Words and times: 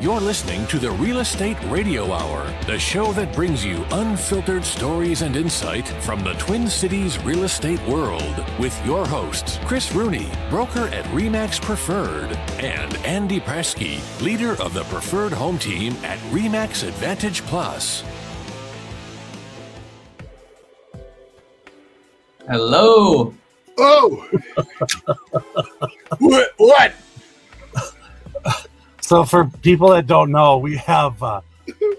You're 0.00 0.18
listening 0.18 0.66
to 0.68 0.78
the 0.78 0.92
Real 0.92 1.18
Estate 1.18 1.58
Radio 1.64 2.10
Hour, 2.10 2.50
the 2.66 2.78
show 2.78 3.12
that 3.12 3.34
brings 3.34 3.62
you 3.62 3.84
unfiltered 3.90 4.64
stories 4.64 5.20
and 5.20 5.36
insight 5.36 5.86
from 5.86 6.24
the 6.24 6.32
Twin 6.38 6.68
Cities 6.68 7.22
real 7.22 7.44
estate 7.44 7.86
world 7.86 8.42
with 8.58 8.74
your 8.86 9.06
hosts, 9.06 9.58
Chris 9.66 9.92
Rooney, 9.92 10.30
broker 10.48 10.86
at 10.86 11.04
REMAX 11.12 11.60
Preferred, 11.60 12.34
and 12.62 12.96
Andy 13.04 13.40
Presky, 13.40 14.00
leader 14.22 14.52
of 14.52 14.72
the 14.72 14.84
Preferred 14.84 15.34
Home 15.34 15.58
Team 15.58 15.92
at 16.02 16.18
REMAX 16.32 16.88
Advantage 16.88 17.42
Plus. 17.42 18.02
Hello. 22.48 23.34
Oh, 23.76 24.30
what? 26.20 26.54
What? 26.56 26.94
So 29.10 29.24
for 29.24 29.46
people 29.46 29.88
that 29.88 30.06
don't 30.06 30.30
know, 30.30 30.58
we 30.58 30.76
have 30.76 31.20
uh 31.20 31.40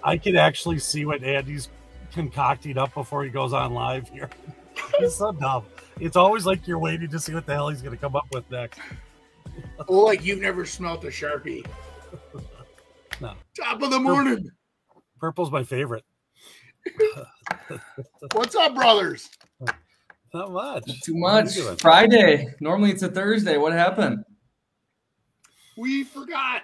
I 0.02 0.16
can 0.18 0.38
actually 0.38 0.80
see 0.80 1.04
what 1.04 1.22
Andy's 1.22 1.68
concocting 2.14 2.78
up 2.78 2.94
before 2.94 3.26
he 3.26 3.30
goes 3.30 3.52
on 3.52 3.74
live 3.74 4.08
here. 4.08 4.30
He's 4.98 5.16
so 5.16 5.34
dumb. 5.34 5.66
It's 6.00 6.16
always 6.16 6.46
like 6.46 6.66
you're 6.70 6.80
waiting 6.80 7.10
to 7.10 7.20
see 7.20 7.34
what 7.34 7.46
the 7.46 7.54
hell 7.54 7.68
he's 7.68 7.82
gonna 7.82 7.98
come 7.98 8.16
up 8.16 8.28
with 8.32 8.50
next. 8.50 8.80
Oh, 9.90 10.04
like 10.04 10.24
you've 10.24 10.40
never 10.40 10.66
smelt 10.66 11.04
a 11.04 11.08
sharpie. 11.08 11.66
No. 13.20 13.34
Top 13.60 13.82
of 13.82 13.90
the 13.90 14.00
morning. 14.00 14.50
Purple's 15.20 15.52
my 15.52 15.64
favorite. 15.64 16.06
What's 18.32 18.56
up, 18.56 18.74
brothers? 18.74 19.30
Not 20.34 20.52
much. 20.52 21.02
Too 21.02 21.18
much. 21.18 21.60
Friday. 21.82 22.54
Normally 22.62 22.92
it's 22.92 23.04
a 23.04 23.10
Thursday. 23.10 23.58
What 23.58 23.74
happened? 23.74 24.24
We 25.76 26.06
forgot. 26.06 26.62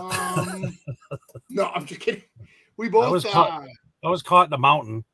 Um, 0.00 0.78
no, 1.50 1.66
I'm 1.74 1.86
just 1.86 2.00
kidding. 2.00 2.22
We 2.76 2.86
I 2.86 2.90
both, 2.90 3.12
was 3.12 3.24
uh, 3.26 3.30
caught- 3.30 3.66
I 4.04 4.08
was 4.08 4.22
caught 4.22 4.46
in 4.46 4.52
a 4.52 4.58
mountain. 4.58 5.04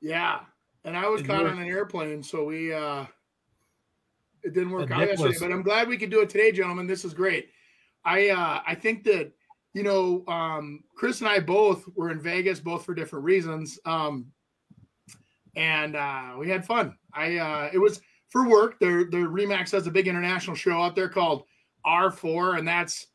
yeah, 0.00 0.40
and 0.84 0.96
I 0.96 1.08
was 1.08 1.20
And 1.20 1.30
caught 1.30 1.42
were- 1.44 1.50
on 1.50 1.58
an 1.58 1.68
airplane, 1.68 2.22
so 2.22 2.44
we, 2.44 2.72
uh, 2.72 3.04
it 4.42 4.52
didn't 4.54 4.70
work 4.70 4.90
out 4.90 5.00
yesterday. 5.00 5.28
was- 5.28 5.38
But 5.40 5.52
I'm 5.52 5.62
glad 5.62 5.88
we 5.88 5.96
could 5.96 6.10
do 6.10 6.20
it 6.20 6.28
today, 6.30 6.50
gentlemen. 6.52 6.86
This 6.86 7.04
is 7.04 7.14
great. 7.14 7.50
I, 8.04 8.28
uh, 8.30 8.60
I 8.66 8.74
think 8.74 9.04
that 9.04 9.32
you 9.74 9.82
know, 9.82 10.24
um, 10.26 10.82
Chris 10.96 11.20
and 11.20 11.28
I 11.28 11.38
both 11.38 11.84
were 11.94 12.10
in 12.10 12.18
Vegas, 12.18 12.60
both 12.60 12.86
for 12.86 12.94
different 12.94 13.26
reasons. 13.26 13.78
Um, 13.84 14.32
and 15.54 15.94
uh, 15.96 16.34
we 16.38 16.48
had 16.48 16.64
fun. 16.64 16.96
I 17.12 17.36
uh, 17.36 17.70
it 17.72 17.78
was 17.78 18.00
for 18.30 18.48
work. 18.48 18.78
Their 18.80 19.04
the 19.04 19.18
Remax 19.18 19.70
has 19.72 19.86
a 19.86 19.90
big 19.90 20.08
international 20.08 20.56
show 20.56 20.80
out 20.80 20.96
there 20.96 21.10
called 21.10 21.44
R4, 21.86 22.58
and 22.58 22.66
that's 22.66 23.06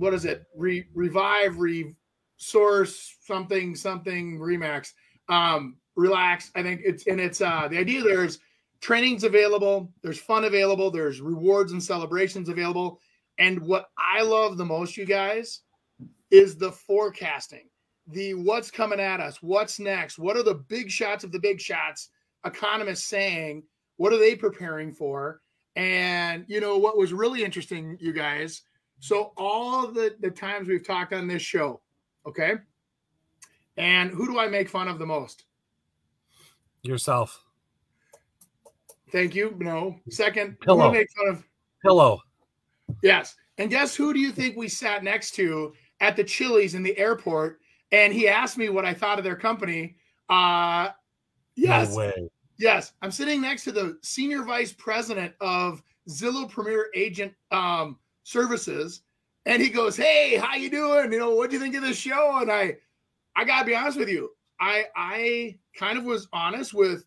what 0.00 0.14
is 0.14 0.24
it? 0.24 0.44
Re, 0.56 0.84
revive, 0.94 1.58
resource, 1.58 3.16
something, 3.22 3.74
something, 3.74 4.38
Remax. 4.38 4.92
Um, 5.28 5.76
relax. 5.96 6.50
I 6.54 6.62
think 6.62 6.80
it's 6.84 7.06
and 7.06 7.20
it's 7.20 7.40
uh 7.40 7.68
the 7.68 7.78
idea 7.78 8.02
there's 8.02 8.38
trainings 8.80 9.24
available, 9.24 9.92
there's 10.02 10.18
fun 10.18 10.44
available, 10.44 10.90
there's 10.90 11.20
rewards 11.20 11.72
and 11.72 11.82
celebrations 11.82 12.48
available. 12.48 13.00
And 13.38 13.60
what 13.60 13.90
I 13.98 14.22
love 14.22 14.56
the 14.56 14.64
most, 14.64 14.96
you 14.96 15.04
guys, 15.04 15.60
is 16.30 16.56
the 16.56 16.72
forecasting 16.72 17.68
the 18.06 18.34
what's 18.34 18.70
coming 18.70 19.00
at 19.00 19.20
us, 19.20 19.42
what's 19.42 19.78
next, 19.78 20.18
what 20.18 20.36
are 20.36 20.42
the 20.42 20.54
big 20.54 20.90
shots 20.90 21.24
of 21.24 21.32
the 21.32 21.38
big 21.38 21.60
shots, 21.60 22.08
economists 22.44 23.04
saying, 23.04 23.62
what 23.98 24.12
are 24.12 24.18
they 24.18 24.34
preparing 24.34 24.92
for? 24.92 25.40
And 25.76 26.44
you 26.48 26.60
know 26.60 26.76
what 26.76 26.98
was 26.98 27.12
really 27.12 27.44
interesting, 27.44 27.96
you 28.00 28.12
guys. 28.12 28.62
So 29.00 29.32
all 29.36 29.88
the 29.88 30.16
the 30.20 30.30
times 30.30 30.68
we've 30.68 30.86
talked 30.86 31.12
on 31.12 31.26
this 31.26 31.42
show, 31.42 31.80
okay. 32.26 32.54
And 33.76 34.10
who 34.10 34.26
do 34.26 34.38
I 34.38 34.48
make 34.48 34.68
fun 34.68 34.88
of 34.88 34.98
the 34.98 35.06
most? 35.06 35.44
Yourself. 36.82 37.44
Thank 39.10 39.34
you. 39.34 39.54
No. 39.58 39.96
Second, 40.08 40.56
Zillow. 40.60 40.92
Make 40.92 41.08
fun 41.16 41.28
of? 41.28 41.44
Zillow. 41.84 42.18
Yes. 43.02 43.34
And 43.58 43.70
guess 43.70 43.94
who 43.94 44.12
do 44.12 44.20
you 44.20 44.32
think 44.32 44.56
we 44.56 44.68
sat 44.68 45.02
next 45.02 45.32
to 45.32 45.72
at 46.00 46.16
the 46.16 46.24
Chili's 46.24 46.74
in 46.74 46.82
the 46.82 46.96
airport? 46.96 47.60
And 47.92 48.12
he 48.12 48.28
asked 48.28 48.56
me 48.56 48.68
what 48.68 48.84
I 48.84 48.94
thought 48.94 49.18
of 49.18 49.24
their 49.24 49.36
company. 49.36 49.96
Uh 50.28 50.90
yes. 51.56 51.90
No 51.90 51.96
way. 51.96 52.30
Yes, 52.60 52.92
I'm 53.00 53.10
sitting 53.10 53.40
next 53.40 53.64
to 53.64 53.72
the 53.72 53.98
senior 54.02 54.44
vice 54.44 54.70
president 54.70 55.32
of 55.40 55.82
Zillow 56.10 56.46
Premier 56.46 56.88
Agent 56.94 57.32
um, 57.50 57.98
Services, 58.22 59.02
and 59.46 59.62
he 59.62 59.68
goes, 59.68 59.96
"Hey, 59.96 60.36
how 60.36 60.54
you 60.54 60.70
doing? 60.70 61.12
You 61.12 61.18
know, 61.18 61.34
what 61.34 61.50
do 61.50 61.56
you 61.56 61.62
think 61.62 61.74
of 61.74 61.82
this 61.82 61.96
show?" 61.96 62.38
And 62.40 62.50
I, 62.50 62.76
I 63.36 63.44
gotta 63.44 63.64
be 63.64 63.74
honest 63.74 63.98
with 63.98 64.08
you, 64.08 64.30
I, 64.60 64.84
I 64.96 65.58
kind 65.76 65.98
of 65.98 66.04
was 66.04 66.28
honest 66.32 66.74
with 66.74 67.04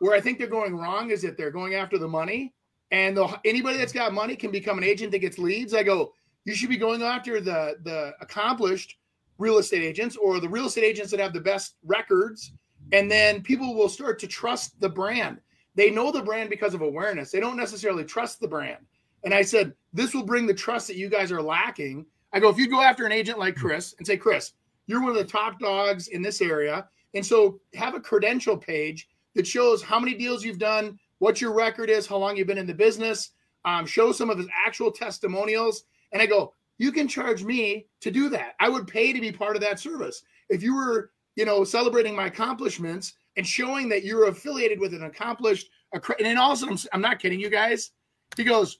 where 0.00 0.14
I 0.14 0.20
think 0.20 0.38
they're 0.38 0.46
going 0.46 0.76
wrong 0.76 1.10
is 1.10 1.22
that 1.22 1.36
they're 1.36 1.50
going 1.50 1.74
after 1.74 1.98
the 1.98 2.08
money, 2.08 2.52
and 2.90 3.16
the, 3.16 3.40
anybody 3.44 3.78
that's 3.78 3.92
got 3.92 4.12
money 4.12 4.36
can 4.36 4.50
become 4.50 4.78
an 4.78 4.84
agent 4.84 5.12
that 5.12 5.20
gets 5.20 5.38
leads. 5.38 5.74
I 5.74 5.82
go, 5.82 6.12
you 6.44 6.54
should 6.54 6.70
be 6.70 6.76
going 6.76 7.02
after 7.02 7.40
the 7.40 7.76
the 7.84 8.14
accomplished 8.20 8.98
real 9.38 9.58
estate 9.58 9.82
agents 9.82 10.16
or 10.16 10.40
the 10.40 10.48
real 10.48 10.66
estate 10.66 10.84
agents 10.84 11.10
that 11.10 11.20
have 11.20 11.32
the 11.34 11.40
best 11.40 11.74
records 11.84 12.52
and 12.92 13.10
then 13.10 13.42
people 13.42 13.74
will 13.74 13.88
start 13.88 14.18
to 14.20 14.26
trust 14.26 14.78
the 14.80 14.88
brand. 14.88 15.40
They 15.74 15.90
know 15.90 16.12
the 16.12 16.22
brand 16.22 16.50
because 16.50 16.74
of 16.74 16.82
awareness. 16.82 17.30
They 17.30 17.40
don't 17.40 17.56
necessarily 17.56 18.04
trust 18.04 18.40
the 18.40 18.48
brand. 18.48 18.84
And 19.24 19.34
I 19.34 19.42
said, 19.42 19.74
this 19.92 20.14
will 20.14 20.24
bring 20.24 20.46
the 20.46 20.54
trust 20.54 20.86
that 20.88 20.96
you 20.96 21.08
guys 21.08 21.32
are 21.32 21.42
lacking. 21.42 22.06
I 22.32 22.40
go, 22.40 22.48
if 22.48 22.58
you 22.58 22.68
go 22.68 22.80
after 22.80 23.06
an 23.06 23.12
agent 23.12 23.38
like 23.38 23.56
Chris 23.56 23.94
and 23.98 24.06
say, 24.06 24.16
Chris, 24.16 24.52
you're 24.86 25.00
one 25.00 25.10
of 25.10 25.16
the 25.16 25.24
top 25.24 25.58
dogs 25.58 26.08
in 26.08 26.22
this 26.22 26.40
area. 26.40 26.88
And 27.14 27.24
so 27.24 27.60
have 27.74 27.94
a 27.94 28.00
credential 28.00 28.56
page 28.56 29.08
that 29.34 29.46
shows 29.46 29.82
how 29.82 29.98
many 29.98 30.14
deals 30.14 30.44
you've 30.44 30.58
done, 30.58 30.98
what 31.18 31.40
your 31.40 31.52
record 31.52 31.90
is, 31.90 32.06
how 32.06 32.18
long 32.18 32.36
you've 32.36 32.46
been 32.46 32.58
in 32.58 32.66
the 32.66 32.74
business, 32.74 33.30
um, 33.64 33.86
show 33.86 34.12
some 34.12 34.30
of 34.30 34.38
his 34.38 34.48
actual 34.66 34.92
testimonials. 34.92 35.84
And 36.12 36.22
I 36.22 36.26
go, 36.26 36.52
you 36.78 36.92
can 36.92 37.08
charge 37.08 37.42
me 37.42 37.86
to 38.00 38.10
do 38.10 38.28
that. 38.28 38.54
I 38.60 38.68
would 38.68 38.86
pay 38.86 39.12
to 39.12 39.20
be 39.20 39.32
part 39.32 39.56
of 39.56 39.62
that 39.62 39.80
service. 39.80 40.22
If 40.48 40.62
you 40.62 40.76
were 40.76 41.10
you 41.36 41.44
know, 41.44 41.62
celebrating 41.62 42.16
my 42.16 42.26
accomplishments 42.26 43.12
and 43.36 43.46
showing 43.46 43.88
that 43.90 44.04
you're 44.04 44.28
affiliated 44.28 44.80
with 44.80 44.94
an 44.94 45.04
accomplished. 45.04 45.68
And 45.92 46.02
then 46.18 46.38
also, 46.38 46.66
I'm, 46.66 46.78
I'm 46.92 47.00
not 47.00 47.20
kidding 47.20 47.38
you 47.38 47.50
guys. 47.50 47.92
He 48.36 48.44
goes, 48.44 48.78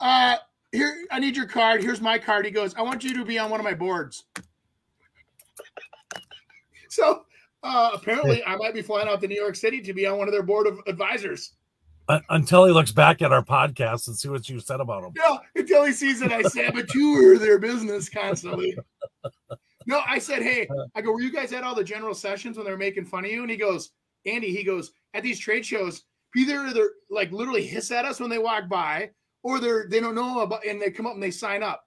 uh, 0.00 0.36
here, 0.72 1.04
I 1.10 1.18
need 1.18 1.36
your 1.36 1.46
card. 1.46 1.82
Here's 1.82 2.00
my 2.00 2.18
card. 2.18 2.44
He 2.44 2.50
goes, 2.50 2.74
I 2.74 2.82
want 2.82 3.04
you 3.04 3.14
to 3.14 3.24
be 3.24 3.38
on 3.38 3.50
one 3.50 3.60
of 3.60 3.64
my 3.64 3.74
boards. 3.74 4.24
So 6.88 7.24
uh, 7.62 7.90
apparently, 7.94 8.44
I 8.44 8.56
might 8.56 8.74
be 8.74 8.82
flying 8.82 9.08
out 9.08 9.20
to 9.20 9.28
New 9.28 9.40
York 9.40 9.56
City 9.56 9.80
to 9.80 9.92
be 9.92 10.06
on 10.06 10.18
one 10.18 10.28
of 10.28 10.32
their 10.32 10.42
board 10.42 10.66
of 10.66 10.80
advisors. 10.86 11.52
Un- 12.08 12.22
Until 12.30 12.64
he 12.64 12.72
looks 12.72 12.92
back 12.92 13.20
at 13.20 13.32
our 13.32 13.44
podcast 13.44 14.08
and 14.08 14.16
see 14.16 14.28
what 14.28 14.48
you 14.48 14.60
said 14.60 14.80
about 14.80 15.04
him. 15.04 15.12
Yeah, 15.16 15.36
until 15.54 15.84
he 15.84 15.92
sees 15.92 16.20
that 16.20 16.32
I 16.32 16.42
saboteur 16.42 17.38
their 17.38 17.58
business 17.58 18.08
constantly. 18.08 18.76
No, 19.86 20.00
I 20.06 20.18
said, 20.18 20.42
hey, 20.42 20.68
I 20.94 21.00
go, 21.00 21.12
were 21.12 21.20
you 21.20 21.32
guys 21.32 21.52
at 21.52 21.64
all 21.64 21.74
the 21.74 21.84
general 21.84 22.14
sessions 22.14 22.56
when 22.56 22.64
they 22.64 22.72
were 22.72 22.78
making 22.78 23.04
fun 23.06 23.24
of 23.24 23.30
you? 23.30 23.42
And 23.42 23.50
he 23.50 23.56
goes, 23.56 23.90
Andy, 24.26 24.54
he 24.54 24.62
goes, 24.62 24.92
at 25.14 25.22
these 25.22 25.38
trade 25.38 25.64
shows, 25.64 26.04
either 26.36 26.72
they're 26.72 26.90
like 27.10 27.32
literally 27.32 27.66
hiss 27.66 27.90
at 27.90 28.04
us 28.04 28.20
when 28.20 28.30
they 28.30 28.38
walk 28.38 28.68
by, 28.68 29.10
or 29.42 29.60
they're 29.60 29.88
they 29.88 30.00
don't 30.00 30.14
know 30.14 30.40
about 30.40 30.66
and 30.66 30.80
they 30.80 30.90
come 30.90 31.06
up 31.06 31.14
and 31.14 31.22
they 31.22 31.30
sign 31.30 31.62
up. 31.62 31.84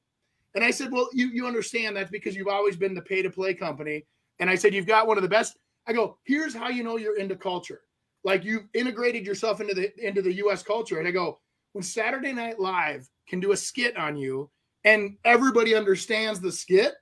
And 0.56 0.64
I 0.64 0.72
said, 0.72 0.92
Well, 0.92 1.10
you 1.14 1.28
you 1.28 1.48
understand 1.48 1.96
that's 1.96 2.12
because 2.12 2.36
you've 2.36 2.48
always 2.48 2.76
been 2.76 2.94
the 2.94 3.02
pay 3.02 3.22
to 3.22 3.30
play 3.30 3.54
company. 3.54 4.06
And 4.40 4.50
I 4.50 4.56
said, 4.56 4.74
You've 4.74 4.88
got 4.88 5.08
one 5.08 5.18
of 5.18 5.24
the 5.24 5.30
best. 5.30 5.58
I 5.88 5.94
go, 5.94 6.18
here's 6.24 6.54
how 6.54 6.70
you 6.70 6.84
know 6.84 6.98
you're 6.98 7.18
into 7.18 7.36
culture. 7.36 7.82
Like 8.24 8.44
you've 8.44 8.68
integrated 8.74 9.26
yourself 9.26 9.62
into 9.62 9.74
the 9.74 9.92
into 10.06 10.22
the 10.22 10.34
US 10.46 10.64
culture. 10.64 11.00
And 11.00 11.08
I 11.08 11.12
go, 11.12 11.40
when 11.74 11.84
Saturday 11.84 12.34
Night 12.34 12.60
Live 12.60 13.10
can 13.28 13.40
do 13.40 13.52
a 13.52 13.58
skit 13.58 13.98
on 13.98 14.16
you 14.16 14.50
and 14.84 15.18
everybody 15.26 15.74
understands 15.76 16.40
the 16.40 16.52
skit, 16.52 16.94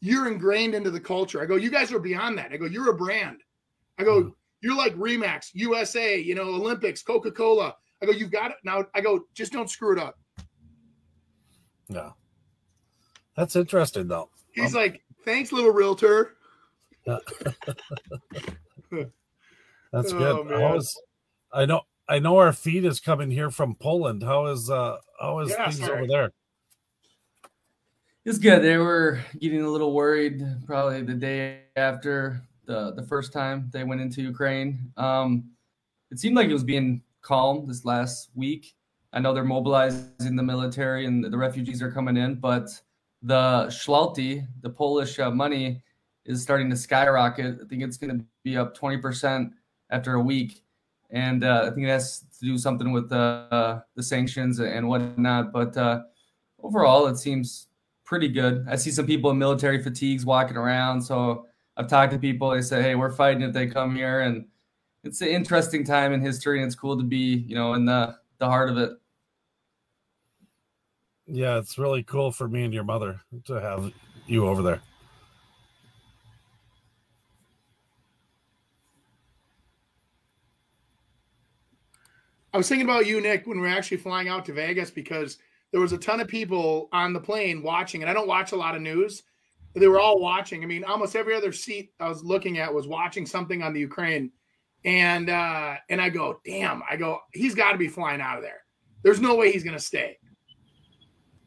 you're 0.00 0.28
ingrained 0.28 0.74
into 0.74 0.90
the 0.90 1.00
culture. 1.00 1.42
I 1.42 1.46
go, 1.46 1.56
you 1.56 1.70
guys 1.70 1.92
are 1.92 1.98
beyond 1.98 2.38
that. 2.38 2.52
I 2.52 2.56
go, 2.56 2.66
you're 2.66 2.90
a 2.90 2.96
brand. 2.96 3.38
I 3.98 4.04
go, 4.04 4.22
hmm. 4.22 4.28
you're 4.60 4.76
like 4.76 4.94
Remax, 4.96 5.50
USA, 5.54 6.18
you 6.18 6.34
know, 6.34 6.42
Olympics, 6.42 7.02
Coca 7.02 7.30
Cola. 7.30 7.74
I 8.02 8.06
go, 8.06 8.12
you've 8.12 8.30
got 8.30 8.50
it 8.50 8.58
now. 8.64 8.84
I 8.94 9.00
go, 9.00 9.24
just 9.34 9.52
don't 9.52 9.70
screw 9.70 9.92
it 9.96 9.98
up. 9.98 10.18
No. 11.88 12.14
That's 13.36 13.56
interesting 13.56 14.08
though. 14.08 14.30
He's 14.52 14.74
like, 14.74 15.02
thanks, 15.24 15.52
little 15.52 15.70
realtor. 15.70 16.34
That's 17.06 17.22
Oh, 20.12 20.18
good. 20.18 20.46
man. 20.46 20.60
How 20.60 20.76
is 20.76 21.00
I 21.52 21.64
know 21.64 21.82
I 22.08 22.18
know 22.18 22.36
our 22.38 22.52
feed 22.52 22.84
is 22.84 23.00
coming 23.00 23.30
here 23.30 23.50
from 23.50 23.74
Poland. 23.76 24.22
How 24.22 24.46
is 24.46 24.70
uh 24.70 24.98
how 25.20 25.38
is 25.40 25.50
Yeah, 25.50 25.64
things 25.70 25.80
sorry. 25.80 25.98
over 25.98 26.06
there? 26.06 26.32
It's 28.24 28.38
good. 28.38 28.62
They 28.62 28.76
were 28.76 29.20
getting 29.38 29.62
a 29.62 29.68
little 29.68 29.92
worried 29.92 30.42
probably 30.66 31.02
the 31.02 31.14
day 31.14 31.60
after 31.76 32.42
the 32.64 32.92
the 32.92 33.02
first 33.02 33.32
time 33.32 33.70
they 33.72 33.84
went 33.84 34.00
into 34.00 34.22
Ukraine. 34.22 34.92
Um, 34.96 35.50
it 36.10 36.18
seemed 36.18 36.36
like 36.36 36.48
it 36.48 36.52
was 36.52 36.64
being 36.64 37.02
calm 37.26 37.66
this 37.66 37.84
last 37.84 38.30
week. 38.34 38.74
I 39.12 39.18
know 39.18 39.34
they're 39.34 39.44
mobilizing 39.44 40.36
the 40.36 40.42
military 40.42 41.06
and 41.06 41.24
the 41.24 41.36
refugees 41.36 41.82
are 41.82 41.90
coming 41.90 42.16
in, 42.16 42.36
but 42.36 42.68
the 43.22 43.66
zloty, 43.68 44.46
the 44.60 44.70
Polish 44.70 45.18
uh, 45.18 45.30
money, 45.30 45.82
is 46.24 46.42
starting 46.42 46.70
to 46.70 46.76
skyrocket. 46.76 47.58
I 47.62 47.66
think 47.66 47.82
it's 47.82 47.96
going 47.96 48.18
to 48.18 48.24
be 48.44 48.56
up 48.56 48.76
20% 48.76 49.50
after 49.90 50.14
a 50.14 50.20
week. 50.20 50.62
And 51.10 51.44
uh, 51.44 51.62
I 51.66 51.70
think 51.70 51.86
it 51.86 51.90
has 51.90 52.24
to 52.38 52.44
do 52.44 52.58
something 52.58 52.92
with 52.92 53.10
uh, 53.12 53.80
the 53.94 54.02
sanctions 54.02 54.60
and 54.60 54.88
whatnot. 54.88 55.52
But 55.52 55.76
uh, 55.76 56.02
overall, 56.62 57.06
it 57.06 57.16
seems 57.16 57.68
pretty 58.04 58.28
good. 58.28 58.66
I 58.68 58.76
see 58.76 58.90
some 58.90 59.06
people 59.06 59.30
in 59.30 59.38
military 59.38 59.82
fatigues 59.82 60.26
walking 60.26 60.56
around. 60.56 61.00
So 61.02 61.46
I've 61.76 61.88
talked 61.88 62.12
to 62.12 62.18
people. 62.18 62.50
They 62.50 62.62
say, 62.62 62.82
hey, 62.82 62.94
we're 62.96 63.12
fighting 63.12 63.42
if 63.42 63.52
they 63.52 63.66
come 63.66 63.94
here. 63.94 64.20
And 64.20 64.46
it's 65.06 65.20
an 65.20 65.28
interesting 65.28 65.84
time 65.84 66.12
in 66.12 66.20
history. 66.20 66.58
And 66.58 66.66
it's 66.66 66.74
cool 66.74 66.96
to 66.96 67.04
be, 67.04 67.44
you 67.46 67.54
know, 67.54 67.74
in 67.74 67.84
the, 67.84 68.16
the 68.38 68.46
heart 68.46 68.68
of 68.68 68.76
it. 68.76 68.92
Yeah, 71.26 71.58
it's 71.58 71.78
really 71.78 72.02
cool 72.02 72.30
for 72.30 72.48
me 72.48 72.64
and 72.64 72.74
your 72.74 72.84
mother 72.84 73.20
to 73.46 73.54
have 73.54 73.92
you 74.26 74.46
over 74.46 74.62
there. 74.62 74.80
I 82.52 82.58
was 82.58 82.68
thinking 82.68 82.86
about 82.88 83.06
you, 83.06 83.20
Nick, 83.20 83.46
when 83.46 83.60
we 83.60 83.66
are 83.66 83.76
actually 83.76 83.98
flying 83.98 84.28
out 84.28 84.46
to 84.46 84.52
Vegas 84.52 84.90
because 84.90 85.38
there 85.72 85.80
was 85.80 85.92
a 85.92 85.98
ton 85.98 86.20
of 86.20 86.28
people 86.28 86.88
on 86.92 87.12
the 87.12 87.20
plane 87.20 87.62
watching, 87.62 88.02
and 88.02 88.08
I 88.08 88.14
don't 88.14 88.28
watch 88.28 88.52
a 88.52 88.56
lot 88.56 88.74
of 88.74 88.80
news. 88.80 89.24
They 89.74 89.88
were 89.88 90.00
all 90.00 90.20
watching. 90.20 90.62
I 90.62 90.66
mean, 90.66 90.82
almost 90.84 91.16
every 91.16 91.34
other 91.34 91.52
seat 91.52 91.92
I 92.00 92.08
was 92.08 92.24
looking 92.24 92.56
at 92.58 92.72
was 92.72 92.86
watching 92.86 93.26
something 93.26 93.62
on 93.62 93.74
the 93.74 93.80
Ukraine, 93.80 94.30
and 94.86 95.28
uh, 95.28 95.74
and 95.90 96.00
I 96.00 96.08
go, 96.08 96.40
damn, 96.46 96.82
I 96.88 96.96
go, 96.96 97.18
he's 97.32 97.54
got 97.54 97.72
to 97.72 97.78
be 97.78 97.88
flying 97.88 98.20
out 98.20 98.38
of 98.38 98.42
there. 98.42 98.62
There's 99.02 99.20
no 99.20 99.34
way 99.34 99.52
he's 99.52 99.64
gonna 99.64 99.78
stay. 99.78 100.16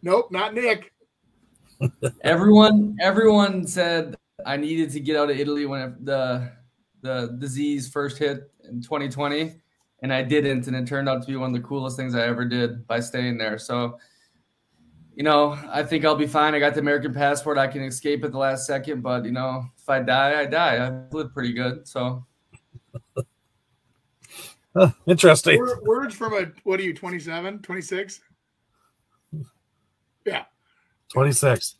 Nope, 0.03 0.31
not 0.31 0.53
Nick. 0.53 0.91
everyone, 2.24 2.97
everyone 3.01 3.65
said 3.65 4.15
I 4.45 4.57
needed 4.57 4.91
to 4.91 5.00
get 5.00 5.15
out 5.15 5.31
of 5.31 5.39
Italy 5.39 5.65
when 5.65 5.95
the 6.03 6.51
the 7.01 7.36
disease 7.39 7.89
first 7.89 8.18
hit 8.18 8.51
in 8.69 8.81
2020 8.81 9.56
and 10.01 10.13
I 10.13 10.24
didn't, 10.24 10.68
and 10.68 10.75
it 10.75 10.88
turned 10.88 11.09
out 11.09 11.21
to 11.21 11.27
be 11.27 11.35
one 11.35 11.53
of 11.53 11.62
the 11.62 11.68
coolest 11.68 11.97
things 11.97 12.15
I 12.15 12.25
ever 12.27 12.45
did 12.45 12.88
by 12.88 13.00
staying 13.00 13.38
there. 13.38 13.57
So, 13.57 13.97
you 15.15 15.24
know, 15.24 15.57
I 15.69 15.83
think 15.83 16.06
I'll 16.06 16.15
be 16.15 16.27
fine. 16.27 16.56
I 16.56 16.59
got 16.59 16.74
the 16.74 16.80
American 16.80 17.13
passport. 17.13 17.57
I 17.57 17.68
can 17.68 17.83
escape 17.83 18.24
at 18.24 18.31
the 18.31 18.38
last 18.38 18.65
second, 18.65 19.01
but 19.01 19.25
you 19.25 19.31
know, 19.31 19.65
if 19.77 19.89
I 19.89 20.00
die, 20.00 20.39
I 20.39 20.45
die. 20.45 20.77
I 20.77 21.15
live 21.15 21.33
pretty 21.33 21.53
good. 21.53 21.88
So, 21.88 22.25
interesting. 25.07 25.59
words 25.83 26.15
from 26.15 26.33
a 26.33 26.51
what 26.63 26.80
are 26.80 26.83
you 26.83 26.94
27, 26.94 27.59
26? 27.59 28.21
Yeah, 30.25 30.44
26. 31.12 31.75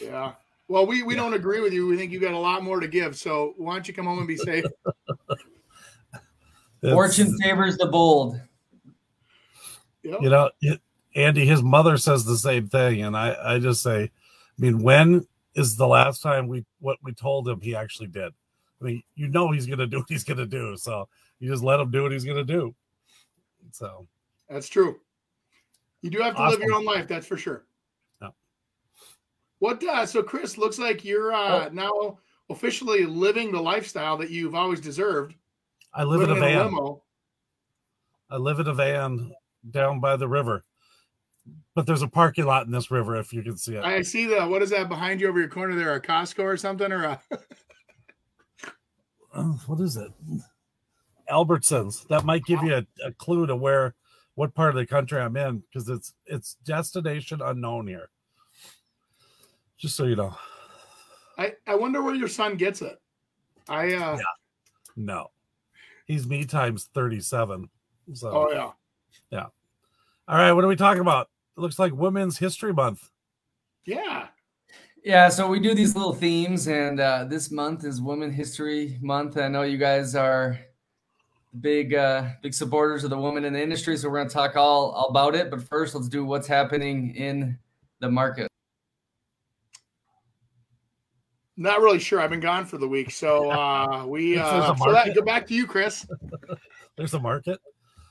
Yeah. 0.00 0.32
Well, 0.68 0.86
we 0.86 1.02
we 1.02 1.14
yeah. 1.14 1.22
don't 1.22 1.34
agree 1.34 1.60
with 1.60 1.72
you. 1.72 1.86
We 1.86 1.96
think 1.96 2.12
you 2.12 2.20
got 2.20 2.34
a 2.34 2.38
lot 2.38 2.62
more 2.62 2.80
to 2.80 2.88
give. 2.88 3.16
So 3.16 3.54
why 3.56 3.74
don't 3.74 3.88
you 3.88 3.94
come 3.94 4.06
home 4.06 4.18
and 4.18 4.28
be 4.28 4.36
safe? 4.36 4.64
Fortune 6.82 7.36
favors 7.38 7.76
the 7.76 7.86
bold. 7.86 8.40
You 10.02 10.30
know, 10.30 10.50
Andy, 11.14 11.44
his 11.44 11.62
mother 11.62 11.96
says 11.96 12.24
the 12.24 12.36
same 12.36 12.68
thing, 12.68 13.02
and 13.02 13.16
I, 13.16 13.36
I 13.54 13.58
just 13.58 13.82
say, 13.82 14.04
I 14.04 14.10
mean, 14.58 14.82
when 14.82 15.26
is 15.54 15.76
the 15.76 15.86
last 15.86 16.22
time 16.22 16.48
we 16.48 16.64
what 16.80 16.98
we 17.02 17.12
told 17.12 17.48
him 17.48 17.60
he 17.60 17.74
actually 17.74 18.06
did? 18.06 18.32
I 18.80 18.84
mean, 18.84 19.02
you 19.14 19.28
know 19.28 19.50
he's 19.50 19.66
going 19.66 19.78
to 19.78 19.86
do 19.86 19.98
what 19.98 20.08
he's 20.08 20.24
going 20.24 20.38
to 20.38 20.46
do, 20.58 20.76
so 20.76 21.08
you 21.40 21.50
just 21.50 21.62
let 21.62 21.80
him 21.80 21.90
do 21.90 22.02
what 22.02 22.12
he's 22.12 22.24
going 22.24 22.36
to 22.36 22.44
do. 22.44 22.74
So 23.72 24.06
that's 24.48 24.68
true. 24.68 25.00
You 26.02 26.10
do 26.10 26.18
have 26.20 26.36
to 26.36 26.40
awesome. 26.40 26.60
live 26.60 26.68
your 26.68 26.76
own 26.76 26.84
life, 26.84 27.08
that's 27.08 27.26
for 27.26 27.36
sure. 27.36 27.64
Yeah. 28.22 28.30
What? 29.58 29.82
Uh, 29.82 30.06
so, 30.06 30.22
Chris, 30.22 30.56
looks 30.56 30.78
like 30.78 31.04
you're 31.04 31.32
uh, 31.32 31.66
oh. 31.66 31.70
now 31.72 32.18
officially 32.50 33.04
living 33.04 33.52
the 33.52 33.60
lifestyle 33.60 34.16
that 34.18 34.30
you've 34.30 34.54
always 34.54 34.80
deserved. 34.80 35.34
I 35.92 36.04
live 36.04 36.22
in 36.22 36.30
a 36.30 36.34
van. 36.34 36.72
I 38.30 38.36
live 38.36 38.60
in 38.60 38.68
a 38.68 38.74
van 38.74 39.32
down 39.70 40.00
by 40.00 40.16
the 40.16 40.28
river. 40.28 40.64
But 41.74 41.86
there's 41.86 42.02
a 42.02 42.08
parking 42.08 42.44
lot 42.44 42.66
in 42.66 42.72
this 42.72 42.90
river 42.90 43.16
if 43.16 43.32
you 43.32 43.42
can 43.42 43.56
see 43.56 43.74
it. 43.74 43.84
I 43.84 44.02
see 44.02 44.26
the 44.26 44.46
what 44.46 44.62
is 44.62 44.70
that 44.70 44.88
behind 44.88 45.20
you 45.20 45.28
over 45.28 45.38
your 45.38 45.48
corner 45.48 45.74
there? 45.74 45.94
A 45.94 46.00
Costco 46.00 46.44
or 46.44 46.56
something 46.56 46.92
or 46.92 47.04
a 47.04 47.20
uh, 49.34 49.42
what 49.66 49.80
is 49.80 49.96
it? 49.96 50.10
Albertsons. 51.30 52.06
That 52.08 52.24
might 52.24 52.44
give 52.44 52.62
you 52.62 52.74
a, 52.74 52.86
a 53.04 53.12
clue 53.12 53.46
to 53.46 53.56
where 53.56 53.94
what 54.34 54.54
part 54.54 54.70
of 54.70 54.76
the 54.76 54.86
country 54.86 55.20
I'm 55.20 55.36
in 55.36 55.58
because 55.58 55.88
it's 55.88 56.14
it's 56.26 56.54
destination 56.64 57.40
unknown 57.42 57.86
here. 57.86 58.08
Just 59.76 59.96
so 59.96 60.04
you 60.04 60.16
know. 60.16 60.36
I 61.36 61.54
I 61.66 61.74
wonder 61.74 62.02
where 62.02 62.14
your 62.14 62.28
son 62.28 62.56
gets 62.56 62.82
it. 62.82 63.00
I 63.68 63.94
uh 63.94 64.16
yeah. 64.16 64.22
no 64.96 65.30
he's 66.08 66.26
me 66.26 66.44
times 66.44 66.88
37. 66.94 67.68
So 68.14 68.30
oh 68.30 68.50
yeah. 68.50 68.70
Yeah. 69.30 69.46
All 70.26 70.36
right, 70.36 70.52
what 70.52 70.64
are 70.64 70.68
we 70.68 70.76
talking 70.76 71.02
about? 71.02 71.28
It 71.56 71.60
looks 71.60 71.78
like 71.78 71.92
Women's 71.92 72.38
History 72.38 72.72
Month. 72.72 73.08
Yeah. 73.84 74.26
Yeah, 75.04 75.28
so 75.28 75.48
we 75.48 75.60
do 75.60 75.74
these 75.74 75.94
little 75.94 76.12
themes, 76.12 76.66
and 76.66 77.00
uh, 77.00 77.24
this 77.24 77.50
month 77.50 77.84
is 77.84 78.00
Women 78.00 78.32
History 78.32 78.98
Month. 79.00 79.38
I 79.38 79.48
know 79.48 79.62
you 79.62 79.78
guys 79.78 80.14
are 80.14 80.58
big, 81.60 81.94
uh, 81.94 82.30
big 82.42 82.52
supporters 82.52 83.04
of 83.04 83.10
the 83.10 83.18
women 83.18 83.44
in 83.44 83.52
the 83.52 83.62
industry, 83.62 83.96
so 83.96 84.08
we're 84.08 84.16
going 84.16 84.28
to 84.28 84.34
talk 84.34 84.56
all, 84.56 84.90
all 84.90 85.08
about 85.08 85.34
it. 85.34 85.50
But 85.50 85.62
first, 85.62 85.94
let's 85.94 86.08
do 86.08 86.24
what's 86.24 86.46
happening 86.46 87.14
in 87.14 87.58
the 88.00 88.10
market. 88.10 88.48
Not 91.56 91.80
really 91.80 91.98
sure. 91.98 92.20
I've 92.20 92.30
been 92.30 92.40
gone 92.40 92.66
for 92.66 92.78
the 92.78 92.88
week, 92.88 93.10
so 93.10 93.50
uh, 93.50 94.04
we 94.06 94.38
uh, 94.38 94.74
so 94.76 94.92
that, 94.92 95.14
go 95.14 95.22
back 95.22 95.46
to 95.48 95.54
you, 95.54 95.66
Chris. 95.66 96.06
There's 96.96 97.14
a 97.14 97.20
market. 97.20 97.60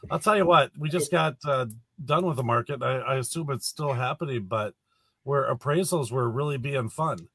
I'll 0.10 0.20
tell 0.20 0.38
you 0.38 0.46
what. 0.46 0.72
We 0.78 0.90
just 0.90 1.12
got 1.12 1.36
uh, 1.46 1.66
done 2.06 2.26
with 2.26 2.38
the 2.38 2.44
market. 2.44 2.82
I, 2.82 3.00
I 3.00 3.16
assume 3.18 3.50
it's 3.52 3.68
still 3.68 3.94
happening, 3.94 4.46
but 4.46 4.74
where 5.28 5.54
appraisals 5.54 6.12
were 6.12 6.30
really 6.30 6.58
being 6.58 6.90
fun. 6.90 7.28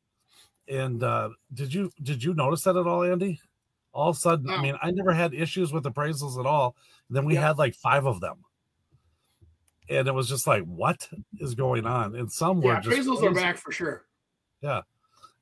And 0.68 1.02
uh, 1.02 1.30
did 1.52 1.74
you 1.74 1.90
did 2.02 2.24
you 2.24 2.34
notice 2.34 2.62
that 2.62 2.76
at 2.76 2.86
all, 2.86 3.02
Andy? 3.02 3.40
All 3.92 4.08
of 4.08 4.16
a 4.16 4.18
sudden, 4.18 4.48
I 4.48 4.62
mean, 4.62 4.76
I 4.82 4.90
never 4.90 5.12
had 5.12 5.34
issues 5.34 5.70
with 5.70 5.84
appraisals 5.84 6.40
at 6.40 6.46
all. 6.46 6.74
Then 7.10 7.26
we 7.26 7.34
yeah. 7.34 7.48
had 7.48 7.58
like 7.58 7.74
five 7.74 8.06
of 8.06 8.20
them, 8.20 8.38
and 9.90 10.08
it 10.08 10.14
was 10.14 10.28
just 10.28 10.46
like, 10.46 10.62
what 10.62 11.06
is 11.38 11.54
going 11.54 11.84
on? 11.84 12.16
And 12.16 12.32
some 12.32 12.62
were 12.62 12.72
yeah, 12.72 12.80
appraisals 12.80 13.22
are 13.22 13.34
back 13.34 13.58
for 13.58 13.70
sure. 13.70 14.06
Yeah, 14.62 14.82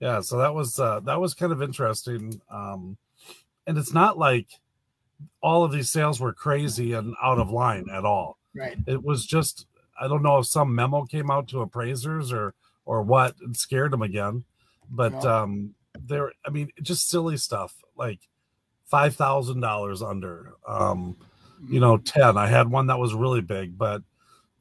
yeah 0.00 0.20
so 0.20 0.38
that 0.38 0.52
was 0.52 0.80
uh 0.80 1.00
that 1.00 1.20
was 1.20 1.34
kind 1.34 1.52
of 1.52 1.62
interesting 1.62 2.40
um 2.50 2.96
and 3.66 3.78
it's 3.78 3.92
not 3.92 4.18
like 4.18 4.48
all 5.42 5.62
of 5.62 5.72
these 5.72 5.90
sales 5.90 6.18
were 6.18 6.32
crazy 6.32 6.94
and 6.94 7.14
out 7.22 7.38
of 7.38 7.50
line 7.50 7.86
at 7.92 8.04
all 8.04 8.38
right 8.54 8.78
it 8.86 9.02
was 9.02 9.24
just 9.24 9.66
i 10.00 10.08
don't 10.08 10.22
know 10.22 10.38
if 10.38 10.46
some 10.46 10.74
memo 10.74 11.04
came 11.04 11.30
out 11.30 11.48
to 11.48 11.60
appraisers 11.60 12.32
or 12.32 12.54
or 12.84 13.02
what 13.02 13.34
and 13.40 13.56
scared 13.56 13.92
them 13.92 14.02
again 14.02 14.44
but 14.90 15.12
yeah. 15.12 15.42
um 15.42 15.74
there 16.06 16.32
i 16.46 16.50
mean 16.50 16.68
just 16.82 17.08
silly 17.08 17.36
stuff 17.36 17.74
like 17.96 18.20
five 18.84 19.14
thousand 19.14 19.60
dollars 19.60 20.02
under 20.02 20.54
um 20.66 21.16
you 21.68 21.78
know 21.78 21.98
10 21.98 22.36
i 22.36 22.46
had 22.46 22.70
one 22.70 22.86
that 22.86 22.98
was 22.98 23.14
really 23.14 23.40
big 23.40 23.76
but 23.76 24.02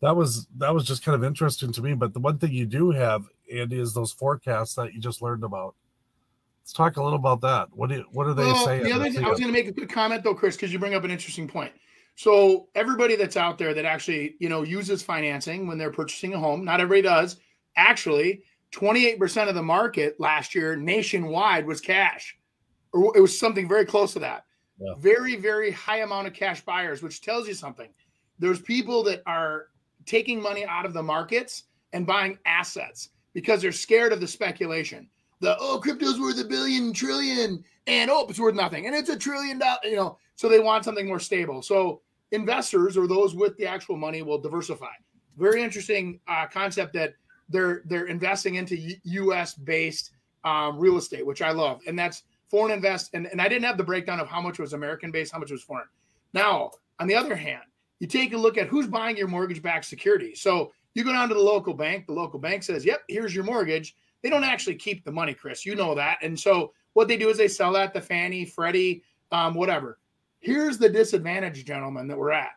that 0.01 0.15
was 0.15 0.47
that 0.57 0.73
was 0.73 0.85
just 0.85 1.03
kind 1.03 1.15
of 1.15 1.23
interesting 1.23 1.71
to 1.71 1.81
me 1.81 1.93
but 1.93 2.13
the 2.13 2.19
one 2.19 2.37
thing 2.37 2.51
you 2.51 2.65
do 2.65 2.91
have 2.91 3.25
Andy, 3.51 3.79
is 3.79 3.93
those 3.93 4.11
forecasts 4.11 4.75
that 4.75 4.93
you 4.93 4.99
just 4.99 5.21
learned 5.21 5.43
about. 5.43 5.75
Let's 6.61 6.73
talk 6.73 6.97
a 6.97 7.03
little 7.03 7.17
about 7.17 7.41
that. 7.41 7.69
What 7.71 7.89
do 7.89 7.95
you, 7.95 8.05
what 8.11 8.27
are 8.27 8.33
they 8.33 8.43
well, 8.43 8.65
saying? 8.65 8.83
The 8.83 8.91
other 8.91 9.09
thing, 9.09 9.23
I 9.23 9.29
was 9.29 9.39
going 9.39 9.51
to 9.51 9.57
make 9.57 9.67
a 9.67 9.71
good 9.71 9.89
comment 9.89 10.23
though, 10.23 10.35
Chris, 10.35 10.55
because 10.55 10.71
you 10.71 10.79
bring 10.79 10.93
up 10.93 11.03
an 11.03 11.11
interesting 11.11 11.47
point. 11.47 11.71
So 12.19 12.67
everybody 12.75 13.15
that's 13.15 13.37
out 13.37 13.57
there 13.57 13.73
that 13.73 13.85
actually 13.85 14.35
you 14.39 14.49
know 14.49 14.63
uses 14.63 15.01
financing 15.01 15.67
when 15.67 15.77
they're 15.77 15.89
purchasing 15.89 16.33
a 16.33 16.37
home, 16.37 16.65
not 16.65 16.81
everybody 16.81 17.01
does. 17.01 17.37
Actually, 17.77 18.43
28% 18.73 19.47
of 19.47 19.55
the 19.55 19.63
market 19.63 20.19
last 20.19 20.53
year 20.53 20.75
nationwide 20.75 21.65
was 21.65 21.79
cash, 21.79 22.37
or 22.91 23.15
it 23.15 23.21
was 23.21 23.39
something 23.39 23.69
very 23.69 23.85
close 23.85 24.11
to 24.11 24.19
that. 24.19 24.43
Yeah. 24.81 24.95
Very, 24.99 25.37
very 25.37 25.71
high 25.71 25.99
amount 25.99 26.27
of 26.27 26.33
cash 26.33 26.59
buyers, 26.65 27.01
which 27.01 27.21
tells 27.21 27.47
you 27.47 27.53
something. 27.53 27.87
There's 28.37 28.61
people 28.61 29.01
that 29.03 29.23
are 29.25 29.67
taking 30.05 30.41
money 30.41 30.65
out 30.65 30.85
of 30.85 30.91
the 30.91 31.01
markets 31.01 31.63
and 31.93 32.05
buying 32.05 32.37
assets 32.45 33.11
because 33.31 33.61
they're 33.61 33.71
scared 33.71 34.11
of 34.11 34.19
the 34.19 34.27
speculation. 34.27 35.07
The 35.39 35.55
oh, 35.57 35.79
crypto's 35.81 36.19
worth 36.19 36.37
a 36.37 36.43
billion 36.43 36.91
trillion, 36.91 37.63
and 37.87 38.11
oh, 38.11 38.27
it's 38.27 38.41
worth 38.41 38.55
nothing, 38.55 38.87
and 38.87 38.93
it's 38.93 39.07
a 39.07 39.17
trillion 39.17 39.57
dollars. 39.57 39.79
You 39.85 39.95
know, 39.95 40.17
so 40.35 40.49
they 40.49 40.59
want 40.59 40.83
something 40.83 41.07
more 41.07 41.21
stable. 41.21 41.61
So 41.61 42.01
investors 42.31 42.97
or 42.97 43.07
those 43.07 43.35
with 43.35 43.57
the 43.57 43.65
actual 43.65 43.97
money 43.97 44.21
will 44.21 44.39
diversify. 44.39 44.93
Very 45.37 45.63
interesting 45.63 46.19
uh, 46.27 46.47
concept 46.47 46.93
that 46.93 47.13
they're 47.49 47.81
they're 47.85 48.05
investing 48.05 48.55
into 48.55 48.77
U.S. 49.03 49.55
based 49.55 50.11
um, 50.43 50.77
real 50.77 50.97
estate, 50.97 51.25
which 51.25 51.41
I 51.41 51.51
love, 51.51 51.81
and 51.87 51.97
that's 51.97 52.23
foreign 52.49 52.71
invest. 52.71 53.11
And, 53.13 53.27
and 53.27 53.41
I 53.41 53.47
didn't 53.47 53.65
have 53.65 53.77
the 53.77 53.83
breakdown 53.83 54.19
of 54.19 54.27
how 54.27 54.41
much 54.41 54.59
was 54.59 54.73
American 54.73 55.11
based, 55.11 55.31
how 55.31 55.39
much 55.39 55.51
was 55.51 55.63
foreign. 55.63 55.87
Now, 56.33 56.71
on 56.99 57.07
the 57.07 57.15
other 57.15 57.35
hand, 57.35 57.63
you 57.99 58.07
take 58.07 58.33
a 58.33 58.37
look 58.37 58.57
at 58.57 58.67
who's 58.67 58.87
buying 58.87 59.17
your 59.17 59.27
mortgage 59.27 59.61
backed 59.61 59.85
security. 59.85 60.35
So 60.35 60.71
You 60.95 61.03
go 61.03 61.11
down 61.11 61.29
to 61.29 61.35
the 61.35 61.41
local 61.41 61.73
bank, 61.73 62.07
the 62.07 62.13
local 62.13 62.39
bank 62.39 62.63
says, 62.63 62.85
Yep, 62.85 63.03
here's 63.07 63.35
your 63.35 63.43
mortgage. 63.43 63.95
They 64.23 64.29
don't 64.29 64.43
actually 64.43 64.75
keep 64.75 65.05
the 65.05 65.11
money, 65.11 65.33
Chris. 65.33 65.65
You 65.65 65.75
know 65.75 65.95
that. 65.95 66.17
And 66.21 66.37
so 66.37 66.73
what 66.93 67.07
they 67.07 67.15
do 67.17 67.29
is 67.29 67.37
they 67.37 67.47
sell 67.47 67.73
that 67.73 67.93
to 67.93 68.01
Fannie, 68.01 68.45
Freddie, 68.45 69.03
um, 69.31 69.53
whatever. 69.53 69.98
Here's 70.39 70.77
the 70.77 70.89
disadvantage, 70.89 71.65
gentlemen, 71.65 72.07
that 72.07 72.17
we're 72.17 72.31
at. 72.31 72.51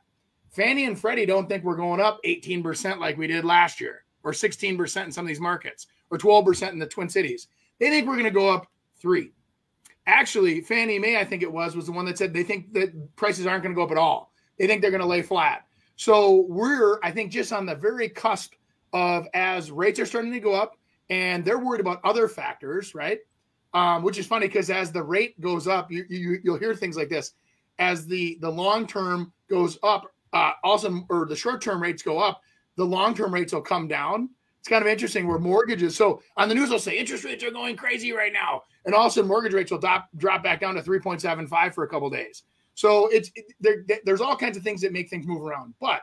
Fannie 0.51 0.85
and 0.85 0.99
Freddie 0.99 1.27
don't 1.27 1.49
think 1.49 1.65
we're 1.65 1.77
going 1.77 2.01
up 2.01 2.21
18% 2.25 2.99
like 2.99 3.17
we 3.17 3.27
did 3.27 3.45
last 3.45 3.81
year, 3.81 4.05
or 4.23 4.33
16% 4.33 5.05
in 5.05 5.13
some 5.13 5.25
of 5.25 5.29
these 5.29 5.41
markets, 5.41 5.87
or 6.11 6.19
12% 6.19 6.73
in 6.73 6.79
the 6.79 6.87
Twin 6.87 7.09
Cities. 7.09 7.49
They 7.81 7.91
think 7.91 8.07
we're 8.07 8.15
going 8.15 8.25
to 8.25 8.31
go 8.31 8.49
up 8.49 8.67
three. 9.01 9.33
Actually, 10.07 10.61
Fannie 10.61 10.99
Mae, 10.99 11.19
I 11.19 11.25
think 11.25 11.43
it 11.43 11.53
was, 11.53 11.75
was 11.75 11.87
the 11.87 11.93
one 11.93 12.05
that 12.05 12.19
said 12.19 12.33
they 12.33 12.43
think 12.43 12.73
that 12.75 13.17
prices 13.17 13.47
aren't 13.47 13.63
going 13.63 13.75
to 13.75 13.79
go 13.79 13.85
up 13.85 13.91
at 13.91 13.97
all. 13.97 14.33
They 14.59 14.67
think 14.67 14.83
they're 14.83 14.91
going 14.91 15.01
to 15.01 15.07
lay 15.07 15.23
flat. 15.23 15.67
So 15.97 16.47
we're, 16.49 16.99
I 17.03 17.11
think, 17.11 17.33
just 17.33 17.53
on 17.53 17.67
the 17.67 17.75
very 17.75 18.09
cusp 18.09 18.55
of 18.93 19.27
as 19.35 19.71
rates 19.71 19.99
are 20.01 20.07
starting 20.07 20.33
to 20.33 20.41
go 20.41 20.53
up, 20.53 20.77
and 21.11 21.45
they're 21.45 21.59
worried 21.59 21.81
about 21.81 22.01
other 22.05 22.29
factors, 22.29 22.95
right? 22.95 23.21
Um, 23.75 24.03
which 24.03 24.19
is 24.19 24.27
funny 24.27 24.49
because 24.49 24.69
as 24.69 24.93
the 24.93 25.03
rate 25.03 25.41
goes 25.41 25.67
up, 25.67 25.91
you, 25.91 26.05
you 26.09 26.39
you'll 26.43 26.59
hear 26.59 26.75
things 26.75 26.97
like 26.97 27.09
this. 27.09 27.33
As 27.83 28.07
the 28.07 28.39
the 28.41 28.49
long 28.65 28.87
term 28.87 29.33
goes 29.51 29.77
up, 29.83 30.03
uh, 30.33 30.53
also 30.63 31.05
or 31.11 31.27
the 31.27 31.35
short 31.35 31.61
term 31.61 31.83
rates 31.83 32.03
go 32.03 32.17
up, 32.19 32.41
the 32.77 32.85
long 32.85 33.13
term 33.13 33.35
rates 33.35 33.53
will 33.53 33.61
come 33.75 33.89
down. 33.89 34.31
It's 34.61 34.69
kind 34.69 34.83
of 34.85 34.89
interesting 34.89 35.27
where 35.27 35.41
mortgages. 35.41 35.97
So 35.97 36.23
on 36.37 36.49
the 36.49 36.55
news, 36.55 36.69
they'll 36.69 36.79
say 36.79 36.97
interest 36.97 37.25
rates 37.25 37.43
are 37.43 37.51
going 37.51 37.77
crazy 37.77 38.13
right 38.13 38.33
now, 38.33 38.63
and 38.85 38.95
also 38.95 39.25
mortgage 39.25 39.53
rates 39.53 39.73
will 39.73 39.81
drop 39.81 40.09
drop 40.17 40.45
back 40.45 40.61
down 40.61 40.77
to 40.77 40.83
three 40.83 41.01
point 41.01 41.21
seven 41.21 41.49
five 41.49 41.75
for 41.75 41.83
a 41.83 41.89
couple 41.89 42.09
days. 42.09 42.45
So 42.75 43.09
it's 43.09 43.33
it, 43.35 43.47
there, 43.61 43.85
there's 44.05 44.21
all 44.21 44.37
kinds 44.37 44.57
of 44.57 44.63
things 44.63 44.81
that 44.83 44.93
make 44.93 45.11
things 45.11 45.27
move 45.27 45.43
around. 45.43 45.75
But 45.81 46.03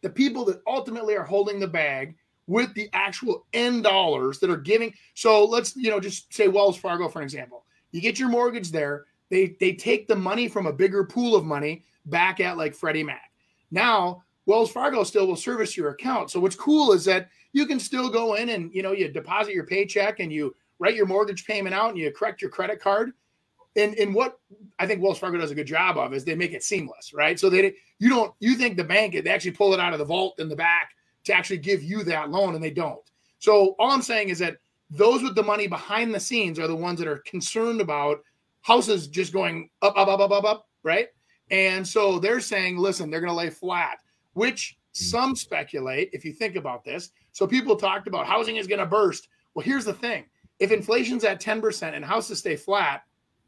the 0.00 0.08
people 0.08 0.46
that 0.46 0.62
ultimately 0.66 1.14
are 1.14 1.24
holding 1.24 1.60
the 1.60 1.68
bag 1.68 2.16
with 2.46 2.72
the 2.72 2.88
actual 2.94 3.46
end 3.52 3.84
dollars 3.84 4.38
that 4.38 4.48
are 4.48 4.56
giving. 4.72 4.94
So 5.12 5.44
let's 5.44 5.76
you 5.76 5.90
know 5.90 6.00
just 6.00 6.32
say 6.32 6.48
Wells 6.48 6.78
Fargo 6.78 7.10
for 7.10 7.18
an 7.18 7.24
example. 7.24 7.66
You 7.92 8.00
get 8.00 8.18
your 8.18 8.30
mortgage 8.30 8.70
there. 8.72 9.04
They 9.34 9.56
they 9.58 9.72
take 9.72 10.06
the 10.06 10.14
money 10.14 10.46
from 10.46 10.68
a 10.68 10.72
bigger 10.72 11.02
pool 11.02 11.34
of 11.34 11.44
money 11.44 11.84
back 12.06 12.38
at 12.38 12.56
like 12.56 12.72
Freddie 12.72 13.02
Mac. 13.02 13.32
Now 13.72 14.22
Wells 14.46 14.70
Fargo 14.70 15.02
still 15.02 15.26
will 15.26 15.34
service 15.34 15.76
your 15.76 15.88
account. 15.88 16.30
So 16.30 16.38
what's 16.38 16.54
cool 16.54 16.92
is 16.92 17.04
that 17.06 17.30
you 17.52 17.66
can 17.66 17.80
still 17.80 18.08
go 18.08 18.34
in 18.34 18.50
and 18.50 18.72
you 18.72 18.80
know 18.84 18.92
you 18.92 19.08
deposit 19.08 19.52
your 19.52 19.66
paycheck 19.66 20.20
and 20.20 20.32
you 20.32 20.54
write 20.78 20.94
your 20.94 21.06
mortgage 21.06 21.46
payment 21.46 21.74
out 21.74 21.88
and 21.88 21.98
you 21.98 22.12
correct 22.12 22.42
your 22.42 22.50
credit 22.52 22.80
card. 22.80 23.10
And 23.74 23.96
and 23.96 24.14
what 24.14 24.38
I 24.78 24.86
think 24.86 25.02
Wells 25.02 25.18
Fargo 25.18 25.38
does 25.38 25.50
a 25.50 25.56
good 25.56 25.66
job 25.66 25.98
of 25.98 26.14
is 26.14 26.24
they 26.24 26.36
make 26.36 26.52
it 26.52 26.62
seamless, 26.62 27.12
right? 27.12 27.36
So 27.36 27.50
they 27.50 27.74
you 27.98 28.08
don't 28.08 28.32
you 28.38 28.54
think 28.54 28.76
the 28.76 28.84
bank 28.84 29.14
they 29.14 29.30
actually 29.30 29.50
pull 29.50 29.74
it 29.74 29.80
out 29.80 29.92
of 29.92 29.98
the 29.98 30.04
vault 30.04 30.38
in 30.38 30.48
the 30.48 30.54
back 30.54 30.90
to 31.24 31.34
actually 31.34 31.58
give 31.58 31.82
you 31.82 32.04
that 32.04 32.30
loan 32.30 32.54
and 32.54 32.62
they 32.62 32.70
don't. 32.70 33.02
So 33.40 33.74
all 33.80 33.90
I'm 33.90 34.02
saying 34.02 34.28
is 34.28 34.38
that 34.38 34.58
those 34.90 35.24
with 35.24 35.34
the 35.34 35.42
money 35.42 35.66
behind 35.66 36.14
the 36.14 36.20
scenes 36.20 36.60
are 36.60 36.68
the 36.68 36.76
ones 36.76 37.00
that 37.00 37.08
are 37.08 37.18
concerned 37.18 37.80
about 37.80 38.20
houses 38.64 39.06
just 39.08 39.32
going 39.32 39.68
up, 39.82 39.96
up, 39.96 40.08
up, 40.08 40.20
up, 40.20 40.32
up, 40.32 40.44
up, 40.44 40.68
right? 40.82 41.08
And 41.50 41.86
so 41.86 42.18
they're 42.18 42.40
saying, 42.40 42.78
listen, 42.78 43.10
they're 43.10 43.20
going 43.20 43.30
to 43.30 43.36
lay 43.36 43.50
flat, 43.50 43.98
which 44.32 44.78
some 44.92 45.36
speculate, 45.36 46.08
if 46.12 46.24
you 46.24 46.32
think 46.32 46.56
about 46.56 46.82
this. 46.82 47.10
So 47.32 47.46
people 47.46 47.76
talked 47.76 48.08
about 48.08 48.26
housing 48.26 48.56
is 48.56 48.66
going 48.66 48.78
to 48.78 48.86
burst. 48.86 49.28
Well, 49.54 49.64
here's 49.64 49.84
the 49.84 49.92
thing 49.92 50.24
if 50.58 50.72
inflation's 50.72 51.24
at 51.24 51.42
10% 51.42 51.94
and 51.94 52.04
houses 52.04 52.38
stay 52.38 52.56
flat, 52.56 53.02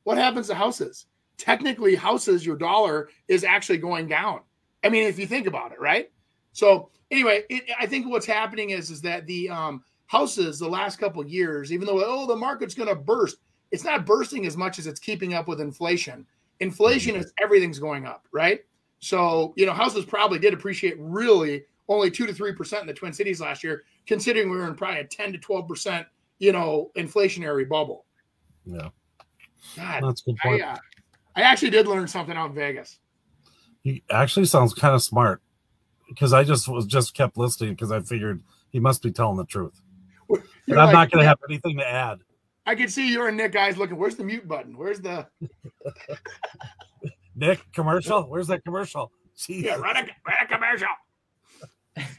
what 0.05 0.19
happens 0.19 0.49
to 0.49 0.55
houses? 0.55 1.07
Technically, 1.39 1.95
houses, 1.95 2.45
your 2.45 2.57
dollar 2.57 3.09
is 3.27 3.43
actually 3.43 3.79
going 3.79 4.09
down. 4.09 4.41
I 4.85 4.91
mean, 4.91 5.05
if 5.05 5.19
you 5.19 5.27
think 5.27 5.47
about 5.47 5.73
it, 5.73 5.81
right? 5.81 6.11
So 6.53 6.91
anyway, 7.11 7.45
it, 7.49 7.65
I 7.81 7.87
think 7.87 8.07
what's 8.07 8.27
happening 8.27 8.71
is 8.71 8.91
is 8.91 9.01
that 9.03 9.27
the 9.27 9.49
um, 9.49 9.83
houses 10.07 10.59
the 10.59 10.69
last 10.69 10.99
couple 10.99 11.27
years, 11.27 11.73
even 11.73 11.87
though 11.87 12.03
oh 12.05 12.27
the 12.27 12.37
market's 12.37 12.75
going 12.75 12.89
to 12.89 12.95
burst, 12.95 13.37
it's 13.71 13.85
not 13.85 14.07
bursting 14.07 14.47
as 14.47 14.57
much 14.57 14.79
as 14.79 14.87
it's 14.87 15.01
keeping 15.01 15.35
up 15.35 15.49
with 15.49 15.61
inflation. 15.61 16.27
Inflation 16.61 17.17
is 17.17 17.33
everything's 17.43 17.79
going 17.79 18.07
up, 18.07 18.27
right? 18.33 18.61
So 19.01 19.53
you 19.57 19.67
know 19.67 19.73
houses 19.73 20.05
probably 20.05 20.39
did 20.39 20.55
appreciate 20.55 20.97
really 20.99 21.65
only 21.89 22.11
two 22.11 22.27
to 22.27 22.33
three 22.33 22.53
percent 22.53 22.83
in 22.83 22.87
the 22.87 22.95
Twin 22.95 23.13
Cities 23.13 23.41
last 23.41 23.63
year, 23.63 23.85
considering 24.07 24.51
we 24.51 24.57
were 24.57 24.67
in 24.67 24.75
probably 24.75 25.01
a 25.01 25.05
ten 25.05 25.33
to 25.33 25.39
twelve 25.39 25.69
percent 25.69 26.07
you 26.39 26.53
know 26.53 26.91
inflationary 26.97 27.69
bubble. 27.69 28.05
Yeah, 28.65 28.89
God, 29.77 30.03
that's 30.03 30.23
good 30.23 30.37
point. 30.43 30.63
I, 30.63 30.73
uh, 30.73 30.77
I 31.37 31.43
actually 31.43 31.71
did 31.71 31.87
learn 31.87 32.09
something 32.09 32.37
out 32.37 32.51
in 32.51 32.55
Vegas. 32.55 32.99
He 33.83 34.03
actually 34.11 34.47
sounds 34.47 34.75
kind 34.75 34.95
of 34.95 35.03
smart 35.03 35.43
because 36.09 36.33
I 36.33 36.45
just 36.45 36.69
was 36.69 36.87
just 36.87 37.15
kept 37.15 37.37
listening 37.37 37.75
because 37.75 37.93
I 37.93 38.01
figured 38.01 38.43
he 38.71 38.81
must 38.81 39.03
be 39.03 39.13
telling 39.13 39.37
the 39.37 39.45
truth. 39.45 39.81
But 40.29 40.41
I'm 40.69 40.87
like, 40.87 40.93
not 40.93 41.11
going 41.11 41.23
to 41.23 41.29
have 41.29 41.39
anything 41.49 41.77
to 41.79 41.89
add. 41.89 42.19
I 42.67 42.75
can 42.75 42.89
see 42.89 43.11
you 43.11 43.27
and 43.27 43.37
Nick 43.37 43.53
guys 43.53 43.77
looking. 43.77 43.97
Where's 43.97 44.17
the 44.17 44.25
mute 44.25 44.47
button? 44.47 44.77
Where's 44.77 45.01
the 45.01 45.27
Nick 47.37 47.61
commercial? 47.73 48.25
Where's 48.25 48.49
that 48.49 48.65
commercial? 48.65 49.11
See, 49.35 49.65
Yeah, 49.65 49.77
run 49.77 49.97
a, 49.97 50.01
run 50.01 50.37
a 50.43 50.47
commercial. 50.47 50.89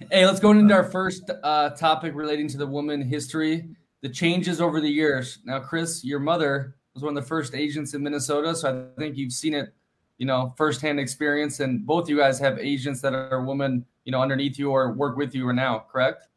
Hey, 0.09 0.25
let's 0.25 0.39
go 0.39 0.49
into 0.49 0.73
our 0.73 0.89
first 0.89 1.29
uh, 1.43 1.69
topic 1.71 2.15
relating 2.15 2.47
to 2.47 2.57
the 2.57 2.65
woman 2.65 2.99
history, 2.99 3.69
the 4.01 4.09
changes 4.09 4.59
over 4.59 4.81
the 4.81 4.89
years. 4.89 5.37
Now, 5.45 5.59
Chris, 5.59 6.03
your 6.03 6.19
mother 6.19 6.77
was 6.95 7.03
one 7.03 7.15
of 7.15 7.23
the 7.23 7.27
first 7.27 7.53
agents 7.53 7.93
in 7.93 8.01
Minnesota, 8.01 8.55
so 8.55 8.89
I 8.97 8.99
think 8.99 9.17
you've 9.17 9.33
seen 9.33 9.53
it 9.53 9.75
you 10.17 10.25
know, 10.25 10.53
firsthand 10.57 10.99
experience, 10.99 11.59
and 11.59 11.85
both 11.85 12.09
you 12.09 12.17
guys 12.17 12.39
have 12.39 12.57
agents 12.57 13.01
that 13.01 13.13
are 13.13 13.43
women, 13.43 13.85
you 14.03 14.11
know, 14.11 14.21
underneath 14.21 14.57
you 14.57 14.71
or 14.71 14.91
work 14.93 15.15
with 15.15 15.35
you 15.35 15.47
or 15.47 15.53
now, 15.53 15.85
correct? 15.91 16.27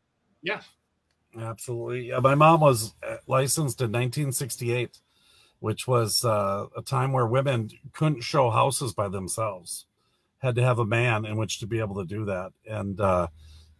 Yeah, 0.43 0.61
absolutely. 1.39 2.09
Yeah, 2.09 2.21
my 2.21 2.35
mom 2.35 2.61
was 2.61 2.95
uh, 3.07 3.17
licensed 3.27 3.81
in 3.81 3.93
1968, 3.93 4.99
which 5.61 5.87
was 5.87 6.25
uh, 6.25 6.67
a 6.77 6.83
time 6.83 7.13
where 7.13 7.27
women 7.27 7.71
couldn't 7.93 8.23
show 8.23 8.51
houses 8.51 8.93
by 8.93 9.09
themselves, 9.09 9.87
had 10.39 10.55
to 10.57 10.63
have 10.63 10.79
a 10.79 10.87
man 10.87 11.25
in 11.25 11.37
which 11.37 11.59
to 11.61 11.67
be 11.67 11.79
able 11.79 11.97
to 11.97 12.07
do 12.07 12.25
that, 12.27 12.53
and 12.67 13.01
uh, 13.01 13.29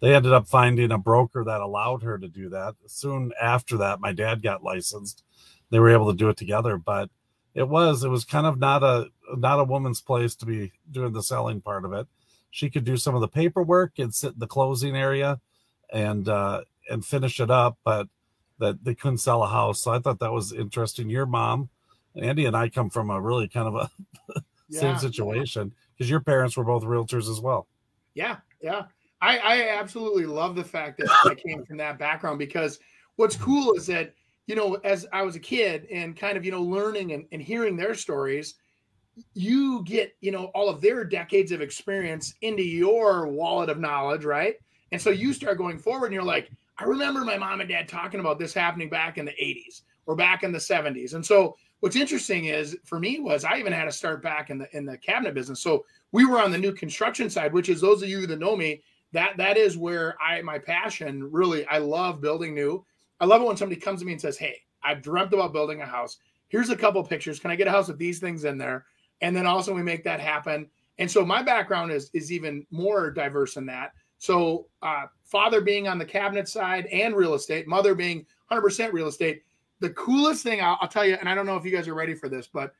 they 0.01 0.15
ended 0.15 0.33
up 0.33 0.49
finding 0.49 0.93
a 0.93 0.99
broker 0.99 1.45
that 1.45 1.61
allowed 1.61 2.03
her 2.03 2.19
to 2.19 2.29
do 2.29 2.49
that. 2.51 2.75
Soon 2.87 3.33
after 3.41 3.77
that, 3.79 4.01
my 4.01 4.13
dad 4.13 4.43
got 4.43 4.63
licensed. 4.63 5.23
They 5.71 5.79
were 5.79 5.91
able 5.91 6.11
to 6.11 6.17
do 6.17 6.29
it 6.31 6.37
together, 6.37 6.77
but 6.79 7.11
it 7.55 7.69
was 7.69 8.05
it 8.05 8.09
was 8.09 8.25
kind 8.25 8.47
of 8.47 8.59
not 8.59 8.83
a 8.83 9.09
not 9.37 9.61
a 9.61 9.65
woman's 9.65 10.01
place 10.01 10.35
to 10.37 10.47
be 10.47 10.73
doing 10.91 11.13
the 11.13 11.23
selling 11.23 11.61
part 11.61 11.85
of 11.85 11.93
it. 11.93 12.07
She 12.51 12.71
could 12.71 12.85
do 12.85 12.97
some 12.97 13.15
of 13.15 13.21
the 13.21 13.29
paperwork 13.29 13.99
and 13.99 14.15
sit 14.15 14.35
in 14.35 14.39
the 14.39 14.47
closing 14.47 14.97
area 14.97 15.41
and 15.93 16.29
uh 16.29 16.63
and 16.91 17.05
finish 17.05 17.41
it 17.41 17.51
up, 17.51 17.79
but 17.85 18.09
that 18.59 18.85
they 18.85 18.95
couldn't 18.95 19.19
sell 19.19 19.43
a 19.43 19.49
house. 19.49 19.83
So 19.83 19.93
I 19.93 19.99
thought 19.99 20.19
that 20.21 20.33
was 20.33 20.53
interesting. 20.53 21.09
Your 21.09 21.27
mom, 21.27 21.69
Andy 22.15 22.45
and 22.45 22.57
I 22.57 22.69
come 22.69 22.91
from 22.91 23.11
a 23.11 23.21
really 23.21 23.49
kind 23.49 23.69
of 23.69 23.75
a 23.75 23.91
yeah, 24.69 24.81
same 24.81 24.99
situation 24.99 25.73
because 25.97 26.11
your 26.11 26.21
parents 26.21 26.57
were 26.57 26.65
both 26.65 26.85
realtors 26.85 27.31
as 27.31 27.41
well. 27.41 27.67
Yeah, 28.15 28.37
yeah. 28.61 28.85
I, 29.23 29.39
I 29.39 29.69
absolutely 29.79 30.27
love 30.27 30.57
the 30.57 30.65
fact 30.65 30.99
that 30.99 31.09
I 31.25 31.35
came 31.35 31.65
from 31.65 31.77
that 31.79 31.99
background 31.99 32.39
because 32.39 32.79
what's 33.17 33.37
cool 33.37 33.75
is 33.75 33.87
that 33.87 34.15
you 34.51 34.57
know, 34.57 34.75
as 34.83 35.07
I 35.13 35.23
was 35.23 35.37
a 35.37 35.41
kid 35.41 35.87
and 35.93 36.17
kind 36.17 36.37
of, 36.37 36.45
you 36.45 36.51
know, 36.51 36.61
learning 36.61 37.13
and, 37.13 37.25
and 37.31 37.41
hearing 37.41 37.77
their 37.77 37.95
stories, 37.95 38.55
you 39.33 39.85
get, 39.85 40.17
you 40.21 40.33
know, 40.33 40.47
all 40.47 40.69
of 40.69 40.81
their 40.81 41.05
decades 41.05 41.53
of 41.53 41.61
experience 41.61 42.35
into 42.43 42.65
your 42.65 43.29
wallet 43.29 43.69
of 43.69 43.79
knowledge, 43.79 44.25
right? 44.25 44.57
And 44.91 45.01
so 45.01 45.11
you 45.11 45.33
start 45.33 45.57
going 45.57 45.79
forward 45.79 46.07
and 46.07 46.15
you're 46.15 46.25
like, 46.25 46.51
I 46.81 46.85
remember 46.85 47.25
my 47.25 47.37
mom 47.37 47.61
and 47.61 47.69
dad 47.69 47.89
talking 47.89 48.21
about 48.21 48.39
this 48.39 48.55
happening 48.55 48.89
back 48.89 49.19
in 49.19 49.27
the 49.27 49.33
80s 49.33 49.83
or 50.07 50.17
back 50.17 50.43
in 50.45 50.51
the 50.51 50.59
70s. 50.59 51.13
And 51.13 51.25
so 51.25 51.57
what's 51.81 51.95
interesting 51.95 52.47
is 52.47 52.75
for 52.85 52.99
me 52.99 53.21
was 53.21 53.45
I 53.45 53.59
even 53.59 53.73
had 53.73 53.85
to 53.85 53.93
start 53.93 54.23
back 54.23 54.49
in 54.49 54.57
the 54.57 54.77
in 54.77 54.87
the 54.87 54.97
cabinet 54.97 55.35
business. 55.35 55.61
So 55.61 55.85
we 56.13 56.25
were 56.25 56.41
on 56.41 56.51
the 56.51 56.59
new 56.59 56.73
construction 56.73 57.29
side, 57.29 57.53
which 57.53 57.69
is 57.69 57.83
those 57.83 58.03
of 58.03 58.09
you 58.09 58.27
that 58.27 58.39
know 58.39 58.57
me, 58.57 58.83
that 59.13 59.37
that 59.37 59.59
is 59.59 59.77
where 59.77 60.17
I 60.23 60.41
my 60.41 60.59
passion 60.59 61.31
really 61.31 61.67
I 61.67 61.79
love 61.79 62.23
building 62.23 62.55
new. 62.55 62.85
I 63.21 63.27
love 63.27 63.43
it 63.43 63.47
when 63.47 63.59
somebody 63.59 63.79
comes 63.79 64.01
to 64.01 64.07
me 64.07 64.13
and 64.13 64.21
says, 64.21 64.39
Hey, 64.39 64.57
I've 64.83 65.03
dreamt 65.03 65.35
about 65.35 65.53
building 65.53 65.83
a 65.83 65.87
house. 65.87 66.17
Here's 66.49 66.71
a 66.71 66.77
couple 66.77 67.05
pictures. 67.05 67.39
Can 67.39 67.51
I 67.51 67.57
get 67.57 67.69
a 67.69 67.73
house 67.73 67.89
with 67.89 67.99
these 67.99 68.21
things 68.21 68.45
in 68.45 68.57
there? 68.57 68.87
And 69.21 69.37
then 69.37 69.45
also 69.45 69.75
we 69.75 69.83
make 69.83 70.03
that 70.05 70.21
happen. 70.21 70.67
And 70.99 71.11
so 71.11 71.27
my 71.27 71.43
background 71.43 71.93
is 71.93 72.11
is 72.15 72.33
even 72.33 72.67
more 72.71 73.11
diverse 73.11 73.55
than 73.55 73.67
that. 73.67 73.93
So 74.21 74.67
uh, 74.83 75.07
father 75.25 75.61
being 75.61 75.89
on 75.89 75.99
the 75.99 76.05
cabinet 76.05 76.49
side 76.49 76.87
and 76.87 77.17
real 77.17 77.35
estate, 77.35 77.67
mother 77.67 77.95
being 77.95 78.27
100% 78.53 78.93
real 78.93 79.09
estate. 79.09 79.43
The 79.81 79.91
coolest 79.91 80.43
thing 80.43 80.61
I'll, 80.61 80.79
I'll, 80.81 80.89
tell 80.89 81.07
you, 81.07 81.15
and 81.15 81.29
I 81.29 81.35
don't 81.35 81.47
know 81.47 81.57
if 81.57 81.65
you 81.65 81.71
guys 81.71 81.89
are 81.89 81.95
ready 81.95 82.15
for 82.15 82.29
this, 82.29 82.47
but 82.47 82.75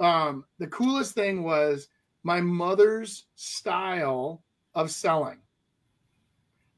um, 0.00 0.44
the 0.58 0.66
coolest 0.68 1.14
thing 1.14 1.42
was 1.42 1.88
my 2.22 2.40
mother's 2.40 3.26
style 3.36 4.42
of 4.74 4.90
selling. 4.90 5.38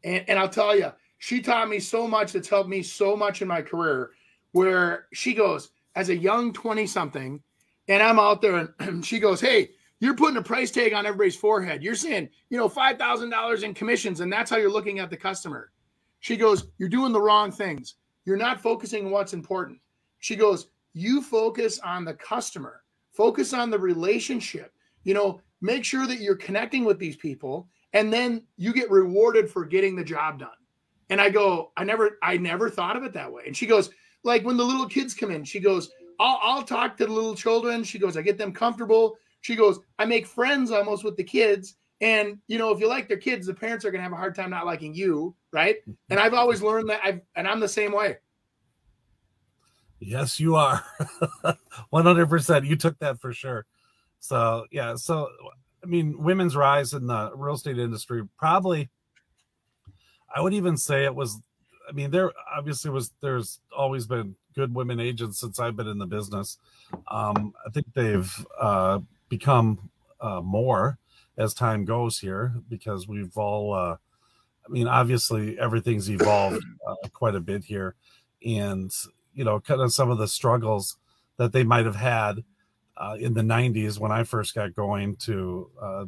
And, 0.03 0.25
and 0.29 0.39
I'll 0.39 0.49
tell 0.49 0.77
you, 0.77 0.93
she 1.19 1.41
taught 1.41 1.69
me 1.69 1.79
so 1.79 2.09
much 2.09 2.33
that's 2.33 2.49
helped 2.49 2.69
me 2.69 2.83
so 2.83 3.17
much 3.17 3.41
in 3.41 3.47
my 3.47 3.63
career 3.63 4.11
where 4.51 5.07
she 5.13 5.33
goes 5.33 5.71
as 5.95 6.09
a 6.09 6.17
young 6.17 6.53
20 6.53 6.87
something 6.87 7.41
and 7.89 8.03
i'm 8.03 8.19
out 8.19 8.43
there 8.43 8.69
and 8.81 9.05
she 9.07 9.19
goes 9.19 9.41
hey 9.41 9.71
you're 10.03 10.17
putting 10.17 10.37
a 10.37 10.43
price 10.43 10.73
tag 10.73 10.93
on 10.93 11.07
everybody's 11.07 11.37
forehead. 11.37 11.81
You're 11.81 11.95
saying, 11.95 12.29
you 12.51 12.59
know, 12.59 12.69
$5,000 12.69 13.63
in 13.63 13.73
commissions, 13.73 14.21
and 14.21 14.33
that's 14.33 14.51
how 14.51 14.57
you're 14.57 14.69
looking 14.69 14.99
at 14.99 15.11
the 15.11 15.17
customer. 15.17 15.71
She 16.19 16.37
goes, 16.37 16.67
You're 16.79 16.89
doing 16.89 17.13
the 17.13 17.21
wrong 17.21 17.53
things. 17.53 17.95
You're 18.25 18.37
not 18.37 18.61
focusing 18.61 19.07
on 19.07 19.13
what's 19.13 19.33
important. 19.33 19.79
She 20.19 20.35
goes, 20.35 20.67
You 20.93 21.23
focus 21.23 21.79
on 21.79 22.05
the 22.05 22.15
customer, 22.15 22.83
focus 23.13 23.53
on 23.53 23.71
the 23.71 23.79
relationship. 23.79 24.75
You 25.05 25.15
know, 25.15 25.41
make 25.61 25.85
sure 25.85 26.09
that 26.09 26.21
you're 26.21 26.35
connecting 26.35 26.85
with 26.85 26.99
these 26.99 27.17
people, 27.17 27.69
and 27.93 28.13
then 28.13 28.43
you 28.57 28.73
get 28.73 28.91
rewarded 28.91 29.49
for 29.49 29.65
getting 29.65 29.95
the 29.95 30.05
job 30.05 30.41
done. 30.41 30.51
And 31.11 31.21
I 31.21 31.31
go, 31.31 31.71
I 31.77 31.85
never, 31.85 32.19
I 32.25 32.39
never 32.39 32.69
thought 32.69 32.97
of 32.97 33.05
it 33.05 33.13
that 33.13 33.33
way. 33.33 33.45
And 33.47 33.57
she 33.57 33.67
goes, 33.67 33.91
like 34.25 34.45
when 34.45 34.57
the 34.57 34.65
little 34.65 34.89
kids 34.89 35.15
come 35.15 35.31
in, 35.31 35.45
she 35.45 35.61
goes, 35.61 35.93
I'll, 36.19 36.41
I'll 36.43 36.63
talk 36.65 36.97
to 36.97 37.07
the 37.07 37.13
little 37.13 37.37
children. 37.37 37.85
She 37.85 38.01
goes, 38.01 38.17
I 38.17 38.23
get 38.23 38.37
them 38.37 38.53
comfortable. 38.53 39.17
She 39.43 39.55
goes, 39.55 39.79
I 39.99 40.07
make 40.07 40.27
friends 40.27 40.71
almost 40.71 41.05
with 41.05 41.17
the 41.17 41.25
kids. 41.25 41.77
And 42.01 42.39
you 42.49 42.59
know, 42.59 42.73
if 42.73 42.81
you 42.81 42.89
like 42.89 43.07
their 43.07 43.17
kids, 43.19 43.47
the 43.47 43.55
parents 43.55 43.85
are 43.85 43.91
gonna 43.91 44.03
have 44.03 44.13
a 44.13 44.17
hard 44.17 44.35
time 44.35 44.51
not 44.51 44.67
liking 44.67 44.95
you, 44.95 45.37
right? 45.53 45.77
And 46.11 46.19
I've 46.19 46.35
always 46.35 46.63
learned 46.63 46.89
that 46.91 47.01
I've 47.05 47.21
and 47.37 47.47
I'm 47.47 47.61
the 47.61 47.69
same 47.69 47.93
way. 47.93 48.17
Yes, 50.05 50.41
you 50.41 50.57
are. 50.57 50.85
100%. 51.93 52.67
You 52.67 52.75
took 52.77 52.99
that 52.99 53.21
for 53.21 53.33
sure. 53.33 53.67
So, 54.19 54.67
yeah. 54.73 54.97
So, 54.97 55.29
I 55.83 55.87
mean, 55.87 56.21
women's 56.21 56.57
rise 56.57 56.93
in 56.93 57.07
the 57.07 57.31
real 57.37 57.55
estate 57.55 57.79
industry 57.79 58.23
probably, 58.37 58.91
I 60.35 60.41
would 60.41 60.55
even 60.55 60.77
say 60.77 61.05
it 61.05 61.15
was, 61.15 61.41
I 61.89 61.93
mean, 61.93 62.11
there 62.11 62.33
obviously 62.53 62.91
was, 62.91 63.13
there's 63.21 63.61
always 63.77 64.07
been 64.07 64.35
good 64.55 64.75
women 64.75 64.99
agents 64.99 65.39
since 65.39 65.61
I've 65.61 65.77
been 65.77 65.89
in 65.89 65.99
the 65.99 66.07
business. 66.07 66.59
Um, 67.09 67.55
I 67.65 67.71
think 67.71 67.87
they've 67.95 68.47
uh, 68.61 68.99
become 69.33 69.89
uh, 70.21 70.43
more 70.43 70.99
as 71.39 71.55
time 71.55 71.87
goes 71.87 72.19
here 72.19 72.53
because 72.69 73.09
we've 73.09 73.35
all, 73.39 73.73
uh, 73.73 73.97
I 74.67 74.69
mean, 74.69 74.87
obviously 74.87 75.59
everything's 75.59 76.11
evolved 76.11 76.62
uh, 76.87 77.09
quite 77.15 77.35
a 77.35 77.41
bit 77.41 77.65
here. 77.65 77.95
And, 78.45 78.91
you 79.33 79.43
know, 79.43 79.59
kind 79.59 79.81
of 79.81 79.91
some 79.95 80.11
of 80.11 80.19
the 80.19 80.29
struggles 80.29 80.99
that 81.39 81.53
they 81.53 81.65
might 81.65 81.87
have 81.87 81.97
had 81.97 82.45
uh, 82.99 83.17
in 83.19 83.33
the 83.33 83.41
90s 83.41 83.99
when 83.99 84.12
I 84.12 84.25
first 84.25 84.55
got 84.55 84.75
going 84.75 85.17
to 85.25 85.71
uh, 85.81 86.05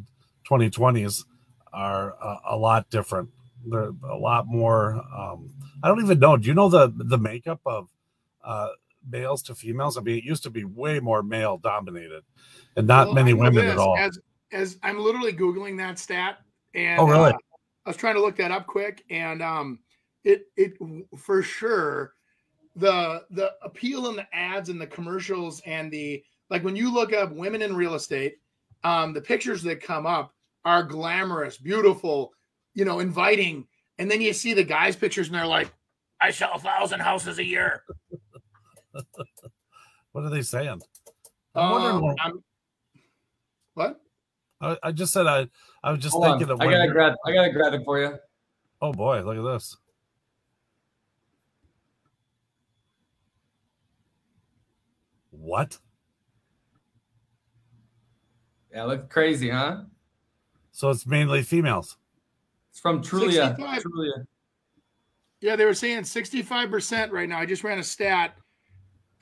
2020s 0.47 1.25
are 1.73 2.16
uh, 2.23 2.37
a 2.50 2.57
lot 2.59 2.90
different. 2.90 3.31
They're 3.66 3.93
a 4.07 4.19
lot 4.19 4.47
more. 4.47 5.02
Um, 5.16 5.54
I 5.83 5.88
don't 5.88 6.04
even 6.04 6.19
know. 6.19 6.37
Do 6.37 6.47
you 6.47 6.54
know 6.54 6.69
the 6.69 6.93
the 6.95 7.16
makeup 7.16 7.61
of 7.64 7.88
uh, 8.45 8.69
males 9.08 9.42
to 9.44 9.54
females? 9.54 9.96
I 9.96 10.00
mean, 10.00 10.18
it 10.18 10.25
used 10.25 10.42
to 10.44 10.50
be 10.50 10.64
way 10.64 11.00
more 11.00 11.23
male 11.23 11.58
dominated, 11.58 12.23
and 12.76 12.87
not 12.87 13.06
Well, 13.06 13.14
many 13.14 13.32
women 13.32 13.64
this, 13.66 13.73
at 13.73 13.78
all. 13.78 13.96
As 13.99 14.18
as 14.52 14.78
I'm 14.82 14.99
literally 14.99 15.32
googling 15.32 15.76
that 15.78 15.99
stat, 15.99 16.38
and 16.75 17.00
Oh, 17.00 17.08
really? 17.08 17.32
uh, 17.32 17.38
I 17.87 17.90
was 17.90 17.96
trying 17.96 18.14
to 18.14 18.20
look 18.20 18.37
that 18.37 18.50
up 18.50 18.66
quick, 18.66 19.04
and 19.11 19.42
um, 19.42 19.80
it 20.25 20.46
it 20.56 20.75
for 21.16 21.42
sure 21.42 22.14
the 22.76 23.25
the 23.30 23.52
appeal 23.62 24.08
in 24.08 24.16
the 24.16 24.26
ads 24.34 24.68
and 24.68 24.80
the 24.80 24.87
commercials 24.87 25.61
and 25.66 25.92
the 25.92 26.23
like 26.50 26.64
when 26.64 26.76
you 26.76 26.92
look 26.92 27.12
up 27.12 27.32
women 27.32 27.62
in 27.62 27.76
real 27.76 27.94
estate, 27.94 28.37
um, 28.82 29.12
the 29.12 29.20
pictures 29.20 29.62
that 29.62 29.80
come 29.80 30.06
up 30.06 30.34
are 30.64 30.82
glamorous, 30.82 31.56
beautiful, 31.58 32.32
you 32.75 32.84
know, 32.84 33.00
inviting, 33.00 33.66
and 33.99 34.11
then 34.11 34.20
you 34.20 34.32
see 34.32 34.54
the 34.54 34.64
guys' 34.64 34.96
pictures 34.96 35.28
and 35.28 35.37
they're 35.37 35.46
like, 35.46 35.73
"I 36.20 36.30
sell 36.30 36.52
a 36.54 36.58
thousand 36.58 37.00
houses 37.00 37.38
a 37.38 37.44
year." 37.44 37.82
What 40.13 40.25
are 40.25 40.31
they 40.31 40.43
saying? 40.43 40.81
I'm 41.57 41.71
wondering 41.73 41.97
Um, 41.97 42.03
what- 42.03 42.21
I'm- 42.21 42.45
what? 43.75 44.01
I, 44.61 44.79
I 44.85 44.93
just 44.93 45.13
said 45.13 45.27
I. 45.27 45.49
I 45.83 45.91
was 45.91 46.01
just 46.01 46.13
Hold 46.13 46.25
on. 46.27 46.39
thinking 46.39 46.53
of. 46.55 46.61
I 46.61 46.71
gotta 46.71 46.89
grab. 46.89 47.15
I 47.27 47.33
got 47.33 47.45
a 47.47 47.53
graphic 47.53 47.83
for 47.85 48.01
you. 48.01 48.17
Oh 48.81 48.93
boy, 48.93 49.23
look 49.23 49.37
at 49.37 49.43
this. 49.55 49.77
What? 55.30 55.78
Yeah, 58.73 58.85
look 58.85 59.11
crazy, 59.11 59.50
huh? 59.50 59.83
So 60.73 60.91
it's 60.91 61.07
mainly 61.07 61.43
females. 61.43 61.97
It's 62.71 62.80
from 62.80 63.02
Trulia. 63.02 63.49
65. 63.57 63.83
Trulia. 63.83 64.26
Yeah, 65.41 65.57
they 65.57 65.65
were 65.65 65.75
saying 65.75 66.02
65% 66.02 67.11
right 67.13 67.28
now. 67.28 67.39
I 67.39 67.47
just 67.47 67.63
ran 67.63 67.78
a 67.78 67.83
stat. 67.85 68.35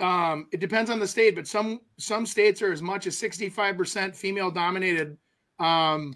Um, 0.03 0.49
it 0.53 0.59
depends 0.61 0.91
on 0.91 0.99
the 0.99 1.07
state, 1.07 1.37
but 1.37 1.47
some 1.47 1.81
some 1.97 2.27
states 2.27 2.61
are 2.61 2.73
as 2.73 2.83
much 2.83 3.07
as 3.07 3.17
65% 3.17 4.17
female 4.17 4.51
dominated. 4.51 5.17
Um, 5.61 6.15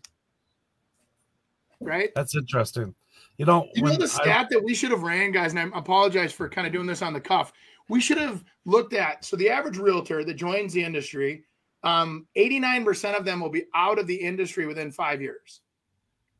right? 1.81 2.11
That's 2.17 2.35
interesting. 2.37 2.95
You 3.39 3.47
know, 3.47 3.69
You 3.75 3.83
know 3.83 3.97
the 3.97 4.05
I- 4.05 4.07
stat 4.07 4.49
that 4.51 4.63
we 4.63 4.75
should 4.75 4.91
have 4.91 5.03
ran, 5.03 5.31
guys, 5.31 5.53
and 5.53 5.61
I 5.73 5.79
apologize 5.79 6.33
for 6.33 6.49
kind 6.49 6.67
of 6.67 6.73
doing 6.73 6.87
this 6.87 7.01
on 7.03 7.13
the 7.13 7.21
cuff. 7.21 7.53
We 7.89 8.01
should 8.01 8.19
have 8.19 8.43
looked 8.65 8.93
at 8.93 9.25
so 9.25 9.37
the 9.37 9.49
average 9.51 9.79
realtor 9.79 10.25
that 10.25 10.35
joins 10.35 10.73
the 10.73 10.83
industry, 10.83 11.45
um, 11.85 12.27
89% 12.37 13.17
of 13.17 13.25
them 13.25 13.39
will 13.41 13.51
be 13.51 13.67
out 13.75 13.99
of 14.01 14.09
the 14.09 14.17
industry 14.17 14.67
within 14.67 14.91
five 14.91 15.23
years. 15.23 15.61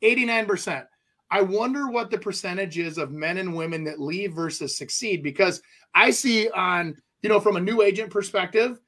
89%. 0.01 0.85
I 1.29 1.41
wonder 1.41 1.87
what 1.89 2.09
the 2.09 2.17
percentage 2.17 2.77
is 2.77 2.97
of 2.97 3.11
men 3.11 3.37
and 3.37 3.55
women 3.55 3.83
that 3.85 4.01
leave 4.01 4.33
versus 4.33 4.75
succeed 4.77 5.23
because 5.23 5.61
I 5.93 6.11
see 6.11 6.49
on, 6.49 6.95
you 7.21 7.29
know, 7.29 7.39
from 7.39 7.55
a 7.55 7.61
new 7.61 7.81
agent 7.81 8.09
perspective, 8.09 8.79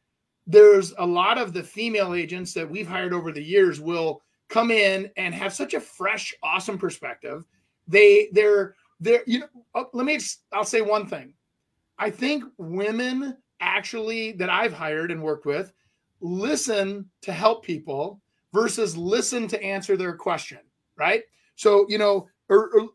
there's 0.47 0.93
a 0.97 1.05
lot 1.05 1.37
of 1.37 1.53
the 1.53 1.63
female 1.63 2.13
agents 2.13 2.53
that 2.53 2.69
we've 2.69 2.87
hired 2.87 3.13
over 3.13 3.31
the 3.31 3.43
years 3.43 3.79
will 3.79 4.21
come 4.49 4.71
in 4.71 5.09
and 5.15 5.33
have 5.33 5.53
such 5.53 5.73
a 5.73 5.79
fresh, 5.79 6.33
awesome 6.41 6.77
perspective. 6.77 7.43
They, 7.87 8.29
they're, 8.31 8.75
they're, 8.99 9.23
you 9.27 9.39
know, 9.39 9.47
oh, 9.75 9.89
let 9.93 10.05
me, 10.05 10.19
I'll 10.51 10.63
say 10.63 10.81
one 10.81 11.07
thing. 11.07 11.33
I 11.97 12.09
think 12.09 12.43
women 12.57 13.37
actually 13.59 14.31
that 14.33 14.49
I've 14.49 14.73
hired 14.73 15.11
and 15.11 15.21
worked 15.21 15.45
with 15.45 15.73
listen 16.21 17.09
to 17.21 17.31
help 17.31 17.63
people 17.63 18.21
versus 18.53 18.97
listen 18.97 19.47
to 19.47 19.63
answer 19.63 19.95
their 19.95 20.15
question, 20.15 20.59
right? 20.97 21.23
So, 21.55 21.85
you 21.89 21.97
know, 21.97 22.27
or, 22.49 22.69
or 22.73 22.89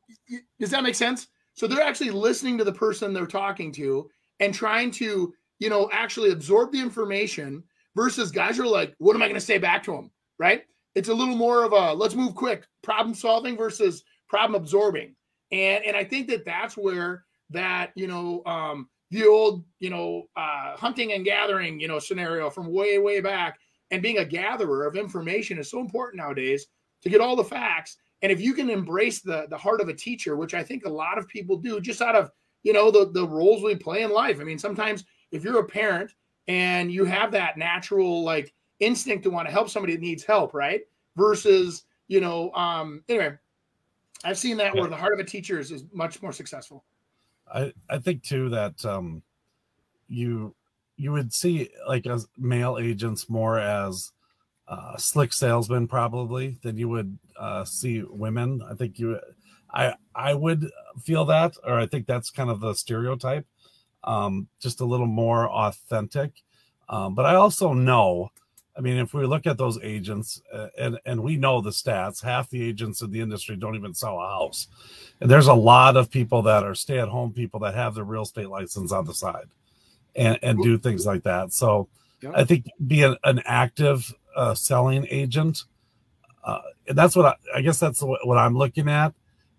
does 0.59 0.71
that 0.71 0.83
make 0.83 0.95
sense? 0.95 1.29
So 1.55 1.67
they're 1.67 1.83
actually 1.83 2.11
listening 2.11 2.59
to 2.59 2.65
the 2.65 2.73
person 2.73 3.13
they're 3.13 3.27
talking 3.27 3.71
to 3.73 4.11
and 4.41 4.55
trying 4.55 4.91
to, 4.93 5.33
you 5.59 5.71
know, 5.71 5.89
actually 5.93 6.31
absorb 6.31 6.73
the 6.73 6.81
information 6.81 7.63
versus 7.95 8.31
guys 8.31 8.59
are 8.59 8.67
like, 8.67 8.95
what 8.99 9.15
am 9.15 9.23
I 9.23 9.27
going 9.27 9.35
to 9.35 9.41
say 9.41 9.59
back 9.59 9.83
to 9.85 9.93
them? 9.93 10.11
Right. 10.39 10.65
It's 10.95 11.09
a 11.09 11.15
little 11.15 11.37
more 11.37 11.65
of 11.65 11.73
a 11.73 11.93
let's 11.95 12.15
move 12.15 12.35
quick 12.35 12.67
problem 12.83 13.15
solving 13.15 13.57
versus 13.57 14.05
problem 14.29 14.61
absorbing. 14.61 15.15
And, 15.53 15.85
and 15.85 15.97
I 15.97 16.05
think 16.05 16.29
that 16.29 16.45
that's 16.45 16.77
where 16.77 17.25
that, 17.51 17.93
you 17.95 18.07
know, 18.07 18.43
um, 18.47 18.89
the 19.11 19.27
old, 19.27 19.65
you 19.79 19.91
know, 19.91 20.25
uh, 20.37 20.77
hunting 20.77 21.13
and 21.13 21.25
gathering, 21.25 21.79
you 21.79 21.87
know, 21.87 21.99
scenario 21.99 22.51
from 22.51 22.73
way, 22.73 22.99
way 22.99 23.21
back 23.21 23.59
and 23.91 24.03
being 24.03 24.19
a 24.19 24.25
gatherer 24.25 24.87
of 24.87 24.97
information 24.97 25.59
is 25.59 25.71
so 25.71 25.79
important 25.79 26.21
nowadays 26.21 26.67
to 27.03 27.09
get 27.09 27.21
all 27.21 27.37
the 27.37 27.45
facts. 27.45 27.97
And 28.23 28.33
if 28.33 28.41
you 28.41 28.55
can 28.55 28.71
embrace 28.71 29.21
the 29.21 29.47
the 29.51 29.59
heart 29.59 29.81
of 29.81 29.89
a 29.89 29.95
teacher, 29.95 30.37
which 30.37 30.55
I 30.55 30.63
think 30.63 30.85
a 30.85 30.91
lot 30.91 31.19
of 31.19 31.29
people 31.29 31.59
do, 31.59 31.81
just 31.81 32.03
out 32.03 32.17
of 32.17 32.31
you 32.65 32.73
know 32.73 32.91
the 32.91 33.11
the 33.13 33.27
roles 33.27 33.63
we 33.63 33.77
play 33.77 34.03
in 34.03 34.11
life. 34.11 34.41
I 34.41 34.45
mean, 34.45 34.59
sometimes 34.59 35.05
if 35.31 35.45
you're 35.45 35.61
a 35.61 35.65
parent 35.65 36.13
and 36.49 36.91
you 36.91 37.05
have 37.05 37.31
that 37.33 37.57
natural 37.57 38.25
like 38.25 38.53
instinct 38.81 39.23
to 39.25 39.31
want 39.31 39.47
to 39.47 39.53
help 39.53 39.71
somebody 39.71 39.95
that 39.95 40.03
needs 40.03 40.25
help, 40.25 40.53
right? 40.53 40.81
Versus 41.17 41.85
you 42.09 42.21
know, 42.21 42.53
um, 42.53 43.05
anyway, 43.09 43.35
I've 44.25 44.39
seen 44.39 44.57
that 44.57 44.75
where 44.75 44.89
the 44.89 44.97
heart 44.97 45.15
of 45.15 45.21
a 45.21 45.25
teacher 45.25 45.61
is, 45.61 45.71
is 45.71 45.85
much 45.93 46.21
more 46.21 46.33
successful. 46.33 46.85
I 47.53 47.73
I 47.89 47.99
think 47.99 48.23
too 48.23 48.49
that 48.51 48.85
um, 48.85 49.23
you 50.09 50.55
you 50.97 51.13
would 51.13 51.33
see 51.33 51.71
like 51.87 52.07
as 52.07 52.27
male 52.39 52.79
agents 52.81 53.29
more 53.29 53.59
as 53.59 54.13
uh, 54.69 54.97
slick 54.97 55.33
salesmen 55.33 55.87
probably 55.87 56.59
than 56.63 56.77
you 56.77 56.89
would 56.89 57.19
uh, 57.39 57.65
see 57.65 58.03
women. 58.03 58.63
I 58.69 58.75
think 58.75 58.99
you, 58.99 59.19
I 59.75 59.95
I 60.15 60.35
would 60.35 60.71
feel 61.03 61.25
that, 61.27 61.57
or 61.65 61.79
I 61.79 61.87
think 61.87 62.07
that's 62.07 62.31
kind 62.31 62.49
of 62.51 62.61
the 62.61 62.75
stereotype. 62.75 63.47
Um, 64.05 64.49
just 64.61 64.81
a 64.81 64.85
little 64.85 65.07
more 65.07 65.51
authentic. 65.51 66.43
Um, 66.89 67.15
but 67.15 67.25
I 67.25 67.37
also 67.37 67.73
know, 67.73 68.31
I 68.77 68.83
mean, 68.83 68.99
if 68.99 69.15
we 69.15 69.25
look 69.25 69.47
at 69.47 69.57
those 69.57 69.79
agents, 69.83 70.43
uh, 70.53 70.69
and 70.79 70.99
and 71.07 71.23
we 71.23 71.37
know 71.37 71.61
the 71.61 71.71
stats, 71.71 72.23
half 72.23 72.51
the 72.51 72.63
agents 72.63 73.01
in 73.01 73.11
the 73.11 73.21
industry 73.21 73.57
don't 73.57 73.77
even 73.77 73.95
sell 73.95 74.21
a 74.21 74.29
house, 74.29 74.69
and 75.21 75.31
there's 75.31 75.47
a 75.47 75.55
lot 75.55 75.97
of 75.97 76.11
people 76.11 76.43
that 76.43 76.63
are 76.63 76.75
stay-at-home 76.75 77.33
people 77.33 77.61
that 77.61 77.75
have 77.75 77.95
their 77.95 78.05
real 78.05 78.23
estate 78.23 78.51
license 78.51 78.93
on 78.93 79.07
the 79.07 79.15
side, 79.15 79.49
and 80.15 80.39
and 80.43 80.63
do 80.63 80.77
things 80.79 81.07
like 81.07 81.23
that. 81.23 81.53
So, 81.53 81.89
Yeah. 82.21 82.33
I 82.35 82.45
think 82.45 82.67
being 82.87 83.17
an 83.25 83.41
active 83.47 84.15
uh, 84.37 84.55
selling 84.55 85.07
agent, 85.11 85.65
uh, 86.45 86.61
and 86.87 86.99
that's 86.99 87.17
what 87.17 87.27
I, 87.27 87.59
I 87.59 87.61
guess 87.63 87.81
that's 87.81 88.03
what, 88.03 88.27
what 88.27 88.39
I'm 88.39 88.57
looking 88.57 88.89
at, 88.89 89.15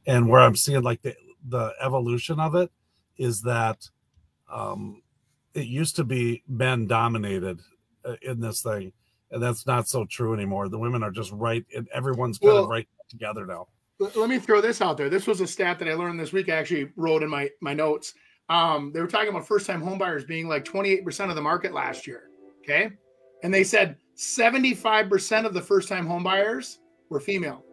and 0.07 0.29
where 0.29 0.41
I'm 0.41 0.55
seeing 0.55 0.81
like 0.83 1.01
the 1.01 1.15
the 1.47 1.73
evolution 1.81 2.39
of 2.39 2.55
it 2.55 2.71
is 3.17 3.41
that 3.43 3.87
um, 4.51 5.01
it 5.53 5.67
used 5.67 5.95
to 5.97 6.03
be 6.03 6.43
men 6.47 6.87
dominated 6.87 7.59
uh, 8.03 8.15
in 8.21 8.39
this 8.39 8.61
thing, 8.61 8.91
and 9.31 9.41
that's 9.41 9.65
not 9.65 9.87
so 9.87 10.05
true 10.05 10.33
anymore. 10.33 10.69
The 10.69 10.79
women 10.79 11.03
are 11.03 11.11
just 11.11 11.31
right, 11.31 11.65
and 11.75 11.87
everyone's 11.93 12.37
kind 12.37 12.53
Well- 12.53 12.63
of 12.63 12.69
right 12.69 12.87
together 13.09 13.45
now. 13.45 13.67
Let 13.97 14.27
me 14.27 14.39
throw 14.39 14.59
this 14.59 14.81
out 14.81 14.97
there. 14.97 15.09
This 15.09 15.25
was 15.25 15.39
a 15.39 15.47
stat 15.47 15.79
that 15.79 15.87
I 15.87 15.93
learned 15.93 16.19
this 16.19 16.33
week. 16.33 16.49
I 16.49 16.55
actually 16.55 16.89
wrote 16.97 17.23
in 17.23 17.29
my 17.29 17.49
my 17.61 17.73
notes. 17.73 18.13
Um, 18.49 18.91
they 18.93 18.99
were 18.99 19.07
talking 19.07 19.29
about 19.29 19.47
first 19.47 19.65
time 19.65 19.81
homebuyers 19.81 20.27
being 20.27 20.47
like 20.47 20.65
28% 20.65 21.29
of 21.29 21.35
the 21.35 21.41
market 21.41 21.73
last 21.73 22.05
year. 22.05 22.29
Okay. 22.61 22.91
And 23.43 23.53
they 23.53 23.63
said 23.63 23.95
75% 24.17 25.45
of 25.45 25.53
the 25.53 25.61
first 25.61 25.89
time 25.89 26.07
homebuyers 26.07 26.77
were 27.09 27.19
female. 27.19 27.63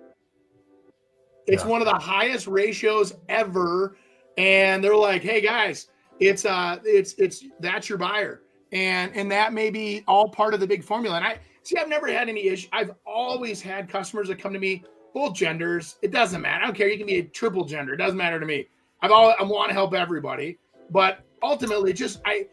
It's 1.46 1.64
Yeah. 1.64 1.68
one 1.70 1.80
of 1.82 1.86
the 1.86 1.98
highest 1.98 2.46
ratios 2.46 3.14
ever. 3.28 3.96
And 4.38 4.82
they're 4.82 4.96
like, 4.96 5.22
hey 5.22 5.40
guys, 5.40 5.88
it's 6.20 6.44
uh 6.44 6.78
it's 6.84 7.14
it's 7.14 7.44
that's 7.60 7.88
your 7.88 7.98
buyer. 7.98 8.42
And 8.72 9.14
and 9.14 9.30
that 9.30 9.52
may 9.52 9.70
be 9.70 10.04
all 10.08 10.28
part 10.28 10.54
of 10.54 10.60
the 10.60 10.66
big 10.66 10.82
formula. 10.84 11.16
And 11.16 11.24
I 11.26 11.38
see 11.62 11.76
I've 11.76 11.88
never 11.88 12.10
had 12.10 12.28
any 12.28 12.46
issue. 12.48 12.68
I've 12.72 12.92
always 13.04 13.60
had 13.60 13.88
customers 13.88 14.28
that 14.28 14.38
come 14.38 14.52
to 14.52 14.58
me, 14.58 14.84
both 15.12 15.34
genders. 15.34 15.96
It 16.02 16.10
doesn't 16.10 16.40
matter. 16.40 16.62
I 16.62 16.66
don't 16.66 16.76
care. 16.76 16.88
You 16.88 16.96
can 16.96 17.06
be 17.06 17.18
a 17.18 17.24
triple 17.24 17.64
gender. 17.64 17.92
It 17.94 17.98
doesn't 17.98 18.16
matter 18.16 18.40
to 18.40 18.46
me. 18.46 18.66
I've 19.02 19.10
always 19.10 19.36
I 19.38 19.42
want 19.42 19.68
to 19.68 19.74
help 19.74 19.94
everybody. 19.94 20.58
But 20.90 21.20
ultimately, 21.42 21.92
just 21.92 22.20
I 22.24 22.46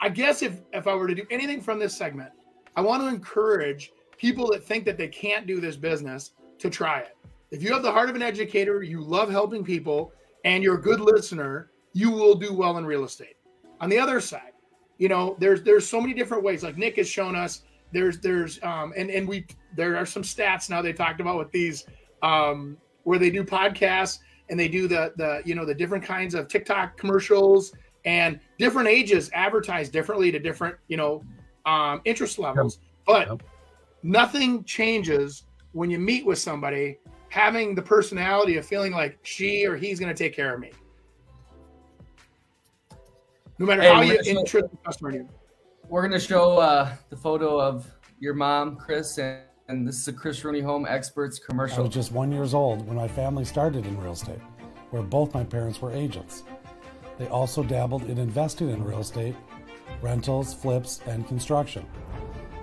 I 0.00 0.08
guess 0.08 0.42
if 0.42 0.60
if 0.72 0.86
I 0.86 0.94
were 0.94 1.08
to 1.08 1.14
do 1.14 1.26
anything 1.30 1.60
from 1.60 1.78
this 1.80 1.96
segment, 1.96 2.30
I 2.76 2.80
want 2.82 3.02
to 3.02 3.08
encourage 3.08 3.90
people 4.16 4.48
that 4.52 4.62
think 4.62 4.84
that 4.84 4.96
they 4.98 5.08
can't 5.08 5.46
do 5.46 5.60
this 5.60 5.76
business 5.76 6.32
to 6.58 6.70
try 6.70 7.00
it. 7.00 7.16
If 7.50 7.62
you 7.62 7.72
have 7.72 7.82
the 7.82 7.92
heart 7.92 8.10
of 8.10 8.16
an 8.16 8.22
educator, 8.22 8.82
you 8.82 9.00
love 9.00 9.30
helping 9.30 9.64
people, 9.64 10.12
and 10.44 10.62
you're 10.62 10.76
a 10.76 10.82
good 10.82 11.00
listener, 11.00 11.70
you 11.92 12.10
will 12.10 12.34
do 12.34 12.52
well 12.52 12.78
in 12.78 12.84
real 12.84 13.04
estate. 13.04 13.36
On 13.80 13.88
the 13.88 13.98
other 13.98 14.20
side, 14.20 14.52
you 14.98 15.08
know, 15.08 15.36
there's 15.38 15.62
there's 15.62 15.88
so 15.88 16.00
many 16.00 16.12
different 16.12 16.42
ways. 16.42 16.62
Like 16.62 16.76
Nick 16.76 16.96
has 16.96 17.08
shown 17.08 17.34
us, 17.34 17.62
there's 17.92 18.20
there's 18.20 18.62
um 18.62 18.92
and 18.96 19.10
and 19.10 19.26
we 19.26 19.46
there 19.74 19.96
are 19.96 20.06
some 20.06 20.22
stats 20.22 20.68
now 20.68 20.82
they 20.82 20.92
talked 20.92 21.20
about 21.20 21.38
with 21.38 21.50
these 21.52 21.86
um 22.22 22.76
where 23.04 23.18
they 23.18 23.30
do 23.30 23.42
podcasts 23.44 24.18
and 24.50 24.58
they 24.58 24.68
do 24.68 24.88
the 24.88 25.12
the 25.16 25.42
you 25.44 25.54
know 25.54 25.64
the 25.64 25.74
different 25.74 26.04
kinds 26.04 26.34
of 26.34 26.48
TikTok 26.48 26.96
commercials 26.96 27.72
and 28.04 28.38
different 28.58 28.88
ages 28.88 29.30
advertise 29.32 29.88
differently 29.88 30.30
to 30.32 30.38
different 30.38 30.76
you 30.88 30.96
know 30.96 31.22
um 31.66 32.00
interest 32.04 32.38
levels. 32.38 32.78
But 33.06 33.40
nothing 34.02 34.64
changes 34.64 35.44
when 35.72 35.90
you 35.90 35.98
meet 35.98 36.26
with 36.26 36.38
somebody 36.38 36.98
having 37.38 37.72
the 37.72 37.82
personality 37.82 38.56
of 38.56 38.66
feeling 38.66 38.90
like 38.90 39.16
she 39.22 39.64
or 39.64 39.76
he's 39.76 40.00
going 40.00 40.12
to 40.12 40.24
take 40.24 40.34
care 40.34 40.54
of 40.54 40.60
me. 40.60 40.72
No 43.60 43.66
matter 43.66 43.82
Hey, 43.82 43.94
how 43.94 44.00
you 44.00 44.18
interest 44.26 44.70
the 44.72 44.76
customer 44.84 45.10
in 45.10 45.16
you. 45.16 45.28
We're 45.88 46.02
gonna 46.02 46.20
show 46.20 46.58
uh, 46.58 46.92
the 47.10 47.16
photo 47.16 47.60
of 47.60 47.90
your 48.20 48.34
mom, 48.34 48.76
Chris, 48.76 49.18
and, 49.18 49.40
and 49.68 49.88
this 49.88 49.96
is 49.96 50.08
a 50.08 50.12
Chris 50.12 50.44
Rooney 50.44 50.60
Home 50.60 50.84
Experts 50.86 51.40
I 51.42 51.46
commercial. 51.46 51.84
was 51.84 51.94
just 51.94 52.12
one 52.12 52.30
years 52.30 52.54
old 52.54 52.86
when 52.86 52.96
my 52.96 53.08
family 53.08 53.44
started 53.44 53.86
in 53.86 53.98
real 53.98 54.12
estate, 54.12 54.40
where 54.90 55.02
both 55.02 55.32
my 55.32 55.44
parents 55.44 55.80
were 55.80 55.92
agents. 55.92 56.42
They 57.18 57.26
also 57.28 57.62
dabbled 57.62 58.04
in 58.04 58.18
investing 58.18 58.68
in 58.68 58.84
real 58.84 59.00
estate, 59.00 59.34
rentals, 60.02 60.52
flips, 60.52 61.00
and 61.06 61.26
construction. 61.26 61.86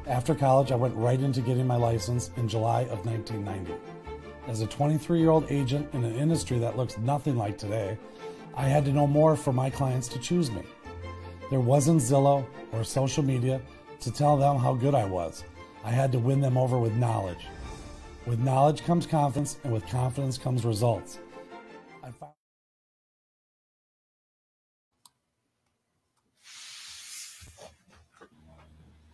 After 0.06 0.36
college, 0.36 0.72
I 0.72 0.76
went 0.76 0.96
right 0.96 1.20
into 1.20 1.42
getting 1.42 1.66
my 1.66 1.78
license 1.78 2.30
in 2.38 2.48
July 2.48 2.82
of 2.82 3.06
1990. 3.06 3.95
As 4.48 4.62
a 4.62 4.68
23 4.68 5.20
year 5.20 5.30
old 5.30 5.52
agent 5.52 5.92
in 5.94 6.04
an 6.04 6.16
industry 6.16 6.60
that 6.60 6.78
looks 6.78 6.98
nothing 7.00 7.36
like 7.36 7.58
today, 7.58 7.98
I 8.56 8.68
had 8.68 8.86
to 8.86 8.92
know 8.92 9.08
more 9.08 9.36
for 9.36 9.52
my 9.52 9.70
clients 9.70 10.08
to 10.10 10.20
choose 10.20 10.52
me. 10.52 10.62
There 11.50 11.60
wasn't 11.60 12.02
Zillow 12.02 12.46
or 12.72 12.84
social 12.84 13.24
media 13.24 13.60
to 14.00 14.12
tell 14.12 14.38
them 14.38 14.58
how 14.58 14.74
good 14.74 14.94
I 14.94 15.06
was. 15.06 15.44
I 15.84 15.90
had 15.90 16.12
to 16.12 16.20
win 16.20 16.42
them 16.42 16.58
over 16.58 16.78
with 16.78 16.94
knowledge. 16.94 17.48
With 18.26 18.40
knowledge 18.40 18.84
comes 18.84 19.06
confidence, 19.06 19.58
and 19.64 19.72
with 19.72 19.86
confidence 19.88 20.38
comes 20.38 20.66
results. 20.66 21.20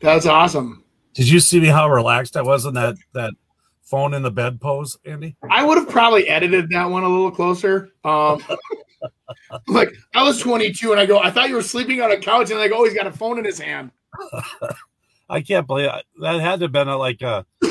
That's 0.02 0.26
awesome. 0.26 0.84
Did 1.14 1.30
you 1.30 1.40
see 1.40 1.60
me 1.60 1.68
how 1.68 1.90
relaxed 1.90 2.36
I 2.36 2.42
was 2.42 2.66
in 2.66 2.74
that 2.74 2.96
that 3.14 3.34
phone 3.92 4.14
in 4.14 4.24
the 4.24 4.32
bed 4.32 4.60
pose, 4.62 4.98
Andy? 5.06 5.36
I 5.50 5.64
would 5.66 5.78
have 5.78 5.90
probably 5.90 6.28
edited 6.28 6.70
that 6.70 6.90
one 6.90 7.04
a 7.04 7.10
little 7.10 7.30
closer. 7.30 7.92
Um, 8.06 8.42
like 9.68 9.90
I 10.16 10.24
was 10.24 10.40
22 10.40 10.92
and 10.92 11.00
I 11.00 11.06
go, 11.06 11.20
I 11.20 11.30
thought 11.30 11.50
you 11.50 11.56
were 11.56 11.62
sleeping 11.62 12.02
on 12.02 12.10
a 12.10 12.18
couch 12.18 12.50
and 12.50 12.60
like, 12.60 12.72
oh, 12.74 12.86
he's 12.86 12.94
got 12.94 13.06
a 13.06 13.12
phone 13.12 13.38
in 13.38 13.46
his 13.46 13.60
hand. 13.60 13.92
I 15.30 15.42
can't 15.42 15.68
believe 15.68 15.90
it. 15.94 16.06
that 16.22 16.40
had 16.42 16.60
to 16.60 16.66
have 16.66 16.72
been 16.72 16.88
a, 16.88 16.98
like 16.98 17.22
a 17.22 17.46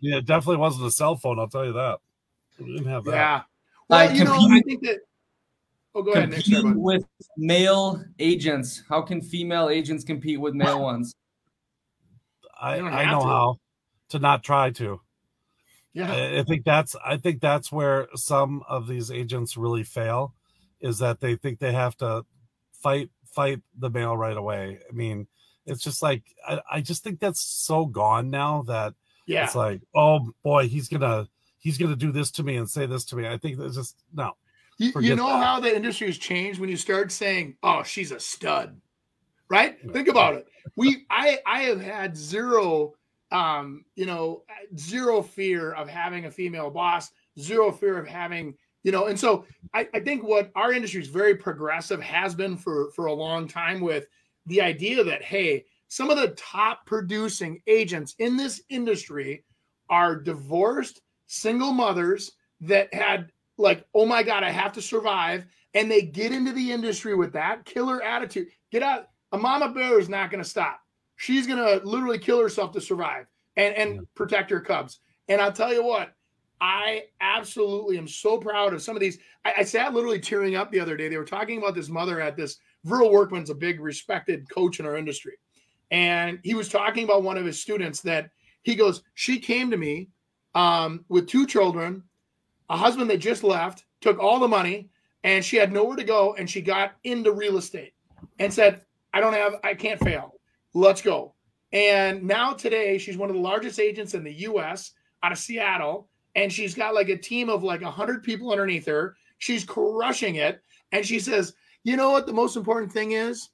yeah, 0.00 0.16
it 0.18 0.26
definitely 0.26 0.56
wasn't 0.56 0.86
a 0.86 0.90
cell 0.90 1.16
phone. 1.16 1.38
I'll 1.38 1.48
tell 1.48 1.64
you 1.66 1.72
that. 1.74 1.98
We 2.58 2.72
didn't 2.76 2.88
have 2.88 3.04
that. 3.04 3.12
Yeah. 3.12 3.42
Well, 3.88 4.08
Uh, 4.08 4.12
you 4.12 4.24
know, 4.24 4.34
I 4.34 4.60
think 4.60 4.82
that. 4.82 5.00
Oh, 5.94 6.02
go 6.02 6.12
ahead, 6.12 6.30
Nick. 6.30 6.44
Sorry, 6.44 6.72
with 6.72 7.04
male 7.36 8.04
agents. 8.20 8.82
How 8.88 9.02
can 9.02 9.20
female 9.20 9.68
agents 9.68 10.04
compete 10.04 10.40
with 10.40 10.54
male 10.54 10.80
ones? 10.80 11.12
I, 12.60 12.76
don't 12.78 12.92
I 12.92 13.10
know 13.10 13.20
to. 13.20 13.26
how 13.26 13.56
to 14.10 14.18
not 14.20 14.44
try 14.44 14.70
to. 14.70 15.00
Yeah. 15.92 16.12
I, 16.12 16.38
I 16.38 16.42
think 16.44 16.64
that's 16.64 16.94
I 17.04 17.16
think 17.16 17.40
that's 17.40 17.72
where 17.72 18.08
some 18.14 18.62
of 18.68 18.86
these 18.86 19.10
agents 19.10 19.56
really 19.56 19.82
fail, 19.82 20.34
is 20.80 20.98
that 20.98 21.20
they 21.20 21.36
think 21.36 21.58
they 21.58 21.72
have 21.72 21.96
to 21.98 22.24
fight 22.72 23.10
fight 23.26 23.60
the 23.78 23.90
male 23.90 24.16
right 24.16 24.36
away. 24.36 24.78
I 24.88 24.92
mean, 24.92 25.26
it's 25.66 25.82
just 25.82 26.02
like 26.02 26.22
I, 26.46 26.60
I 26.70 26.80
just 26.80 27.02
think 27.04 27.20
that's 27.20 27.40
so 27.40 27.86
gone 27.86 28.30
now 28.30 28.62
that 28.68 28.94
Yeah. 29.26 29.44
it's 29.44 29.54
like, 29.54 29.82
oh 29.94 30.32
boy, 30.42 30.68
he's 30.68 30.88
gonna 30.88 31.28
he's 31.58 31.76
gonna 31.78 31.96
do 31.96 32.12
this 32.12 32.30
to 32.32 32.42
me 32.42 32.56
and 32.56 32.68
say 32.70 32.86
this 32.86 33.04
to 33.06 33.16
me. 33.16 33.26
I 33.26 33.36
think 33.38 33.58
that's 33.58 33.76
just 33.76 33.96
no. 34.12 34.32
You, 34.78 34.92
you 35.00 35.14
know 35.14 35.26
that. 35.26 35.44
how 35.44 35.60
the 35.60 35.74
industry 35.76 36.06
has 36.06 36.16
changed 36.16 36.58
when 36.58 36.70
you 36.70 36.76
start 36.78 37.12
saying, 37.12 37.56
"Oh, 37.62 37.82
she's 37.82 38.12
a 38.12 38.18
stud," 38.18 38.80
right? 39.50 39.76
Think 39.92 40.08
about 40.08 40.34
it. 40.34 40.46
We, 40.74 41.04
I, 41.10 41.38
I 41.46 41.62
have 41.64 41.82
had 41.82 42.16
zero, 42.16 42.94
um, 43.30 43.84
you 43.94 44.06
know, 44.06 44.42
zero 44.76 45.22
fear 45.22 45.72
of 45.72 45.88
having 45.88 46.26
a 46.26 46.30
female 46.30 46.70
boss, 46.70 47.10
zero 47.38 47.70
fear 47.70 47.98
of 47.98 48.06
having, 48.06 48.54
you 48.82 48.92
know, 48.92 49.06
and 49.06 49.18
so 49.18 49.44
I, 49.74 49.88
I 49.94 50.00
think 50.00 50.22
what 50.22 50.50
our 50.54 50.72
industry 50.72 51.00
is 51.00 51.08
very 51.08 51.36
progressive 51.36 52.00
has 52.00 52.34
been 52.34 52.56
for 52.56 52.90
for 52.92 53.06
a 53.06 53.12
long 53.12 53.46
time 53.46 53.80
with 53.80 54.06
the 54.46 54.60
idea 54.60 55.04
that 55.04 55.22
hey, 55.22 55.64
some 55.88 56.10
of 56.10 56.18
the 56.18 56.28
top 56.36 56.86
producing 56.86 57.60
agents 57.66 58.14
in 58.18 58.36
this 58.36 58.62
industry 58.68 59.44
are 59.88 60.16
divorced 60.16 61.02
single 61.26 61.72
mothers 61.72 62.32
that 62.60 62.92
had 62.94 63.30
like, 63.58 63.84
oh 63.94 64.06
my 64.06 64.22
God, 64.22 64.42
I 64.42 64.50
have 64.50 64.72
to 64.72 64.82
survive. 64.82 65.46
And 65.74 65.90
they 65.90 66.02
get 66.02 66.32
into 66.32 66.52
the 66.52 66.72
industry 66.72 67.14
with 67.14 67.32
that 67.34 67.64
killer 67.64 68.02
attitude. 68.02 68.48
Get 68.72 68.82
out. 68.82 69.06
A 69.32 69.38
mama 69.38 69.72
bear 69.72 70.00
is 70.00 70.08
not 70.08 70.30
going 70.30 70.42
to 70.42 70.48
stop. 70.48 70.80
She's 71.20 71.46
going 71.46 71.58
to 71.58 71.86
literally 71.86 72.18
kill 72.18 72.40
herself 72.40 72.72
to 72.72 72.80
survive 72.80 73.26
and, 73.58 73.74
and 73.74 73.94
Yeah. 73.96 74.00
protect 74.14 74.48
her 74.48 74.58
cubs. 74.58 75.00
And 75.28 75.38
I'll 75.38 75.52
tell 75.52 75.70
you 75.70 75.84
what, 75.84 76.14
I 76.62 77.04
absolutely 77.20 77.98
am 77.98 78.08
so 78.08 78.38
proud 78.38 78.72
of 78.72 78.80
some 78.80 78.96
of 78.96 79.00
these. 79.00 79.18
I, 79.44 79.52
I 79.58 79.64
sat 79.64 79.92
literally 79.92 80.18
tearing 80.18 80.56
up 80.56 80.72
the 80.72 80.80
other 80.80 80.96
day. 80.96 81.10
They 81.10 81.18
were 81.18 81.26
talking 81.26 81.58
about 81.58 81.74
this 81.74 81.90
mother 81.90 82.22
at 82.22 82.38
this. 82.38 82.56
Verl 82.86 83.12
Workman's 83.12 83.50
a 83.50 83.54
big 83.54 83.80
respected 83.80 84.48
coach 84.48 84.80
in 84.80 84.86
our 84.86 84.96
industry. 84.96 85.34
And 85.90 86.38
he 86.42 86.54
was 86.54 86.70
talking 86.70 87.04
about 87.04 87.22
one 87.22 87.36
of 87.36 87.44
his 87.44 87.60
students 87.60 88.00
that 88.00 88.30
he 88.62 88.74
goes, 88.74 89.02
She 89.12 89.38
came 89.38 89.70
to 89.70 89.76
me 89.76 90.08
um, 90.54 91.04
with 91.10 91.26
two 91.28 91.46
children, 91.46 92.02
a 92.70 92.78
husband 92.78 93.10
that 93.10 93.18
just 93.18 93.44
left, 93.44 93.84
took 94.00 94.18
all 94.18 94.38
the 94.38 94.48
money, 94.48 94.88
and 95.22 95.44
she 95.44 95.58
had 95.58 95.70
nowhere 95.70 95.96
to 95.96 96.04
go. 96.04 96.34
And 96.36 96.48
she 96.48 96.62
got 96.62 96.92
into 97.04 97.32
real 97.32 97.58
estate 97.58 97.92
and 98.38 98.50
said, 98.50 98.80
I 99.12 99.20
don't 99.20 99.34
have, 99.34 99.56
I 99.62 99.74
can't 99.74 100.02
fail. 100.02 100.39
Let's 100.74 101.02
go. 101.02 101.34
And 101.72 102.24
now 102.24 102.52
today, 102.52 102.98
she's 102.98 103.16
one 103.16 103.30
of 103.30 103.36
the 103.36 103.42
largest 103.42 103.78
agents 103.78 104.14
in 104.14 104.24
the 104.24 104.32
US 104.32 104.92
out 105.22 105.32
of 105.32 105.38
Seattle. 105.38 106.08
And 106.34 106.52
she's 106.52 106.74
got 106.74 106.94
like 106.94 107.08
a 107.08 107.16
team 107.16 107.48
of 107.48 107.62
like 107.62 107.82
100 107.82 108.22
people 108.22 108.50
underneath 108.50 108.86
her. 108.86 109.16
She's 109.38 109.64
crushing 109.64 110.36
it. 110.36 110.62
And 110.92 111.04
she 111.04 111.18
says, 111.20 111.54
You 111.84 111.96
know 111.96 112.10
what? 112.10 112.26
The 112.26 112.32
most 112.32 112.56
important 112.56 112.92
thing 112.92 113.12
is 113.12 113.48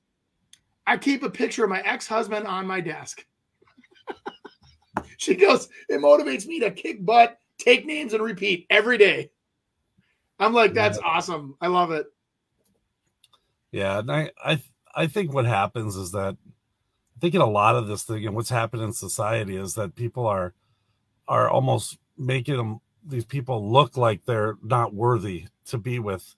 I 0.87 0.97
keep 0.97 1.23
a 1.23 1.31
picture 1.31 1.65
of 1.65 1.71
my 1.71 1.81
ex 1.81 2.07
husband 2.07 2.47
on 2.47 2.67
my 2.67 2.81
desk. 2.81 3.25
she 5.17 5.35
goes, 5.35 5.69
It 5.89 6.01
motivates 6.01 6.47
me 6.47 6.61
to 6.61 6.71
kick 6.71 7.05
butt, 7.05 7.39
take 7.59 7.87
names, 7.87 8.13
and 8.13 8.23
repeat 8.23 8.67
every 8.71 8.99
day. 8.99 9.31
I'm 10.39 10.53
like, 10.53 10.75
That's 10.75 10.99
awesome. 10.99 11.57
I 11.61 11.69
love 11.69 11.93
it. 11.93 12.07
Yeah, 13.73 13.99
and 13.99 14.11
I, 14.11 14.31
I 14.43 14.63
I 14.95 15.07
think 15.07 15.33
what 15.33 15.45
happens 15.45 15.97
is 15.97 16.13
that 16.13 16.37
I 17.17 17.19
think 17.21 17.35
in 17.35 17.41
a 17.41 17.47
lot 17.47 17.77
of 17.77 17.87
this 17.87 18.03
thing 18.03 18.27
and 18.27 18.35
what's 18.35 18.51
happened 18.51 18.83
in 18.83 18.93
society 18.93 19.57
is 19.57 19.75
that 19.75 19.95
people 19.95 20.27
are 20.27 20.53
are 21.29 21.49
almost 21.49 21.99
making 22.19 22.57
them 22.57 22.81
these 23.05 23.25
people 23.25 23.71
look 23.71 23.97
like 23.97 24.25
they're 24.25 24.57
not 24.63 24.95
worthy 24.95 25.47
to 25.67 25.79
be 25.79 25.99
with. 25.99 26.35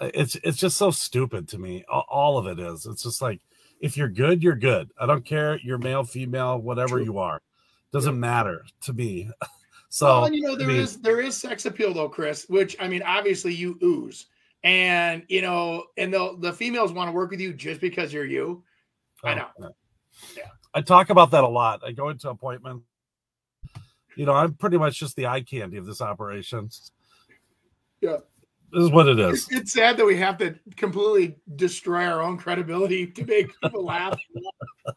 It's 0.00 0.36
it's 0.36 0.58
just 0.58 0.76
so 0.76 0.90
stupid 0.90 1.48
to 1.48 1.58
me. 1.58 1.84
All, 1.88 2.38
of 2.38 2.46
it 2.46 2.60
is. 2.60 2.86
It's 2.86 3.04
just 3.04 3.22
like 3.22 3.40
if 3.80 3.96
you're 3.96 4.08
good, 4.08 4.42
you're 4.42 4.56
good. 4.56 4.90
I 4.98 5.06
don't 5.06 5.24
care 5.24 5.58
you're 5.62 5.78
male, 5.78 6.04
female, 6.04 6.58
whatever 6.58 6.96
True. 6.96 7.04
you 7.04 7.18
are. 7.18 7.40
Doesn't 7.92 8.18
matter 8.18 8.64
to 8.82 8.92
me. 8.92 9.30
So 9.94 10.06
well, 10.06 10.24
and 10.24 10.34
you 10.34 10.40
know 10.40 10.56
there 10.56 10.70
I 10.70 10.72
mean, 10.72 10.80
is 10.80 11.02
there 11.02 11.20
is 11.20 11.36
sex 11.36 11.66
appeal 11.66 11.92
though, 11.92 12.08
Chris. 12.08 12.46
Which 12.48 12.74
I 12.80 12.88
mean, 12.88 13.02
obviously 13.02 13.52
you 13.52 13.78
ooze, 13.82 14.24
and 14.64 15.22
you 15.28 15.42
know, 15.42 15.84
and 15.98 16.10
the 16.10 16.34
the 16.38 16.50
females 16.50 16.94
want 16.94 17.08
to 17.08 17.12
work 17.12 17.30
with 17.30 17.40
you 17.40 17.52
just 17.52 17.78
because 17.78 18.10
you're 18.10 18.24
you. 18.24 18.64
I 19.22 19.32
oh, 19.32 19.34
know. 19.34 19.46
yeah. 19.60 19.66
Yeah. 20.36 20.48
I 20.74 20.80
talk 20.80 21.10
about 21.10 21.30
that 21.32 21.44
a 21.44 21.48
lot. 21.48 21.82
I 21.84 21.92
go 21.92 22.08
into 22.08 22.30
appointments. 22.30 22.84
You 24.16 24.26
know, 24.26 24.32
I'm 24.32 24.54
pretty 24.54 24.78
much 24.78 24.98
just 24.98 25.16
the 25.16 25.26
eye 25.26 25.40
candy 25.40 25.78
of 25.78 25.86
this 25.86 26.00
operation. 26.00 26.68
Yeah. 28.00 28.18
This 28.72 28.84
is 28.84 28.90
what 28.90 29.08
it 29.08 29.18
is. 29.18 29.44
It's, 29.44 29.52
it's 29.52 29.72
sad 29.72 29.96
that 29.98 30.06
we 30.06 30.16
have 30.16 30.38
to 30.38 30.54
completely 30.76 31.36
destroy 31.56 32.06
our 32.06 32.22
own 32.22 32.38
credibility 32.38 33.06
to 33.06 33.24
make 33.24 33.50
people 33.62 33.84
laugh. 33.84 34.18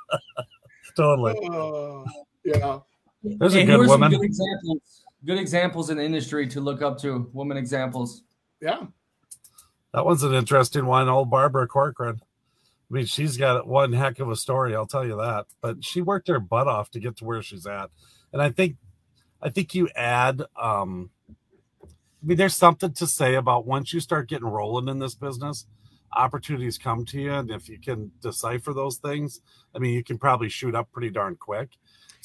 Totally. 0.96 1.34
Uh, 1.52 2.10
yeah. 2.46 2.80
There's 3.24 3.56
a 3.56 3.66
good 3.66 3.82
are 3.82 3.88
woman. 3.88 4.12
Good 4.12 4.24
examples. 4.24 5.04
Good 5.26 5.40
examples 5.40 5.90
in 5.90 5.98
the 5.98 6.04
industry 6.04 6.48
to 6.48 6.62
look 6.62 6.82
up 6.82 6.98
to. 7.02 7.30
Woman 7.34 7.58
examples. 7.58 8.24
Yeah. 8.62 8.86
That 9.94 10.06
one's 10.06 10.24
an 10.24 10.34
interesting 10.34 10.86
one. 10.86 11.10
Old 11.10 11.30
Barbara 11.30 11.68
Corcoran. 11.68 12.22
I 12.90 12.94
mean, 12.94 13.06
she's 13.06 13.38
got 13.38 13.68
one 13.68 13.94
heck 13.94 14.20
of 14.20 14.30
a 14.30 14.36
story, 14.36 14.76
I'll 14.76 14.86
tell 14.86 15.06
you 15.06 15.18
that. 15.18 15.46
But 15.62 15.84
she 15.84 16.02
worked 16.02 16.28
her 16.28 16.40
butt 16.40 16.68
off 16.68 16.92
to 16.92 17.00
get 17.00 17.18
to 17.18 17.26
where 17.26 17.42
she's 17.42 17.66
at. 17.66 17.90
And 18.32 18.42
I 18.42 18.50
think 18.50 18.78
I 19.42 19.50
think 19.50 19.74
you 19.76 19.90
add 19.96 20.44
um 20.60 21.10
I 22.24 22.28
mean, 22.28 22.38
there's 22.38 22.56
something 22.56 22.92
to 22.94 23.06
say 23.08 23.36
about 23.36 23.68
once 23.68 23.94
you 23.94 24.00
start 24.00 24.30
getting 24.30 24.48
rolling 24.48 24.88
in 24.88 24.98
this 24.98 25.14
business, 25.14 25.68
opportunities 26.16 26.78
come 26.80 27.06
to 27.06 27.22
you. 27.22 27.32
And 27.32 27.52
if 27.52 27.70
you 27.70 27.80
can 27.80 28.12
decipher 28.20 28.74
those 28.74 28.98
things, 28.98 29.42
I 29.76 29.80
mean, 29.80 29.94
you 29.94 30.04
can 30.04 30.18
probably 30.18 30.50
shoot 30.50 30.74
up 30.74 30.92
pretty 30.92 31.12
darn 31.12 31.36
quick. 31.36 31.70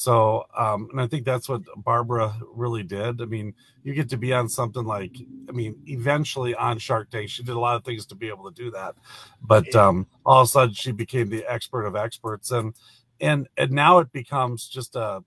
So, 0.01 0.47
um, 0.57 0.89
and 0.93 0.99
I 0.99 1.07
think 1.07 1.27
that's 1.27 1.47
what 1.47 1.61
Barbara 1.77 2.35
really 2.55 2.83
did. 2.83 3.21
I 3.21 3.27
mean, 3.27 3.53
you 3.85 3.93
get 3.93 4.09
to 4.09 4.17
be 4.17 4.33
on 4.33 4.49
something 4.49 4.83
like, 4.83 5.15
I 5.47 5.53
mean, 5.53 5.77
eventually 5.85 6.55
on 6.55 6.79
Shark 6.79 7.11
Tank, 7.11 7.29
she 7.29 7.43
did 7.43 7.55
a 7.55 7.59
lot 7.61 7.77
of 7.77 7.85
things 7.85 8.07
to 8.07 8.15
be 8.15 8.29
able 8.29 8.51
to 8.51 8.63
do 8.65 8.71
that. 8.71 8.95
But 9.43 9.75
um, 9.77 10.07
all 10.25 10.41
of 10.41 10.47
a 10.47 10.49
sudden, 10.49 10.75
she 10.75 10.93
became 10.93 11.29
the 11.29 11.45
expert 11.47 11.85
of 11.85 11.97
experts, 11.97 12.51
and 12.51 12.73
and 13.21 13.47
and 13.59 13.73
now 13.73 13.99
it 13.99 14.11
becomes 14.11 14.69
just 14.69 14.97
a, 14.97 15.23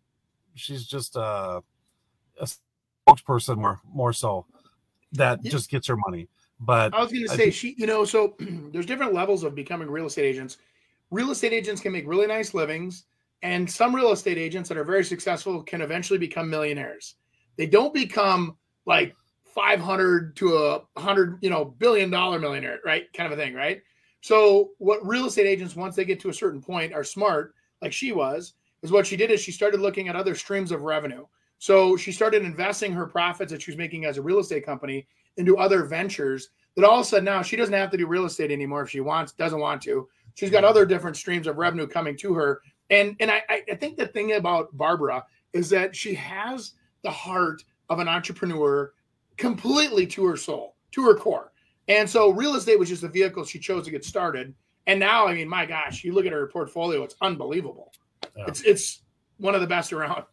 she's 0.56 0.88
just 0.88 1.18
a, 1.18 1.62
a 2.42 2.48
spokesperson 3.08 3.58
more 3.58 3.80
more 3.94 4.12
so 4.12 4.48
that 5.12 5.38
Yeah. 5.44 5.52
just 5.52 5.70
gets 5.70 5.86
her 5.86 5.98
money. 5.98 6.30
But 6.60 6.96
I 6.96 7.02
was 7.04 7.12
going 7.12 7.26
to 7.26 7.30
say 7.30 7.38
think- 7.38 7.54
she, 7.54 7.76
you 7.78 7.86
know, 7.86 8.06
so 8.06 8.34
there's 8.40 8.88
different 8.88 9.14
levels 9.14 9.44
of 9.44 9.54
becoming 9.54 9.88
real 9.88 10.08
estate 10.08 10.26
agents. 10.26 10.58
Real 11.12 11.30
estate 11.30 11.54
agents 11.54 11.80
can 11.80 11.92
make 11.92 12.08
really 12.08 12.26
nice 12.26 12.56
livings, 12.56 13.04
and 13.44 13.70
some 13.70 13.94
real 13.94 14.14
estate 14.14 14.38
agents 14.38 14.70
that 14.70 14.78
are 14.78 14.86
very 14.86 15.04
successful 15.04 15.62
can 15.62 15.82
eventually 15.82 16.18
become 16.18 16.50
millionaires. 16.50 17.16
They 17.58 17.68
don't 17.68 17.94
become 17.94 18.58
like 18.86 19.14
500 19.44 20.36
to 20.38 20.58
a 20.58 20.72
100, 20.94 21.40
you 21.42 21.50
know, 21.50 21.66
billion 21.66 22.10
dollar 22.10 22.40
millionaire, 22.40 22.80
right? 22.86 23.04
Kind 23.14 23.32
of 23.32 23.38
a 23.38 23.42
thing, 23.42 23.54
right? 23.54 23.82
So 24.22 24.72
what 24.78 25.06
real 25.06 25.26
estate 25.26 25.46
agents 25.46 25.76
once 25.76 25.96
they 25.96 26.06
get 26.06 26.22
to 26.22 26.30
a 26.30 26.34
certain 26.34 26.62
point 26.62 26.94
are 26.94 27.04
smart, 27.04 27.54
like 27.82 27.92
she 27.92 28.14
was, 28.14 28.54
is 28.82 28.92
what 28.92 29.06
she 29.06 29.18
did 29.18 29.30
is 29.30 29.42
she 29.42 29.52
started 29.52 29.82
looking 29.82 30.08
at 30.08 30.16
other 30.16 30.36
streams 30.36 30.72
of 30.72 30.82
revenue. 30.82 31.26
So 31.60 31.98
she 31.98 32.14
started 32.14 32.44
investing 32.44 32.94
her 32.94 33.06
profits 33.06 33.52
that 33.52 33.62
she 33.62 33.72
was 33.72 33.78
making 33.78 34.06
as 34.06 34.18
a 34.18 34.22
real 34.22 34.40
estate 34.40 34.66
company 34.66 35.06
into 35.36 35.58
other 35.58 35.84
ventures 35.84 36.50
that 36.76 36.86
all 36.86 37.00
of 37.00 37.06
a 37.06 37.10
sudden 37.10 37.26
now 37.26 37.42
she 37.42 37.56
doesn't 37.56 37.74
have 37.74 37.92
to 37.92 37.98
do 37.98 38.08
real 38.08 38.26
estate 38.26 38.52
anymore 38.52 38.84
if 38.84 38.90
she 38.90 39.00
wants 39.00 39.32
doesn't 39.32 39.60
want 39.60 39.82
to 39.82 40.08
she's 40.36 40.50
got 40.50 40.64
other 40.64 40.86
different 40.86 41.18
streams 41.18 41.48
of 41.48 41.58
revenue 41.58 41.88
coming 41.88 42.18
to 42.18 42.34
her 42.34 42.62
and 42.90 43.16
and 43.20 43.32
i 43.32 43.42
i 43.50 43.76
think 43.76 43.98
the 43.98 44.08
thing 44.08 44.34
about 44.34 44.76
barbara 44.78 45.24
is 45.54 45.70
that 45.70 45.96
she 45.96 46.14
has 46.14 46.74
the 47.04 47.12
heart 47.12 47.64
of 47.90 48.00
an 48.00 48.08
entrepreneur 48.08 48.94
completely 49.38 50.06
to 50.08 50.26
her 50.26 50.38
soul 50.38 50.76
to 50.92 51.04
her 51.04 51.16
core 51.16 51.52
and 51.88 52.10
so 52.10 52.30
real 52.30 52.56
estate 52.56 52.80
was 52.80 52.90
just 52.90 53.02
the 53.02 53.10
vehicle 53.10 53.44
she 53.44 53.60
chose 53.60 53.86
to 53.86 53.92
get 53.92 54.04
started 54.06 54.54
and 54.88 55.00
now 55.00 55.28
i 55.28 55.34
mean 55.34 55.48
my 55.48 55.66
gosh 55.66 56.04
you 56.04 56.14
look 56.14 56.26
at 56.26 56.32
her 56.32 56.48
portfolio 56.48 57.04
it's 57.04 57.16
unbelievable 57.22 57.92
Yeah. 58.38 58.46
it's 58.48 58.62
it's 58.62 59.02
one 59.38 59.56
of 59.56 59.62
the 59.62 59.68
best 59.68 59.92
around 59.94 60.24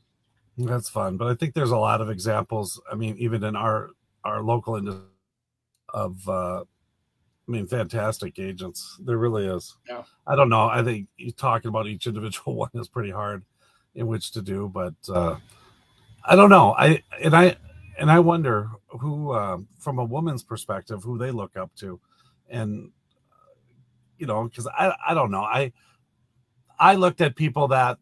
That's 0.59 0.89
fun, 0.91 1.17
but 1.17 1.27
I 1.29 1.35
think 1.35 1.55
there's 1.55 1.71
a 1.71 1.79
lot 1.79 2.03
of 2.03 2.11
examples. 2.11 2.79
I 2.93 2.95
mean, 2.95 3.17
even 3.19 3.43
in 3.45 3.57
our 3.57 3.91
our 4.25 4.43
local 4.43 4.77
industry 4.77 5.07
of, 5.95 6.29
uh, 6.29 6.65
I 7.51 7.53
mean, 7.53 7.67
fantastic 7.67 8.39
agents. 8.39 8.97
There 9.01 9.19
really 9.19 9.45
is. 9.45 9.77
Yeah. 9.89 10.05
I 10.25 10.37
don't 10.37 10.51
know. 10.51 10.69
I 10.69 10.85
think 10.85 11.09
talking 11.37 11.69
about 11.69 11.89
each 11.89 12.07
individual 12.07 12.55
one 12.55 12.71
is 12.75 12.87
pretty 12.87 13.11
hard 13.11 13.45
in 13.97 14.07
which 14.07 14.31
to 14.33 14.43
do, 14.43 14.71
but 14.73 14.95
uh, 15.13 15.35
I 16.25 16.37
don't 16.37 16.49
know. 16.49 16.77
I 16.79 17.03
and 17.21 17.35
I 17.35 17.57
and 17.99 18.09
I 18.09 18.21
wonder 18.21 18.71
who, 18.87 19.35
um, 19.35 19.67
from 19.81 19.99
a 19.99 20.05
woman's 20.05 20.45
perspective, 20.45 21.03
who 21.03 21.19
they 21.19 21.33
look 21.33 21.57
up 21.57 21.75
to, 21.79 21.99
and 22.49 22.93
uh, 23.33 23.59
you 24.17 24.29
know, 24.29 24.45
because 24.45 24.69
I 24.69 24.95
I 25.09 25.15
don't 25.15 25.33
know. 25.33 25.43
I 25.43 25.73
I 26.79 26.95
looked 26.95 27.21
at 27.21 27.35
people 27.35 27.67
that 27.69 27.99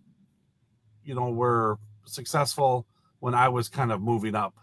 you 1.05 1.15
know 1.15 1.31
were 1.31 1.79
successful 2.05 2.87
when 3.21 3.35
I 3.35 3.49
was 3.49 3.71
kind 3.71 3.93
of 3.93 4.03
moving 4.03 4.35
up 4.35 4.55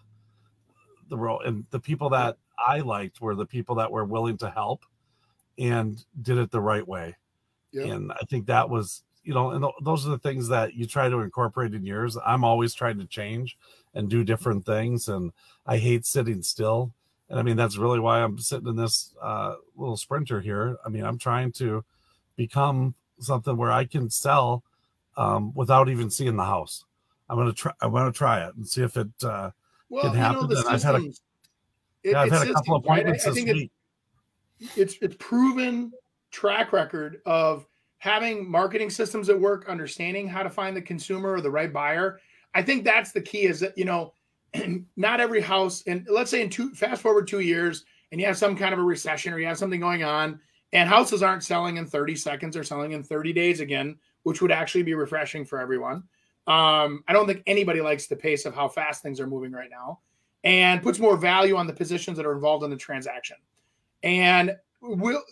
the 1.10 1.18
role, 1.18 1.42
and 1.42 1.66
the 1.72 1.80
people 1.80 2.12
that 2.12 2.38
I 2.58 2.80
liked 2.80 3.22
were 3.22 3.36
the 3.36 3.46
people 3.46 3.76
that 3.76 3.92
were 3.92 4.06
willing 4.06 4.38
to 4.38 4.50
help 4.50 4.86
and 5.58 6.04
did 6.22 6.38
it 6.38 6.52
the 6.52 6.62
right 6.62 6.88
way. 6.88 7.16
Yeah. 7.72 7.86
And 7.86 8.12
I 8.12 8.26
think 8.30 8.48
that 8.48 8.70
was, 8.70 9.04
you 9.24 9.34
know, 9.34 9.52
and 9.52 9.64
th- 9.64 9.74
those 9.82 10.06
are 10.06 10.12
the 10.12 10.20
things 10.20 10.48
that 10.50 10.74
you 10.76 10.86
try 10.86 11.10
to 11.10 11.20
incorporate 11.20 11.74
in 11.74 11.86
yours. 11.86 12.18
I'm 12.26 12.44
always 12.44 12.74
trying 12.74 13.00
to 13.00 13.06
change 13.06 13.58
and 13.94 14.10
do 14.10 14.24
different 14.24 14.66
things, 14.66 15.08
and 15.08 15.32
I 15.66 15.78
hate 15.78 16.06
sitting 16.06 16.44
still. 16.44 16.92
And 17.30 17.40
I 17.40 17.44
mean, 17.44 17.58
that's 17.58 17.78
really 17.78 18.00
why 18.00 18.22
I'm 18.22 18.38
sitting 18.38 18.68
in 18.68 18.76
this 18.76 19.14
uh, 19.22 19.56
little 19.76 19.98
sprinter 19.98 20.42
here. 20.42 20.78
I 20.86 20.90
mean, 20.90 21.04
I'm 21.04 21.18
trying 21.18 21.52
to 21.54 21.84
become 22.36 22.94
something 23.20 23.58
where 23.58 23.72
I 23.72 23.86
can 23.86 24.10
sell 24.10 24.64
um, 25.18 25.54
without 25.56 25.90
even 25.90 26.10
seeing 26.10 26.36
the 26.36 26.44
house. 26.46 26.86
I'm 27.30 27.38
gonna 27.38 27.54
try. 27.54 27.72
I 27.82 27.88
want 27.88 28.14
to 28.14 28.18
try 28.18 28.46
it 28.46 28.56
and 28.56 28.68
see 28.68 28.84
if 28.84 28.96
it. 28.98 29.08
Uh, 29.24 29.52
well 29.90 30.04
Can 30.04 30.12
you 30.12 30.18
know 30.18 30.24
happen, 30.24 30.52
and 30.52 30.68
I've 30.68 30.84
had 30.84 30.96
a- 30.96 31.00
systems 31.00 31.22
it- 32.06 32.12
yeah, 32.12 32.22
I've 32.22 32.28
it's 32.28 32.38
had 32.38 32.50
a 32.50 32.54
couple 32.54 32.76
of 32.76 32.84
systems, 32.84 32.90
right? 32.90 32.96
I- 32.96 33.00
appointments 33.02 33.26
I 33.26 33.30
this 33.30 33.36
think 33.36 33.50
it- 33.50 33.72
it's 34.78 34.96
it's 35.02 35.16
proven 35.20 35.92
track 36.32 36.72
record 36.74 37.22
of 37.26 37.66
having 37.98 38.50
marketing 38.50 38.90
systems 38.90 39.28
that 39.28 39.40
work, 39.40 39.68
understanding 39.68 40.28
how 40.28 40.44
to 40.44 40.50
find 40.50 40.76
the 40.78 40.82
consumer 40.82 41.34
or 41.34 41.42
the 41.42 41.52
right 41.52 41.74
buyer. 41.74 42.20
I 42.54 42.62
think 42.62 42.84
that's 42.86 43.12
the 43.12 43.22
key. 43.22 43.44
Is 43.46 43.60
that 43.62 43.78
you 43.78 43.86
know, 43.86 44.14
not 44.96 45.20
every 45.20 45.42
house, 45.42 45.84
and 45.88 46.08
let's 46.10 46.32
say 46.32 46.42
in 46.42 46.50
two 46.50 46.74
fast 46.76 47.02
forward 47.02 47.28
two 47.28 47.40
years, 47.42 47.84
and 48.12 48.22
you 48.22 48.28
have 48.28 48.38
some 48.38 48.56
kind 48.56 48.74
of 48.74 48.80
a 48.80 48.84
recession 48.84 49.34
or 49.34 49.40
you 49.40 49.48
have 49.48 49.58
something 49.58 49.80
going 49.82 50.04
on, 50.04 50.40
and 50.74 50.88
houses 50.88 51.24
aren't 51.24 51.44
selling 51.44 51.78
in 51.78 51.86
30 51.86 52.16
seconds, 52.16 52.56
or 52.56 52.64
selling 52.64 52.94
in 52.94 53.04
30 53.04 53.34
days 53.34 53.60
again, 53.60 53.98
which 54.24 54.42
would 54.42 54.52
actually 54.52 54.84
be 54.84 54.94
refreshing 54.94 55.44
for 55.46 55.60
everyone. 55.60 56.04
Um, 56.48 57.04
I 57.08 57.14
don't 57.14 57.26
think 57.28 57.42
anybody 57.48 57.82
likes 57.82 58.08
the 58.08 58.16
pace 58.16 58.46
of 58.46 58.54
how 58.54 58.68
fast 58.70 59.02
things 59.02 59.20
are 59.20 59.28
moving 59.28 59.52
right 59.52 59.70
now, 59.70 60.00
and 60.46 60.82
puts 60.82 61.00
more 61.00 61.18
value 61.18 61.58
on 61.58 61.68
the 61.68 61.74
positions 61.74 62.16
that 62.16 62.26
are 62.26 62.34
involved 62.34 62.64
in 62.64 62.70
the 62.70 62.78
transaction. 62.78 63.36
And 64.04 64.56
will 64.82 65.24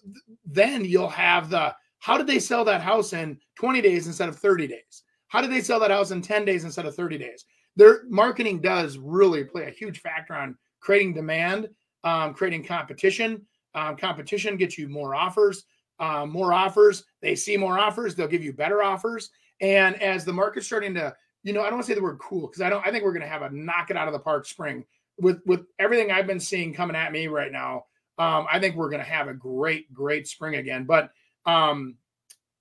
then 0.46 0.84
you'll 0.84 1.08
have 1.08 1.50
the 1.50 1.76
how 2.00 2.18
did 2.18 2.28
they 2.28 2.40
sell 2.40 2.66
that 2.66 2.82
house 2.82 3.14
in 3.14 3.40
20 3.56 3.80
days 3.80 4.08
instead 4.08 4.28
of 4.28 4.36
30 4.38 4.68
days? 4.68 5.04
How 5.28 5.40
did 5.42 5.52
they 5.52 5.62
sell 5.62 5.80
that 5.80 5.92
house 5.92 6.12
in 6.12 6.22
10 6.22 6.44
days 6.44 6.66
instead 6.66 6.86
of 6.86 6.96
30 6.96 7.18
days? 7.18 7.46
Their 7.76 8.04
marketing 8.10 8.60
does 8.60 8.98
really 8.98 9.46
play 9.46 9.68
a 9.68 9.72
huge 9.72 10.02
factor 10.02 10.34
on 10.34 10.58
creating 10.82 11.14
demand, 11.14 11.70
um, 12.04 12.34
creating 12.34 12.66
competition. 12.66 13.46
Um, 13.74 13.96
competition 13.96 14.58
gets 14.58 14.78
you 14.78 14.90
more 14.90 15.16
offers. 15.16 15.64
Um, 16.00 16.32
more 16.32 16.54
offers, 16.54 17.06
they 17.22 17.36
see 17.36 17.56
more 17.56 17.80
offers, 17.80 18.16
they'll 18.16 18.28
give 18.28 18.44
you 18.44 18.52
better 18.52 18.84
offers. 18.84 19.30
And 19.62 20.00
as 20.02 20.26
the 20.26 20.34
market's 20.34 20.66
starting 20.66 20.94
to, 20.96 21.16
you 21.44 21.54
know, 21.54 21.62
I 21.62 21.66
don't 21.66 21.76
want 21.76 21.86
to 21.86 21.88
say 21.88 21.96
the 21.96 22.04
word 22.04 22.20
cool 22.20 22.48
because 22.48 22.62
I 22.62 22.70
don't. 22.70 22.86
I 22.86 22.92
think 22.92 23.04
we're 23.04 23.14
going 23.14 23.22
to 23.22 23.28
have 23.28 23.44
a 23.44 23.50
knock 23.52 23.92
it 23.92 23.96
out 23.96 24.08
of 24.08 24.14
the 24.14 24.20
park 24.20 24.46
spring 24.46 24.84
with 25.20 25.42
with 25.46 25.62
everything 25.80 26.12
I've 26.12 26.28
been 26.28 26.40
seeing 26.40 26.74
coming 26.74 26.96
at 26.96 27.12
me 27.12 27.28
right 27.28 27.52
now. 27.52 27.86
Um, 28.18 28.46
I 28.52 28.60
think 28.60 28.76
we're 28.76 28.90
going 28.90 29.04
to 29.04 29.10
have 29.10 29.28
a 29.28 29.34
great, 29.34 29.92
great 29.92 30.28
spring 30.28 30.56
again. 30.56 30.86
But 30.86 31.12
um, 31.46 31.96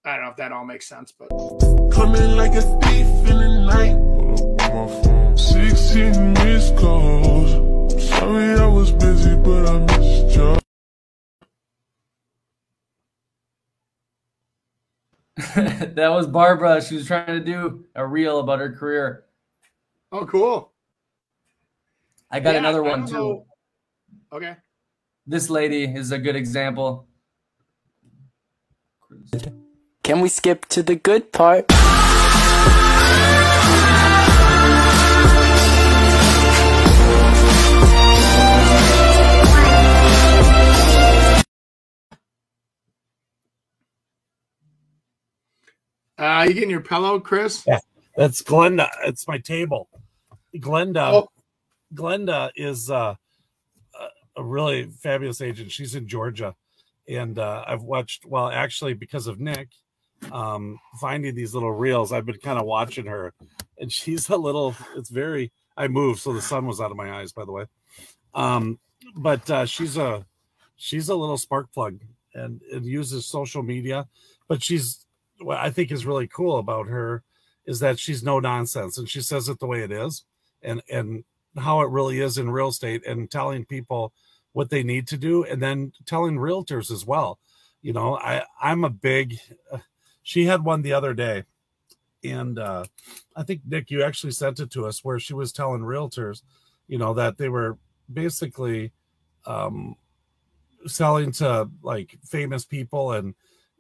I 0.05 0.17
don't 0.17 0.25
know 0.25 0.31
if 0.31 0.37
that 0.37 0.53
all 0.53 0.65
makes 0.65 0.88
sense. 0.88 1.12
But 1.12 1.29
Coming 1.93 2.37
like 2.37 2.55
a 2.55 2.62
thief 2.62 3.07
in 3.31 3.38
the 3.38 3.65
night. 3.67 3.93
Hold 3.93 4.61
up 4.61 4.73
on 4.73 4.88
my 4.88 5.03
phone. 5.03 5.37
16 5.37 6.33
missed 6.33 6.77
calls. 6.77 8.03
Sorry 8.03 8.55
I 8.59 8.67
was 8.67 8.91
busy, 8.93 9.37
but 9.37 9.69
I 9.69 9.79
missed 9.79 10.37
you. 10.37 10.57
that 15.57 16.09
was 16.09 16.27
Barbara. 16.27 16.83
She 16.83 16.97
was 16.97 17.07
trying 17.07 17.27
to 17.27 17.41
do 17.41 17.85
a 17.95 18.07
reel 18.07 18.41
about 18.41 18.59
her 18.61 18.73
career. 18.73 19.25
oh, 20.11 20.27
cool. 20.27 20.72
I 22.35 22.40
got 22.40 22.55
yeah, 22.55 22.61
another 22.61 22.83
one 22.83 23.07
too. 23.07 23.12
Know. 23.12 23.47
Okay. 24.33 24.57
This 25.27 25.51
lady 25.51 25.85
is 25.85 26.12
a 26.12 26.18
good 26.18 26.35
example. 26.35 27.07
Can 30.03 30.21
we 30.21 30.31
skip 30.31 30.64
to 30.71 30.83
the 30.83 30.97
good 30.97 31.31
part? 31.31 31.66
Uh, 46.18 46.45
you 46.49 46.55
getting 46.55 46.71
your 46.71 46.81
pillow, 46.81 47.21
Chris? 47.21 47.62
Yeah, 47.66 47.81
that's 48.16 48.42
Glenda. 48.42 48.88
It's 49.05 49.29
my 49.29 49.38
table. 49.38 49.88
Glenda 50.57 51.12
oh. 51.12 51.29
Glenda 51.95 52.51
is 52.57 52.91
uh, 52.91 53.15
a- 54.37 54.43
really 54.43 54.85
fabulous 55.03 55.41
agent. 55.41 55.73
She's 55.73 55.95
in 55.95 56.09
Georgia, 56.09 56.55
and 57.09 57.39
uh, 57.39 57.65
I've 57.67 57.83
watched. 57.83 58.25
Well, 58.25 58.49
actually, 58.49 58.95
because 58.95 59.27
of 59.27 59.41
Nick, 59.41 59.69
um, 60.31 60.79
finding 61.01 61.35
these 61.35 61.55
little 61.55 61.73
reels, 61.73 62.13
I've 62.13 62.27
been 62.27 62.39
kind 62.39 62.59
of 62.59 62.67
watching 62.67 63.07
her, 63.07 63.35
and 63.79 63.93
she's 63.93 64.29
a 64.29 64.37
little. 64.37 64.75
It's 64.97 65.11
very. 65.11 65.53
I 65.77 65.89
moved, 65.89 66.21
so 66.21 66.33
the 66.33 66.43
sun 66.43 66.67
was 66.67 66.81
out 66.81 66.91
of 66.91 66.97
my 66.97 67.21
eyes. 67.21 67.33
By 67.33 67.45
the 67.45 67.53
way, 67.53 67.65
um, 68.35 68.79
but 69.17 69.49
uh, 69.51 69.67
she's 69.67 69.97
a 69.97 70.25
she's 70.77 71.09
a 71.09 71.15
little 71.15 71.39
spark 71.39 71.73
plug, 71.73 72.01
and 72.35 72.61
and 72.73 72.85
uses 72.85 73.27
social 73.27 73.63
media, 73.63 74.07
but 74.49 74.63
she's 74.63 75.07
what 75.41 75.59
I 75.59 75.71
think 75.71 75.91
is 75.91 76.07
really 76.07 76.29
cool 76.29 76.59
about 76.59 76.87
her 76.89 77.23
is 77.67 77.81
that 77.81 77.99
she's 77.99 78.23
no 78.23 78.41
nonsense 78.41 78.99
and 78.99 79.09
she 79.09 79.21
says 79.21 79.49
it 79.49 79.59
the 79.59 79.67
way 79.67 79.83
it 79.83 79.93
is 79.93 80.25
and 80.63 80.83
and 80.91 81.25
how 81.59 81.81
it 81.83 81.91
really 81.91 82.21
is 82.21 82.38
in 82.38 82.51
real 82.51 82.69
estate 82.69 83.07
and 83.07 83.31
telling 83.31 83.65
people 83.65 84.12
what 84.53 84.71
they 84.71 84.83
need 84.83 85.07
to 85.09 85.17
do 85.17 85.45
and 85.45 85.62
then 85.62 85.93
telling 86.07 86.37
realtors 86.37 86.91
as 86.91 87.07
well. 87.07 87.38
You 87.83 87.93
know 87.93 88.17
i 88.17 88.45
i'm 88.61 88.85
a 88.85 88.91
big 88.91 89.38
she 90.23 90.45
had 90.45 90.65
one 90.65 90.83
the 90.83 90.93
other 90.93 91.15
day 91.15 91.43
and 92.23 92.59
uh 92.59 92.85
i 93.35 93.43
think 93.43 93.62
nick 93.67 93.91
you 93.91 94.05
actually 94.05 94.31
sent 94.31 94.61
it 94.61 94.71
to 94.71 94.87
us 94.87 95.05
where 95.05 95.19
she 95.19 95.35
was 95.35 95.53
telling 95.53 95.81
realtors 95.81 96.43
you 96.87 96.97
know 96.97 97.12
that 97.15 97.38
they 97.38 97.49
were 97.49 97.77
basically 98.12 98.93
um 99.47 99.97
selling 100.87 101.33
to 101.33 101.69
like 101.83 102.17
famous 102.25 102.65
people 102.65 103.12
and 103.12 103.35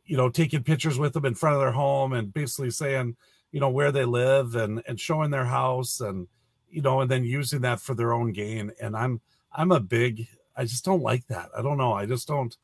you 0.04 0.16
know 0.16 0.28
taking 0.28 0.64
pictures 0.64 0.98
with 0.98 1.12
them 1.12 1.24
in 1.24 1.34
front 1.36 1.54
of 1.54 1.60
their 1.60 1.70
home 1.70 2.12
and 2.12 2.34
basically 2.34 2.70
saying 2.70 3.16
you 3.52 3.60
know 3.60 3.70
where 3.70 3.92
they 3.92 4.04
live 4.04 4.56
and 4.56 4.82
and 4.88 4.98
showing 4.98 5.30
their 5.30 5.44
house 5.44 6.00
and 6.00 6.26
you 6.72 6.82
know 6.82 7.00
and 7.00 7.10
then 7.10 7.24
using 7.24 7.60
that 7.60 7.80
for 7.80 7.94
their 7.94 8.12
own 8.12 8.32
gain 8.32 8.72
and 8.80 8.96
i'm 8.96 9.20
i'm 9.52 9.70
a 9.70 9.80
big 9.80 10.26
i 10.56 10.64
just 10.64 10.84
don't 10.84 11.02
like 11.02 11.26
that 11.28 11.50
i 11.56 11.62
don't 11.62 11.76
know 11.76 11.92
i 11.92 12.06
just 12.06 12.26
don't 12.26 12.56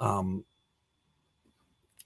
um 0.00 0.44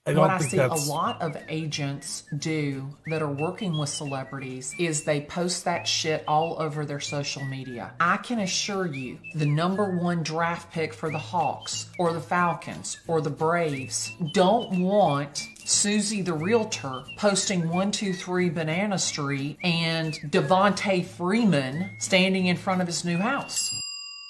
i 0.05 0.13
don't 0.13 0.21
what 0.21 0.31
I 0.31 0.39
see 0.39 0.57
that's 0.57 0.87
a 0.87 0.89
lot 0.89 1.21
of 1.21 1.37
agents 1.49 2.23
do 2.37 2.87
that 3.07 3.21
are 3.21 3.31
working 3.31 3.77
with 3.77 3.89
celebrities 3.89 4.73
is 4.79 5.03
they 5.03 5.21
post 5.21 5.65
that 5.65 5.87
shit 5.87 6.23
all 6.27 6.55
over 6.59 6.85
their 6.85 7.01
social 7.01 7.43
media. 7.43 7.93
I 7.99 8.17
can 8.17 8.39
assure 8.39 8.87
you, 8.87 9.19
the 9.35 9.45
number 9.45 9.97
one 9.97 10.23
draft 10.23 10.71
pick 10.71 10.93
for 10.93 11.11
the 11.11 11.19
Hawks 11.19 11.89
or 11.99 12.13
the 12.13 12.21
Falcons 12.21 12.97
or 13.07 13.21
the 13.21 13.29
Braves 13.29 14.11
don't 14.33 14.81
want 14.81 15.47
Susie 15.69 16.23
the 16.23 16.33
realtor 16.33 17.03
posting 17.15 17.61
123 17.61 18.49
Banana 18.49 18.97
Street 18.97 19.57
and 19.63 20.13
Devonta 20.31 21.05
Freeman 21.05 21.91
standing 21.99 22.47
in 22.47 22.57
front 22.57 22.81
of 22.81 22.87
his 22.87 23.05
new 23.05 23.17
house. 23.17 23.78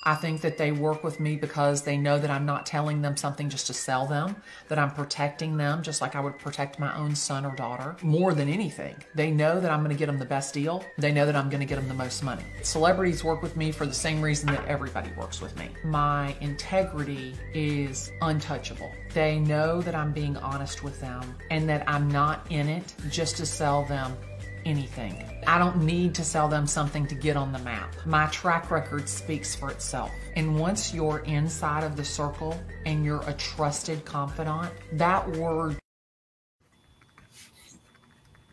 I 0.03 0.15
think 0.15 0.39
that 0.41 0.57
they 0.57 0.71
work 0.71 1.03
with 1.03 1.19
me 1.19 1.35
because 1.35 1.81
they 1.81 1.97
know 1.97 2.17
that 2.19 2.29
I'm 2.29 2.45
not 2.45 2.65
telling 2.65 3.01
them 3.01 3.17
something 3.17 3.49
just 3.49 3.67
to 3.67 3.73
sell 3.73 4.05
them, 4.05 4.37
that 4.69 4.79
I'm 4.79 4.91
protecting 4.91 5.57
them 5.57 5.83
just 5.83 5.99
like 5.99 6.15
I 6.15 6.21
would 6.21 6.39
protect 6.39 6.79
my 6.79 6.95
own 6.95 7.13
son 7.15 7.45
or 7.45 7.53
daughter 7.53 7.97
more 8.01 8.33
than 8.33 8.47
anything. 8.47 8.95
They 9.13 9.29
know 9.29 9.59
that 9.59 9.69
I'm 9.69 9.79
going 9.79 9.93
to 9.93 9.99
get 9.99 10.05
them 10.05 10.17
the 10.17 10.23
best 10.23 10.53
deal. 10.53 10.85
They 10.97 11.11
know 11.11 11.25
that 11.25 11.35
I'm 11.35 11.49
going 11.49 11.59
to 11.59 11.65
get 11.65 11.75
them 11.75 11.89
the 11.89 11.93
most 11.93 12.23
money. 12.23 12.43
Celebrities 12.63 13.25
work 13.25 13.41
with 13.41 13.57
me 13.57 13.73
for 13.73 13.85
the 13.85 13.93
same 13.93 14.21
reason 14.21 14.47
that 14.47 14.65
everybody 14.67 15.11
works 15.17 15.41
with 15.41 15.57
me. 15.57 15.67
My 15.83 16.33
integrity 16.39 17.35
is 17.53 18.13
untouchable. 18.21 18.93
They 19.13 19.37
know 19.37 19.81
that 19.81 19.95
I'm 19.95 20.13
being 20.13 20.37
honest 20.37 20.81
with 20.81 20.97
them 21.01 21.35
and 21.51 21.67
that 21.67 21.83
I'm 21.89 22.09
not 22.09 22.47
in 22.49 22.69
it 22.69 22.93
just 23.09 23.35
to 23.37 23.45
sell 23.45 23.83
them 23.83 24.15
anything. 24.65 25.23
I 25.47 25.57
don't 25.57 25.83
need 25.83 26.13
to 26.15 26.23
sell 26.23 26.47
them 26.47 26.67
something 26.67 27.07
to 27.07 27.15
get 27.15 27.37
on 27.37 27.51
the 27.51 27.59
map. 27.59 27.95
My 28.05 28.27
track 28.27 28.71
record 28.71 29.07
speaks 29.09 29.55
for 29.55 29.71
itself. 29.71 30.11
And 30.35 30.59
once 30.59 30.93
you're 30.93 31.19
inside 31.19 31.83
of 31.83 31.95
the 31.95 32.05
circle 32.05 32.59
and 32.85 33.03
you're 33.03 33.23
a 33.27 33.33
trusted 33.33 34.05
confidant, 34.05 34.71
that 34.93 35.29
word 35.37 35.77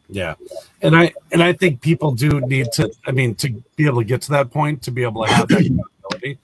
yeah 0.09 0.35
and 0.83 0.95
i 0.95 1.13
and 1.33 1.43
i 1.43 1.53
think 1.53 1.81
people 1.81 2.13
do 2.13 2.41
need 2.43 2.71
to 2.71 2.89
i 3.07 3.11
mean 3.11 3.35
to 3.35 3.51
be 3.75 3.87
able 3.87 3.99
to 3.99 4.05
get 4.05 4.23
to 4.23 4.31
that 4.31 4.51
point 4.51 4.81
to 4.81 4.91
be 4.91 5.03
able 5.03 5.25
to 5.25 5.33
have 5.33 5.49
that 5.49 5.57
credibility 5.57 6.39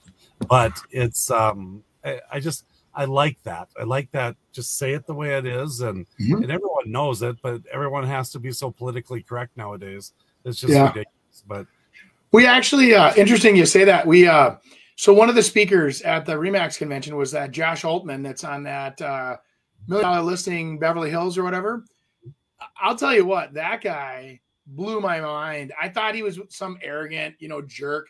but 0.49 0.73
it's 0.91 1.31
um 1.31 1.81
I, 2.03 2.19
I 2.33 2.39
just 2.39 2.65
i 2.95 3.05
like 3.05 3.41
that 3.43 3.69
i 3.79 3.83
like 3.83 4.09
that 4.11 4.35
just 4.51 4.77
say 4.77 4.93
it 4.93 5.05
the 5.07 5.13
way 5.13 5.37
it 5.37 5.45
is 5.45 5.81
and 5.81 6.05
Mhm. 6.19 6.43
and 6.43 6.51
everyone 6.51 6.91
knows 6.91 7.21
it 7.21 7.37
but 7.41 7.61
everyone 7.71 8.05
has 8.05 8.29
to 8.31 8.39
be 8.39 8.51
so 8.51 8.71
politically 8.71 9.21
correct 9.23 9.55
nowadays 9.57 10.13
it's 10.45 10.59
just 10.59 10.73
Yeah. 10.73 10.87
ridiculous 10.87 11.43
but 11.47 11.67
We 12.31 12.47
actually, 12.47 12.95
uh, 12.95 13.13
interesting 13.15 13.55
you 13.55 13.65
say 13.67 13.83
that. 13.83 14.07
We, 14.07 14.25
uh, 14.27 14.55
so 14.95 15.13
one 15.13 15.29
of 15.29 15.35
the 15.35 15.43
speakers 15.43 16.01
at 16.01 16.25
the 16.25 16.33
Remax 16.33 16.79
convention 16.79 17.15
was 17.15 17.29
that 17.31 17.51
Josh 17.51 17.83
Altman 17.85 18.23
that's 18.23 18.43
on 18.43 18.63
that 18.63 18.99
uh, 18.99 19.37
million 19.87 20.09
dollar 20.09 20.21
listing 20.23 20.79
Beverly 20.79 21.11
Hills 21.11 21.37
or 21.37 21.43
whatever. 21.43 21.85
I'll 22.81 22.95
tell 22.95 23.13
you 23.13 23.23
what, 23.25 23.53
that 23.53 23.81
guy 23.83 24.39
blew 24.65 24.99
my 24.99 25.21
mind. 25.21 25.73
I 25.79 25.89
thought 25.89 26.15
he 26.15 26.23
was 26.23 26.39
some 26.49 26.79
arrogant, 26.81 27.35
you 27.37 27.49
know, 27.49 27.61
jerk. 27.61 28.07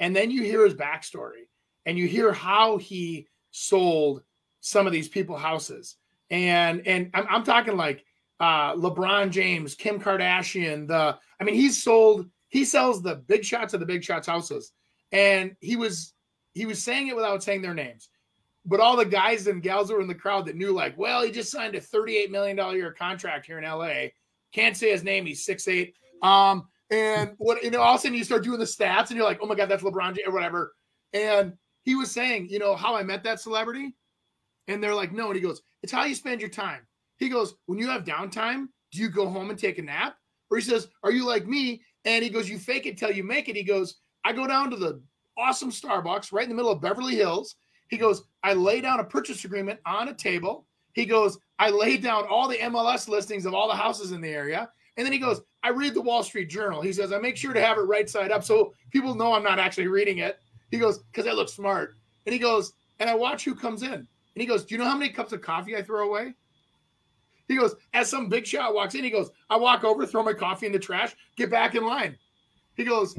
And 0.00 0.16
then 0.16 0.32
you 0.32 0.42
hear 0.42 0.64
his 0.64 0.74
backstory 0.74 1.46
and 1.86 1.96
you 1.96 2.08
hear 2.08 2.32
how 2.32 2.76
he 2.78 3.28
sold 3.50 4.22
some 4.60 4.86
of 4.86 4.92
these 4.92 5.08
people 5.08 5.36
houses. 5.36 5.96
And 6.30 6.86
and 6.86 7.10
I'm, 7.14 7.26
I'm 7.28 7.44
talking 7.44 7.76
like 7.76 8.04
uh, 8.38 8.74
LeBron 8.74 9.30
James, 9.30 9.74
Kim 9.74 10.00
Kardashian, 10.00 10.86
the 10.86 11.18
I 11.40 11.44
mean, 11.44 11.54
he's 11.54 11.82
sold 11.82 12.28
he 12.48 12.64
sells 12.64 13.02
the 13.02 13.16
big 13.16 13.44
shots 13.44 13.74
of 13.74 13.80
the 13.80 13.86
big 13.86 14.04
shots 14.04 14.26
houses. 14.26 14.72
And 15.12 15.56
he 15.60 15.76
was 15.76 16.14
he 16.52 16.66
was 16.66 16.82
saying 16.82 17.08
it 17.08 17.16
without 17.16 17.42
saying 17.42 17.62
their 17.62 17.74
names. 17.74 18.08
But 18.66 18.80
all 18.80 18.96
the 18.96 19.06
guys 19.06 19.46
and 19.46 19.62
gals 19.62 19.88
that 19.88 19.94
were 19.94 20.02
in 20.02 20.08
the 20.08 20.14
crowd 20.14 20.46
that 20.46 20.56
knew 20.56 20.72
like 20.72 20.96
well 20.98 21.22
he 21.22 21.30
just 21.30 21.50
signed 21.50 21.74
a 21.74 21.80
38 21.80 22.30
million 22.30 22.56
dollar 22.56 22.76
year 22.76 22.92
contract 22.92 23.46
here 23.46 23.58
in 23.58 23.64
la 23.64 23.88
can't 24.52 24.76
say 24.76 24.90
his 24.90 25.04
name. 25.04 25.26
He's 25.26 25.44
six 25.44 25.66
eight. 25.66 25.94
Um 26.22 26.68
and 26.90 27.32
what 27.38 27.62
you 27.62 27.70
know 27.70 27.80
all 27.80 27.94
of 27.94 28.00
a 28.00 28.02
sudden 28.02 28.18
you 28.18 28.24
start 28.24 28.44
doing 28.44 28.58
the 28.58 28.64
stats 28.64 29.08
and 29.08 29.16
you're 29.16 29.24
like 29.24 29.38
oh 29.42 29.46
my 29.46 29.54
god 29.54 29.68
that's 29.68 29.82
lebron 29.82 30.14
James 30.14 30.28
or 30.28 30.32
whatever. 30.32 30.74
And 31.12 31.54
he 31.82 31.94
was 31.94 32.10
saying 32.10 32.48
you 32.48 32.58
know 32.58 32.74
how 32.74 32.94
i 32.94 33.02
met 33.02 33.22
that 33.22 33.40
celebrity 33.40 33.94
and 34.68 34.82
they're 34.82 34.94
like 34.94 35.12
no 35.12 35.26
and 35.26 35.36
he 35.36 35.42
goes 35.42 35.62
it's 35.82 35.92
how 35.92 36.04
you 36.04 36.14
spend 36.14 36.40
your 36.40 36.50
time 36.50 36.80
he 37.18 37.28
goes 37.28 37.54
when 37.66 37.78
you 37.78 37.88
have 37.88 38.04
downtime 38.04 38.66
do 38.92 39.00
you 39.00 39.08
go 39.08 39.28
home 39.28 39.50
and 39.50 39.58
take 39.58 39.78
a 39.78 39.82
nap 39.82 40.16
or 40.50 40.58
he 40.58 40.62
says 40.62 40.88
are 41.02 41.12
you 41.12 41.26
like 41.26 41.46
me 41.46 41.82
and 42.04 42.24
he 42.24 42.30
goes, 42.30 42.48
You 42.48 42.58
fake 42.58 42.86
it 42.86 42.98
till 42.98 43.12
you 43.12 43.24
make 43.24 43.48
it. 43.48 43.56
He 43.56 43.62
goes, 43.62 43.96
I 44.24 44.32
go 44.32 44.46
down 44.46 44.70
to 44.70 44.76
the 44.76 45.02
awesome 45.36 45.70
Starbucks 45.70 46.32
right 46.32 46.44
in 46.44 46.48
the 46.48 46.54
middle 46.54 46.70
of 46.70 46.80
Beverly 46.80 47.14
Hills. 47.14 47.56
He 47.88 47.96
goes, 47.96 48.22
I 48.42 48.54
lay 48.54 48.80
down 48.80 49.00
a 49.00 49.04
purchase 49.04 49.44
agreement 49.44 49.80
on 49.86 50.08
a 50.08 50.14
table. 50.14 50.66
He 50.92 51.06
goes, 51.06 51.38
I 51.58 51.70
lay 51.70 51.96
down 51.96 52.26
all 52.28 52.48
the 52.48 52.58
MLS 52.58 53.08
listings 53.08 53.46
of 53.46 53.54
all 53.54 53.68
the 53.68 53.74
houses 53.74 54.12
in 54.12 54.20
the 54.20 54.28
area. 54.28 54.70
And 54.96 55.04
then 55.04 55.12
he 55.12 55.18
goes, 55.18 55.40
I 55.62 55.70
read 55.70 55.94
the 55.94 56.02
Wall 56.02 56.22
Street 56.22 56.50
Journal. 56.50 56.82
He 56.82 56.92
says, 56.92 57.12
I 57.12 57.18
make 57.18 57.36
sure 57.36 57.52
to 57.52 57.60
have 57.60 57.78
it 57.78 57.82
right 57.82 58.08
side 58.08 58.30
up 58.30 58.44
so 58.44 58.74
people 58.90 59.14
know 59.14 59.32
I'm 59.32 59.42
not 59.42 59.58
actually 59.58 59.88
reading 59.88 60.18
it. 60.18 60.38
He 60.70 60.78
goes, 60.78 60.98
because 60.98 61.26
I 61.26 61.32
look 61.32 61.48
smart. 61.48 61.96
And 62.26 62.32
he 62.32 62.38
goes, 62.38 62.72
and 62.98 63.08
I 63.08 63.14
watch 63.14 63.44
who 63.44 63.54
comes 63.54 63.82
in. 63.82 63.92
And 63.92 64.06
he 64.34 64.46
goes, 64.46 64.64
Do 64.64 64.74
you 64.74 64.78
know 64.78 64.88
how 64.88 64.96
many 64.96 65.10
cups 65.10 65.32
of 65.32 65.40
coffee 65.40 65.76
I 65.76 65.82
throw 65.82 66.08
away? 66.08 66.34
He 67.50 67.56
goes, 67.56 67.74
as 67.94 68.08
some 68.08 68.28
big 68.28 68.46
shot 68.46 68.74
walks 68.74 68.94
in, 68.94 69.02
he 69.02 69.10
goes, 69.10 69.32
I 69.48 69.56
walk 69.56 69.82
over, 69.82 70.06
throw 70.06 70.22
my 70.22 70.32
coffee 70.32 70.66
in 70.66 70.72
the 70.72 70.78
trash, 70.78 71.16
get 71.34 71.50
back 71.50 71.74
in 71.74 71.84
line. 71.84 72.16
He 72.74 72.84
goes, 72.84 73.18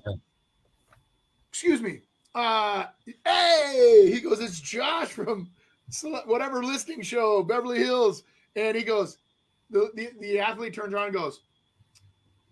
excuse 1.49 1.81
me. 1.81 1.99
Uh, 2.33 2.85
hey, 3.25 4.09
he 4.09 4.21
goes, 4.21 4.39
it's 4.39 4.61
Josh 4.61 5.09
from 5.09 5.49
whatever 6.25 6.63
listing 6.63 7.01
show, 7.01 7.43
Beverly 7.43 7.79
Hills. 7.79 8.23
And 8.55 8.77
he 8.77 8.83
goes, 8.83 9.17
the, 9.69 9.91
the, 9.95 10.11
the 10.21 10.39
athlete 10.39 10.73
turns 10.73 10.93
around 10.93 11.07
and 11.07 11.13
goes, 11.13 11.41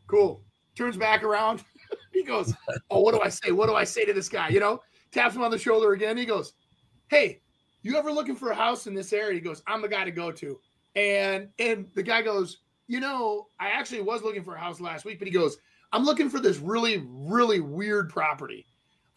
cool. 0.07 0.43
Turns 0.75 0.97
back 0.97 1.23
around. 1.23 1.63
he 2.13 2.23
goes, 2.23 2.53
oh, 2.91 2.99
what 2.99 3.13
do 3.13 3.21
I 3.21 3.29
say? 3.29 3.51
What 3.51 3.67
do 3.67 3.75
I 3.75 3.85
say 3.85 4.03
to 4.03 4.11
this 4.11 4.27
guy? 4.27 4.49
You 4.49 4.59
know, 4.59 4.81
taps 5.11 5.35
him 5.35 5.43
on 5.43 5.51
the 5.51 5.57
shoulder 5.57 5.93
again. 5.93 6.17
He 6.17 6.25
goes, 6.25 6.53
hey, 7.09 7.41
you 7.81 7.97
ever 7.97 8.11
looking 8.11 8.35
for 8.35 8.51
a 8.51 8.55
house 8.55 8.87
in 8.87 8.93
this 8.93 9.13
area? 9.13 9.35
He 9.35 9.39
goes, 9.39 9.63
I'm 9.67 9.81
the 9.81 9.87
guy 9.87 10.05
to 10.05 10.11
go 10.11 10.31
to. 10.31 10.59
And 10.95 11.49
and 11.59 11.87
the 11.95 12.03
guy 12.03 12.21
goes, 12.21 12.57
you 12.87 12.99
know, 12.99 13.47
I 13.59 13.69
actually 13.69 14.01
was 14.01 14.23
looking 14.23 14.43
for 14.43 14.55
a 14.55 14.59
house 14.59 14.81
last 14.81 15.05
week, 15.05 15.19
but 15.19 15.27
he 15.27 15.33
goes, 15.33 15.57
I'm 15.91 16.03
looking 16.03 16.29
for 16.29 16.39
this 16.39 16.57
really, 16.57 17.03
really 17.07 17.59
weird 17.59 18.09
property. 18.09 18.65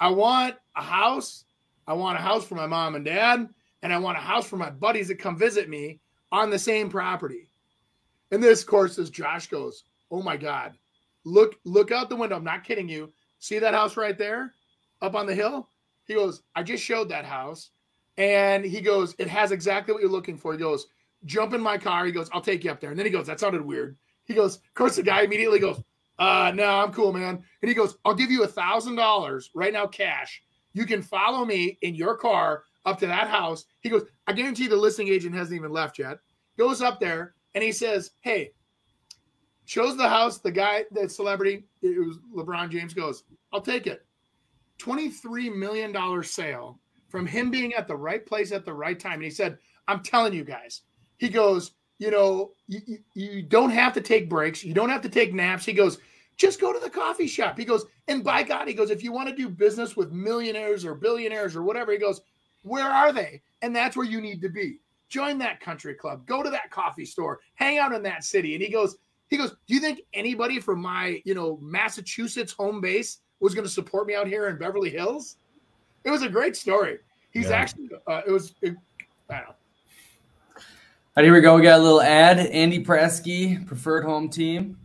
I 0.01 0.09
want 0.11 0.57
a 0.77 0.83
house. 0.83 1.45
I 1.87 1.95
want 1.95 2.19
a 2.19 2.23
house 2.23 2.47
for 2.47 2.55
my 2.55 2.67
mom 2.67 2.95
and 2.95 3.05
dad, 3.05 3.49
and 3.83 3.93
I 3.93 3.99
want 3.99 4.17
a 4.17 4.21
house 4.21 4.47
for 4.47 4.57
my 4.57 4.71
buddies 4.71 5.09
that 5.09 5.19
come 5.19 5.37
visit 5.37 5.69
me 5.69 6.01
on 6.31 6.49
the 6.49 6.59
same 6.59 6.89
property. 6.89 7.49
And 8.31 8.43
this, 8.43 8.65
course, 8.65 8.99
as 8.99 9.11
Josh 9.11 9.49
goes, 9.49 9.85
Oh 10.13 10.23
my 10.23 10.37
God. 10.37 10.75
Look, 11.25 11.57
look 11.65 11.91
out 11.91 12.11
the 12.11 12.17
window. 12.17 12.37
I'm 12.37 12.45
not 12.45 12.65
kidding 12.65 12.89
you. 12.89 13.13
See 13.39 13.59
that 13.59 13.75
house 13.75 13.97
right 13.97 14.17
there 14.17 14.53
up 15.01 15.15
on 15.15 15.27
the 15.27 15.35
hill? 15.35 15.69
He 16.13 16.19
goes, 16.19 16.43
I 16.55 16.63
just 16.63 16.85
showed 16.85 17.09
that 17.09 17.25
house. 17.25 17.71
And 18.17 18.65
he 18.65 18.81
goes, 18.81 19.15
It 19.19 19.29
has 19.29 19.53
exactly 19.53 19.93
what 19.95 20.03
you're 20.03 20.11
looking 20.11 20.37
for. 20.37 20.53
He 20.53 20.59
goes, 20.59 20.87
jump 21.25 21.55
in 21.55 21.61
my 21.61 21.79
car. 21.79 22.05
He 22.05 22.13
goes, 22.13 22.29
I'll 22.33 22.41
take 22.41 22.65
you 22.65 22.71
up 22.71 22.81
there. 22.81 22.91
And 22.91 22.99
then 22.99 23.07
he 23.07 23.13
goes, 23.13 23.27
That 23.27 23.41
sounded 23.41 23.65
weird. 23.65 23.97
He 24.25 24.35
goes, 24.35 24.57
of 24.57 24.75
course, 24.75 24.97
the 24.97 25.03
guy 25.03 25.23
immediately 25.23 25.59
goes, 25.59 25.83
uh, 26.19 26.53
no, 26.55 26.65
I'm 26.65 26.93
cool, 26.93 27.13
man. 27.13 27.43
And 27.63 27.69
he 27.69 27.75
goes, 27.75 27.97
I'll 28.05 28.15
give 28.15 28.31
you 28.31 28.45
a 28.45 28.49
thousand 28.49 28.97
dollars 28.97 29.51
right 29.55 29.73
now, 29.73 29.87
cash. 29.87 30.43
You 30.73 30.87
can 30.87 31.03
follow 31.03 31.45
me 31.45 31.79
in 31.83 31.95
your 31.95 32.17
car 32.17 32.65
up 32.85 32.99
to 33.01 33.07
that 33.07 33.29
house. 33.29 33.65
He 33.81 33.89
goes, 33.89 34.05
I 34.27 34.33
guarantee 34.33 34.69
the 34.69 34.77
listing 34.77 35.09
agent 35.09 35.35
hasn't 35.35 35.57
even 35.57 35.73
left 35.73 35.99
yet. 35.99 36.19
Goes 36.59 36.81
up 36.81 37.01
there 37.01 37.35
and 37.55 37.65
he 37.65 37.73
says, 37.73 38.13
Hey, 38.21 38.53
shows 39.65 39.97
the 39.97 40.09
house. 40.09 40.39
The 40.39 40.51
guy, 40.51 40.85
the 40.93 41.09
celebrity, 41.09 41.65
it 41.83 41.99
was 41.99 42.19
LeBron 42.35 42.71
James 42.71 42.95
goes, 42.95 43.25
I'll 43.53 43.61
take 43.61 43.87
it. 43.87 44.07
$23 44.83 45.55
million 45.55 46.23
sale 46.23 46.81
from 47.09 47.27
him 47.27 47.51
being 47.51 47.75
at 47.75 47.87
the 47.87 47.97
right 47.97 48.25
place 48.25 48.53
at 48.53 48.65
the 48.65 48.73
right 48.73 48.99
time. 48.99 49.15
And 49.15 49.25
he 49.25 49.31
said, 49.31 49.59
I'm 49.87 50.03
telling 50.03 50.33
you 50.33 50.45
guys, 50.45 50.83
he 51.19 51.29
goes, 51.29 51.73
you 51.99 52.11
know, 52.11 52.53
you, 52.67 52.81
you, 52.87 52.99
you 53.15 53.43
don't 53.43 53.71
have 53.71 53.93
to 53.95 54.01
take 54.01 54.29
breaks. 54.29 54.65
You 54.65 54.75
don't 54.75 54.91
have 54.91 55.03
to 55.03 55.09
take 55.09 55.35
naps. 55.35 55.65
He 55.65 55.73
goes, 55.73 55.99
just 56.37 56.61
go 56.61 56.73
to 56.73 56.79
the 56.79 56.91
coffee 56.91 57.27
shop. 57.27 57.59
He 57.59 57.65
goes, 57.65 57.85
and 58.09 58.25
by 58.25 58.43
God, 58.43 58.67
he 58.67 58.75
goes, 58.75 58.91
if 58.91 59.05
you 59.05 59.13
want 59.13 59.29
to 59.29 59.37
do 59.37 59.49
business 59.49 59.97
with 59.97 60.11
millionaires 60.11 60.85
or 60.85 60.95
billionaires 60.95 61.55
or 61.55 61.63
whatever, 61.63 61.93
he 61.93 61.99
goes, 61.99 62.21
where 62.63 62.89
are 62.89 63.13
they? 63.13 63.43
And 63.61 63.77
that's 63.77 63.97
where 63.97 64.07
you 64.07 64.21
need 64.21 64.41
to 64.43 64.49
be. 64.49 64.81
Join 65.09 65.39
that 65.39 65.61
country 65.61 65.95
club. 65.95 66.27
Go 66.27 66.43
to 66.43 66.51
that 66.51 66.71
coffee 66.71 67.05
store. 67.05 67.41
Hang 67.55 67.79
out 67.79 67.93
in 67.93 68.03
that 68.05 68.25
city. 68.25 68.55
And 68.55 68.63
he 68.63 68.71
goes, 68.71 68.97
he 69.29 69.37
goes, 69.37 69.51
do 69.67 69.75
you 69.75 69.81
think 69.81 70.01
anybody 70.13 70.59
from 70.59 70.81
my, 70.81 71.23
you 71.25 71.35
know, 71.35 71.59
Massachusetts 71.61 72.53
home 72.53 72.81
base 72.81 73.19
was 73.43 73.55
going 73.55 73.67
to 73.67 73.73
support 73.73 74.07
me 74.07 74.15
out 74.15 74.27
here 74.27 74.49
in 74.49 74.57
Beverly 74.57 74.91
Hills? 74.91 75.37
It 76.05 76.11
was 76.11 76.23
a 76.23 76.29
great 76.29 76.57
story. 76.57 76.99
He's 77.31 77.49
yeah. 77.49 77.57
actually, 77.57 77.89
uh, 78.07 78.23
it 78.27 78.31
was, 78.31 78.55
it, 78.63 78.75
I 79.29 79.35
don't 79.35 79.45
know. 79.45 79.55
All 81.15 81.17
right, 81.17 81.25
here 81.25 81.35
we 81.35 81.41
go. 81.41 81.57
We 81.57 81.63
got 81.63 81.79
a 81.79 81.83
little 81.83 82.01
ad. 82.01 82.39
Andy 82.39 82.83
Prasky, 82.83 83.67
preferred 83.67 84.05
home 84.05 84.31
team. 84.31 84.79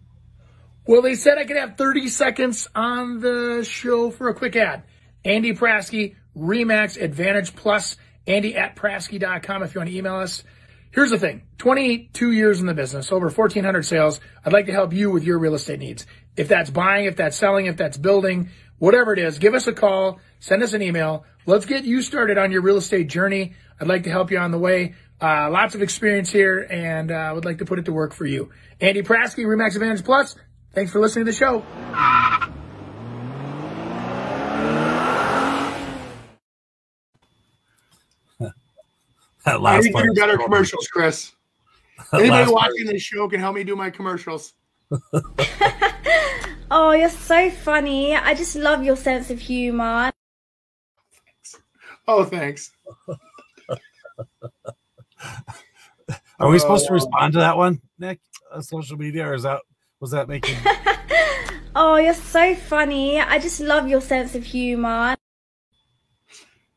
Well, 0.85 1.01
they 1.01 1.15
said 1.15 1.37
I 1.37 1.45
could 1.45 1.57
have 1.57 1.77
30 1.77 2.07
seconds 2.07 2.67
on 2.73 3.19
the 3.19 3.65
show 3.67 4.09
for 4.09 4.29
a 4.29 4.33
quick 4.33 4.55
ad. 4.55 4.83
Andy 5.23 5.53
Prasky, 5.53 6.15
Remax 6.35 7.01
Advantage 7.01 7.55
Plus, 7.55 7.97
Andy 8.25 8.55
at 8.55 8.75
Prasky.com 8.75 9.63
if 9.63 9.75
you 9.75 9.79
want 9.79 9.89
to 9.89 9.97
email 9.97 10.15
us. 10.15 10.43
Here's 10.91 11.11
the 11.11 11.19
thing 11.19 11.43
22 11.57 12.31
years 12.31 12.59
in 12.59 12.65
the 12.65 12.73
business, 12.73 13.11
over 13.11 13.27
1,400 13.27 13.83
sales. 13.83 14.19
I'd 14.43 14.53
like 14.53 14.65
to 14.67 14.71
help 14.71 14.93
you 14.93 15.11
with 15.11 15.23
your 15.23 15.37
real 15.39 15.55
estate 15.55 15.79
needs. 15.79 16.05
If 16.37 16.47
that's 16.47 16.69
buying, 16.69 17.05
if 17.05 17.15
that's 17.15 17.35
selling, 17.35 17.65
if 17.65 17.75
that's 17.77 17.97
building, 17.97 18.49
whatever 18.77 19.11
it 19.11 19.19
is, 19.19 19.39
give 19.39 19.55
us 19.55 19.65
a 19.65 19.73
call, 19.73 20.19
send 20.39 20.61
us 20.61 20.73
an 20.73 20.83
email. 20.83 21.25
Let's 21.47 21.65
get 21.65 21.83
you 21.83 22.03
started 22.03 22.37
on 22.37 22.51
your 22.51 22.61
real 22.61 22.77
estate 22.77 23.09
journey. 23.09 23.55
I'd 23.81 23.87
like 23.87 24.03
to 24.03 24.11
help 24.11 24.29
you 24.31 24.37
on 24.37 24.51
the 24.51 24.59
way. 24.59 24.93
Uh, 25.19 25.49
lots 25.49 25.73
of 25.73 25.81
experience 25.81 26.31
here 26.31 26.67
and 26.69 27.11
uh, 27.11 27.31
would 27.33 27.43
like 27.43 27.57
to 27.57 27.65
put 27.65 27.79
it 27.79 27.85
to 27.85 27.93
work 27.93 28.13
for 28.13 28.27
you. 28.27 28.51
Andy 28.79 29.01
Prasky, 29.01 29.45
Remax 29.45 29.73
Advantage 29.73 30.05
Plus. 30.05 30.35
Thanks 30.73 30.91
for 30.91 30.99
listening 30.99 31.25
to 31.25 31.31
the 31.31 31.37
show. 31.37 31.63
that 39.43 39.59
last 39.59 39.77
I 39.77 39.87
need 39.87 39.93
to 39.93 40.03
do 40.03 40.13
better 40.13 40.37
commercials, 40.37 40.87
Chris. 40.87 41.31
Anybody 42.13 42.51
watching 42.51 42.85
this 42.85 43.01
show 43.01 43.27
can 43.27 43.39
help 43.39 43.55
me 43.55 43.63
do 43.63 43.75
my 43.75 43.89
commercials. 43.89 44.53
oh, 46.71 46.91
you're 46.91 47.09
so 47.09 47.49
funny. 47.49 48.15
I 48.15 48.33
just 48.33 48.55
love 48.55 48.83
your 48.83 48.95
sense 48.95 49.29
of 49.29 49.39
humor. 49.39 50.11
Oh, 52.07 52.23
thanks. 52.23 52.71
Are 56.39 56.49
we 56.49 56.59
supposed 56.59 56.87
to 56.87 56.93
respond 56.93 57.33
to 57.33 57.39
that 57.39 57.57
one, 57.57 57.81
Nick? 57.99 58.19
Uh, 58.51 58.61
social 58.61 58.95
media, 58.97 59.27
or 59.27 59.33
is 59.33 59.43
that 59.43 59.61
was 59.99 60.11
that 60.11 60.29
making? 60.29 60.55
oh, 61.75 61.97
you're 61.97 62.13
so 62.13 62.55
funny. 62.55 63.19
I 63.19 63.39
just 63.39 63.59
love 63.59 63.89
your 63.89 64.01
sense 64.01 64.35
of 64.35 64.45
humor. 64.45 65.15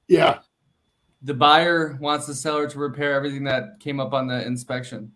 Yeah. 0.09 0.41
The 1.23 1.35
buyer 1.35 1.99
wants 2.01 2.27
the 2.27 2.35
seller 2.35 2.67
to 2.69 2.79
repair 2.79 3.13
everything 3.13 3.45
that 3.45 3.79
came 3.79 4.01
up 4.01 4.15
on 4.15 4.27
the 4.27 4.45
inspection. 4.45 5.13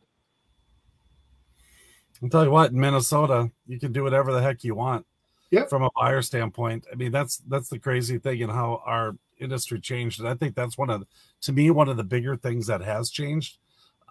I'll 2.25 2.31
tell 2.31 2.45
you 2.45 2.51
what, 2.51 2.73
in 2.73 2.81
Minnesota, 2.81 3.51
you 3.67 3.79
can 3.79 3.93
do 3.93 4.03
whatever 4.03 4.33
the 4.33 4.41
heck 4.41 4.65
you 4.65 4.75
want. 4.75 5.07
Yep. 5.51 5.69
From 5.69 5.83
a 5.83 5.91
buyer 5.95 6.23
standpoint, 6.23 6.87
I 6.91 6.97
mean 6.97 7.13
that's 7.13 7.37
that's 7.49 7.69
the 7.69 7.79
crazy 7.79 8.19
thing 8.19 8.43
and 8.43 8.51
how 8.51 8.83
our 8.85 9.15
industry 9.39 9.79
changed, 9.79 10.19
and 10.19 10.29
I 10.29 10.35
think 10.35 10.55
that's 10.55 10.79
one 10.79 10.91
of, 10.91 11.05
to 11.43 11.53
me, 11.53 11.71
one 11.71 11.89
of 11.89 11.97
the 11.97 12.03
bigger 12.03 12.35
things 12.35 12.67
that 12.67 12.81
has 12.81 13.11
changed. 13.11 13.59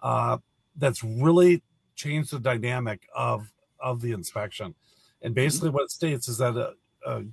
Uh, 0.02 0.38
that's 0.76 1.02
really 1.02 1.62
changed 1.96 2.30
the 2.30 2.38
dynamic 2.38 3.08
of 3.14 3.52
of 3.80 4.00
the 4.00 4.12
inspection. 4.12 4.74
And 5.20 5.30
mm-hmm. 5.30 5.44
basically, 5.44 5.70
what 5.70 5.84
it 5.84 5.90
states 5.90 6.28
is 6.28 6.38
that 6.38 6.56
a, 6.56 6.74
a 7.06 7.24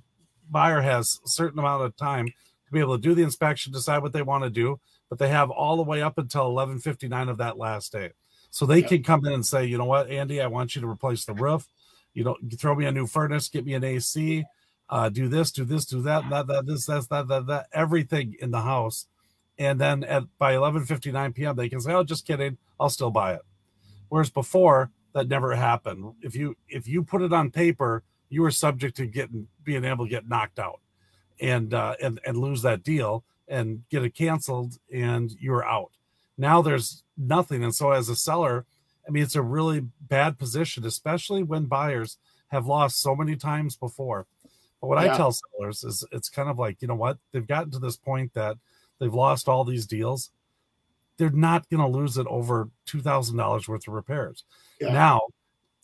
buyer 0.50 0.80
has 0.80 1.20
a 1.24 1.28
certain 1.28 1.58
amount 1.58 1.84
of 1.84 1.96
time 1.96 2.26
to 2.26 2.72
be 2.72 2.80
able 2.80 2.96
to 2.96 3.02
do 3.02 3.14
the 3.14 3.22
inspection, 3.22 3.72
decide 3.72 4.02
what 4.02 4.12
they 4.12 4.22
want 4.22 4.44
to 4.44 4.50
do, 4.50 4.80
but 5.08 5.18
they 5.18 5.28
have 5.28 5.50
all 5.50 5.76
the 5.76 5.82
way 5.82 6.02
up 6.02 6.18
until 6.18 6.50
11:59 6.50 7.30
of 7.30 7.38
that 7.38 7.56
last 7.56 7.92
day. 7.92 8.10
So 8.52 8.66
they 8.66 8.82
can 8.82 9.02
come 9.02 9.24
in 9.24 9.32
and 9.32 9.44
say, 9.44 9.64
you 9.64 9.78
know 9.78 9.86
what, 9.86 10.10
Andy, 10.10 10.42
I 10.42 10.46
want 10.46 10.76
you 10.76 10.82
to 10.82 10.88
replace 10.88 11.24
the 11.24 11.32
roof. 11.32 11.66
You 12.12 12.22
know, 12.22 12.36
throw 12.58 12.74
me 12.74 12.84
a 12.84 12.92
new 12.92 13.06
furnace, 13.06 13.48
get 13.48 13.64
me 13.64 13.72
an 13.72 13.82
AC, 13.82 14.44
uh, 14.90 15.08
do 15.08 15.26
this, 15.26 15.50
do 15.50 15.64
this, 15.64 15.86
do 15.86 16.02
that, 16.02 16.28
that, 16.28 16.46
that, 16.48 16.66
this, 16.66 16.84
that, 16.84 17.08
that, 17.08 17.28
that, 17.28 17.46
that, 17.46 17.66
everything 17.72 18.36
in 18.40 18.50
the 18.50 18.60
house. 18.60 19.06
And 19.58 19.80
then 19.80 20.04
at 20.04 20.24
by 20.38 20.52
11:59 20.52 21.34
p.m. 21.34 21.56
they 21.56 21.68
can 21.68 21.80
say, 21.80 21.92
"Oh, 21.92 22.04
just 22.04 22.26
kidding, 22.26 22.58
I'll 22.80 22.88
still 22.88 23.10
buy 23.10 23.34
it." 23.34 23.42
Whereas 24.08 24.30
before, 24.30 24.90
that 25.14 25.28
never 25.28 25.54
happened. 25.54 26.14
If 26.20 26.34
you 26.34 26.56
if 26.68 26.88
you 26.88 27.04
put 27.04 27.22
it 27.22 27.32
on 27.32 27.50
paper, 27.50 28.02
you 28.28 28.42
were 28.42 28.50
subject 28.50 28.96
to 28.96 29.06
getting 29.06 29.48
being 29.62 29.84
able 29.84 30.06
to 30.06 30.10
get 30.10 30.28
knocked 30.28 30.58
out 30.58 30.80
and 31.40 31.72
uh, 31.74 31.96
and 32.02 32.18
and 32.26 32.38
lose 32.38 32.62
that 32.62 32.82
deal 32.82 33.24
and 33.46 33.84
get 33.90 34.02
it 34.02 34.14
canceled, 34.14 34.78
and 34.92 35.32
you're 35.38 35.64
out. 35.64 35.92
Now 36.38 36.62
there's 36.62 37.04
nothing, 37.26 37.62
and 37.64 37.74
so 37.74 37.90
as 37.90 38.08
a 38.08 38.16
seller, 38.16 38.64
I 39.06 39.10
mean, 39.10 39.22
it's 39.22 39.36
a 39.36 39.42
really 39.42 39.86
bad 40.00 40.38
position, 40.38 40.84
especially 40.84 41.42
when 41.42 41.66
buyers 41.66 42.18
have 42.48 42.66
lost 42.66 43.00
so 43.00 43.16
many 43.16 43.36
times 43.36 43.76
before. 43.76 44.26
But 44.80 44.86
what 44.88 45.02
yeah. 45.02 45.14
I 45.14 45.16
tell 45.16 45.32
sellers 45.32 45.84
is 45.84 46.04
it's 46.12 46.28
kind 46.28 46.48
of 46.48 46.58
like, 46.58 46.82
you 46.82 46.88
know 46.88 46.94
what? 46.94 47.18
They've 47.32 47.46
gotten 47.46 47.70
to 47.72 47.78
this 47.78 47.96
point 47.96 48.34
that 48.34 48.56
they've 48.98 49.12
lost 49.12 49.48
all 49.48 49.64
these 49.64 49.86
deals 49.86 50.30
they're 51.16 51.30
not 51.30 51.68
going 51.70 51.80
to 51.80 51.98
lose 51.98 52.18
it 52.18 52.26
over 52.26 52.68
$2,000 52.88 53.68
worth 53.68 53.88
of 53.88 53.94
repairs. 53.94 54.44
Yeah. 54.80 54.92
Now, 54.92 55.20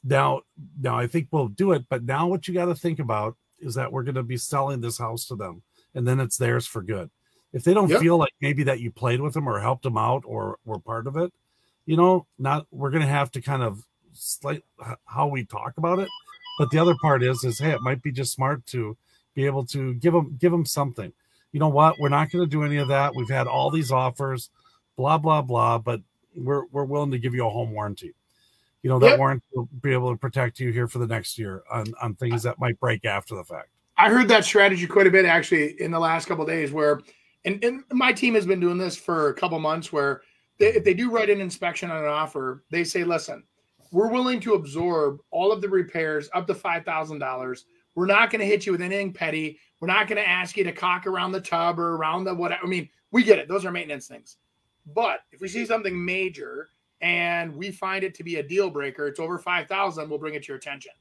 now, 0.03 0.43
now 0.80 0.97
I 0.97 1.07
think 1.07 1.28
we'll 1.30 1.49
do 1.49 1.72
it. 1.72 1.84
But 1.89 2.05
now 2.05 2.26
what 2.26 2.49
you 2.49 2.55
got 2.55 2.66
to 2.66 2.74
think 2.74 2.99
about 2.99 3.36
is 3.61 3.74
that 3.74 3.93
we're 3.93 4.03
going 4.03 4.14
to 4.14 4.22
be 4.22 4.36
selling 4.36 4.80
this 4.80 4.99
house 4.99 5.26
to 5.26 5.36
them 5.36 5.62
and 5.95 6.07
then 6.07 6.20
it's 6.20 6.36
theirs 6.36 6.66
for 6.66 6.82
good. 6.82 7.11
If 7.53 7.64
they 7.64 7.74
don't 7.74 7.88
yep. 7.88 8.01
feel 8.01 8.18
like 8.18 8.32
maybe 8.40 8.62
that 8.64 8.80
you 8.80 8.90
played 8.90 9.20
with 9.20 9.34
them 9.34 9.49
or 9.49 9.61
helped 9.61 9.82
them 9.82 9.96
out 9.96 10.24
or 10.26 10.59
were 10.64 10.78
part 10.78 11.07
of 11.07 11.16
it, 11.16 11.32
you 11.86 11.96
know, 11.96 12.26
not 12.38 12.66
we're 12.70 12.90
going 12.90 13.03
to 13.03 13.09
have 13.09 13.30
to 13.32 13.40
kind 13.40 13.62
of 13.62 13.84
slight 14.12 14.64
how 15.07 15.26
we 15.28 15.44
talk 15.44 15.74
about 15.78 15.99
it. 15.99 16.09
But 16.59 16.70
the 16.70 16.78
other 16.78 16.94
part 17.01 17.22
is, 17.22 17.44
is 17.44 17.59
hey, 17.59 17.70
it 17.70 17.80
might 17.80 18.03
be 18.03 18.12
just 18.12 18.32
smart 18.32 18.66
to 18.66 18.96
be 19.34 19.46
able 19.46 19.64
to 19.66 19.94
give 19.94 20.12
them 20.12 20.36
give 20.38 20.53
them 20.53 20.66
something. 20.66 21.12
You 21.53 21.61
know 21.61 21.68
what? 21.68 21.96
We're 21.99 22.11
not 22.11 22.30
going 22.30 22.44
to 22.44 22.51
do 22.51 22.64
any 22.64 22.76
of 22.76 22.88
that. 22.88 23.14
We've 23.14 23.30
had 23.30 23.46
all 23.46 23.70
these 23.70 23.90
offers 23.90 24.51
blah 24.99 25.16
blah 25.16 25.40
blah 25.40 25.78
but 25.78 26.03
we're 26.36 26.66
we're 26.66 26.84
willing 26.84 27.12
to 27.12 27.18
give 27.18 27.32
you 27.32 27.46
a 27.46 27.51
home 27.51 27.70
warranty 27.70 28.12
you 28.82 28.90
know 28.90 28.99
that 28.99 29.11
yep. 29.11 29.18
warranty 29.18 29.46
will 29.55 29.68
be 29.80 29.92
able 29.92 30.12
to 30.12 30.18
protect 30.18 30.61
you 30.61 30.70
here 30.70 30.88
for 30.88 30.99
the 30.99 31.07
next 31.07 31.38
year 31.38 31.62
on 31.70 31.86
on 32.03 32.14
things 32.16 32.42
that 32.42 32.59
might 32.59 32.78
break 32.80 33.05
after 33.05 33.34
the 33.36 33.44
fact 33.44 33.68
i 33.96 34.11
heard 34.11 34.28
that 34.28 34.44
strategy 34.44 34.86
quite 34.86 35.07
a 35.07 35.11
bit 35.11 35.24
actually 35.24 35.80
in 35.80 35.92
the 35.92 35.99
last 35.99 36.26
couple 36.26 36.44
days 36.44 36.72
where 36.72 37.01
and, 37.55 37.64
and 37.64 37.84
my 37.92 38.12
team 38.12 38.34
has 38.34 38.46
been 38.46 38.61
doing 38.61 38.78
this 38.78 38.96
for 38.96 39.28
a 39.28 39.34
couple 39.34 39.59
months 39.59 39.92
where 39.92 40.22
they, 40.59 40.74
if 40.74 40.84
they 40.84 40.94
do 40.94 41.11
write 41.11 41.30
an 41.30 41.40
inspection 41.40 41.90
on 41.90 42.03
an 42.03 42.11
offer 42.11 42.64
they 42.70 42.84
say 42.84 43.05
listen 43.05 43.42
we're 43.90 44.12
willing 44.12 44.40
to 44.40 44.55
absorb 44.55 45.18
all 45.30 45.51
of 45.51 45.61
the 45.61 45.68
repairs 45.68 46.28
up 46.34 46.46
to 46.46 46.55
$5000 46.55 47.64
we're 47.94 48.07
not 48.07 48.30
going 48.30 48.40
to 48.40 48.46
hit 48.46 48.66
you 48.66 48.72
with 48.72 48.82
anything 48.82 49.12
petty 49.12 49.59
we're 49.80 49.88
not 49.88 50.09
going 50.09 50.22
to 50.22 50.28
ask 50.28 50.57
you 50.57 50.64
to 50.64 50.72
cock 50.72 51.07
around 51.07 51.32
the 51.32 51.40
tub 51.40 51.78
or 51.78 51.96
around 51.96 52.24
the 52.24 52.34
what 52.34 52.53
i 52.53 52.66
mean 52.66 52.88
we 53.11 53.22
get 53.22 53.38
it 53.38 53.49
those 53.49 53.64
are 53.64 53.72
maintenance 53.72 54.07
things 54.07 54.36
but 54.94 55.20
if 55.32 55.40
we 55.40 55.49
see 55.49 55.66
something 55.66 56.05
major 56.05 56.68
and 57.01 57.55
we 57.55 57.70
find 57.70 58.05
it 58.05 58.14
to 58.14 58.24
be 58.24 58.36
a 58.36 58.42
deal 58.42 58.70
breaker, 58.70 59.07
it's 59.07 59.20
over 59.20 59.38
5,000, 59.38 60.09
we'll 60.09 60.18
bring 60.18 60.34
it 60.34 60.42
to 60.44 60.49
your 60.49 60.57
attention. 60.57 60.92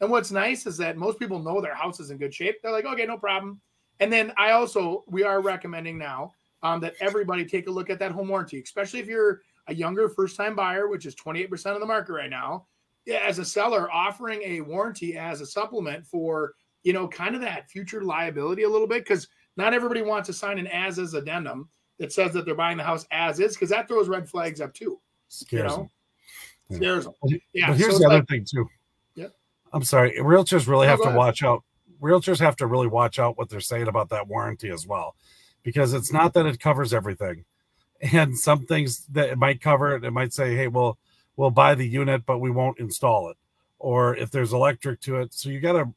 And 0.00 0.10
what's 0.10 0.30
nice 0.30 0.66
is 0.66 0.76
that 0.78 0.96
most 0.96 1.18
people 1.18 1.38
know 1.38 1.60
their 1.60 1.74
house 1.74 2.00
is 2.00 2.10
in 2.10 2.18
good 2.18 2.34
shape. 2.34 2.56
They're 2.62 2.72
like, 2.72 2.84
okay, 2.84 3.06
no 3.06 3.16
problem. 3.16 3.60
And 4.04 4.12
then 4.12 4.34
I 4.36 4.50
also, 4.50 5.02
we 5.06 5.22
are 5.22 5.40
recommending 5.40 5.96
now 5.96 6.34
um, 6.62 6.78
that 6.82 6.92
everybody 7.00 7.42
take 7.46 7.68
a 7.68 7.70
look 7.70 7.88
at 7.88 7.98
that 8.00 8.12
home 8.12 8.28
warranty, 8.28 8.60
especially 8.60 9.00
if 9.00 9.06
you're 9.06 9.40
a 9.68 9.74
younger 9.74 10.10
first 10.10 10.36
time 10.36 10.54
buyer, 10.54 10.88
which 10.88 11.06
is 11.06 11.14
28% 11.14 11.50
of 11.72 11.80
the 11.80 11.86
market 11.86 12.12
right 12.12 12.28
now. 12.28 12.66
As 13.10 13.38
a 13.38 13.46
seller, 13.46 13.90
offering 13.90 14.42
a 14.42 14.60
warranty 14.60 15.16
as 15.16 15.40
a 15.40 15.46
supplement 15.46 16.06
for, 16.06 16.52
you 16.82 16.92
know, 16.92 17.08
kind 17.08 17.34
of 17.34 17.40
that 17.40 17.70
future 17.70 18.02
liability 18.02 18.64
a 18.64 18.68
little 18.68 18.86
bit, 18.86 19.04
because 19.04 19.26
not 19.56 19.72
everybody 19.72 20.02
wants 20.02 20.26
to 20.26 20.34
sign 20.34 20.58
an 20.58 20.66
as 20.66 20.98
is 20.98 21.14
addendum 21.14 21.70
that 21.98 22.12
says 22.12 22.34
that 22.34 22.44
they're 22.44 22.54
buying 22.54 22.76
the 22.76 22.84
house 22.84 23.06
as 23.10 23.40
is 23.40 23.54
because 23.54 23.70
that 23.70 23.88
throws 23.88 24.06
red 24.10 24.28
flags 24.28 24.60
up 24.60 24.74
too. 24.74 25.00
Scares 25.28 25.72
you 25.72 25.78
know? 25.78 25.90
Scares 26.76 27.04
them. 27.06 27.14
Yeah. 27.54 27.68
but 27.68 27.78
here's 27.78 27.94
so 27.94 28.00
the 28.00 28.04
other 28.04 28.14
like- 28.16 28.28
thing 28.28 28.44
too. 28.44 28.68
Yeah. 29.14 29.28
I'm 29.72 29.82
sorry. 29.82 30.18
Realtors 30.18 30.68
really 30.68 30.88
No, 30.88 30.90
have 30.90 31.02
to 31.04 31.16
watch 31.16 31.42
out. 31.42 31.64
Realtors 32.04 32.38
have 32.38 32.56
to 32.56 32.66
really 32.66 32.86
watch 32.86 33.18
out 33.18 33.38
what 33.38 33.48
they're 33.48 33.60
saying 33.60 33.88
about 33.88 34.10
that 34.10 34.28
warranty 34.28 34.68
as 34.68 34.86
well, 34.86 35.16
because 35.62 35.94
it's 35.94 36.12
not 36.12 36.34
that 36.34 36.44
it 36.44 36.60
covers 36.60 36.92
everything, 36.92 37.46
and 38.12 38.38
some 38.38 38.66
things 38.66 39.06
that 39.12 39.30
it 39.30 39.38
might 39.38 39.62
cover 39.62 39.96
it, 39.96 40.04
it 40.04 40.10
might 40.10 40.34
say, 40.34 40.54
"Hey, 40.54 40.68
well, 40.68 40.98
we'll 41.36 41.50
buy 41.50 41.74
the 41.74 41.88
unit, 41.88 42.26
but 42.26 42.40
we 42.40 42.50
won't 42.50 42.78
install 42.78 43.30
it," 43.30 43.38
or 43.78 44.14
if 44.16 44.30
there's 44.30 44.52
electric 44.52 45.00
to 45.02 45.16
it. 45.16 45.32
So 45.32 45.48
you 45.48 45.60
gotta. 45.60 45.90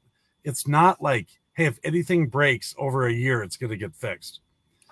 It's 0.45 0.65
not 0.65 1.01
like, 1.01 1.27
hey, 1.55 1.65
if 1.65 1.77
anything 1.83 2.27
breaks 2.27 2.73
over 2.77 3.05
a 3.05 3.11
year, 3.11 3.43
it's 3.43 3.57
going 3.57 3.71
to 3.71 3.75
get 3.75 3.93
fixed. 3.93 4.39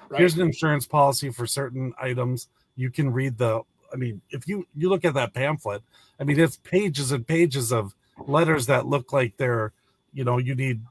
Right. 0.09 0.20
Here's 0.20 0.36
an 0.36 0.41
insurance 0.41 0.86
policy 0.86 1.30
for 1.30 1.47
certain 1.47 1.93
items. 2.01 2.49
You 2.76 2.91
can 2.91 3.13
read 3.13 3.38
the. 3.38 3.61
I 3.93 3.95
mean, 3.95 4.22
if 4.32 4.49
you 4.49 4.68
you 4.76 4.89
look 4.89 5.05
at 5.05 5.13
that 5.13 5.34
pamphlet, 5.34 5.82
I 6.20 6.26
mean, 6.26 6.38
it's 6.38 6.57
pages 6.57 7.13
and 7.13 7.26
pages 7.26 7.72
of 7.72 7.95
letters 8.28 8.66
that 8.66 8.86
look 8.86 9.13
like 9.13 9.38
they're, 9.38 9.72
you 10.13 10.26
know, 10.26 10.39
you 10.39 10.55
need 10.55 10.82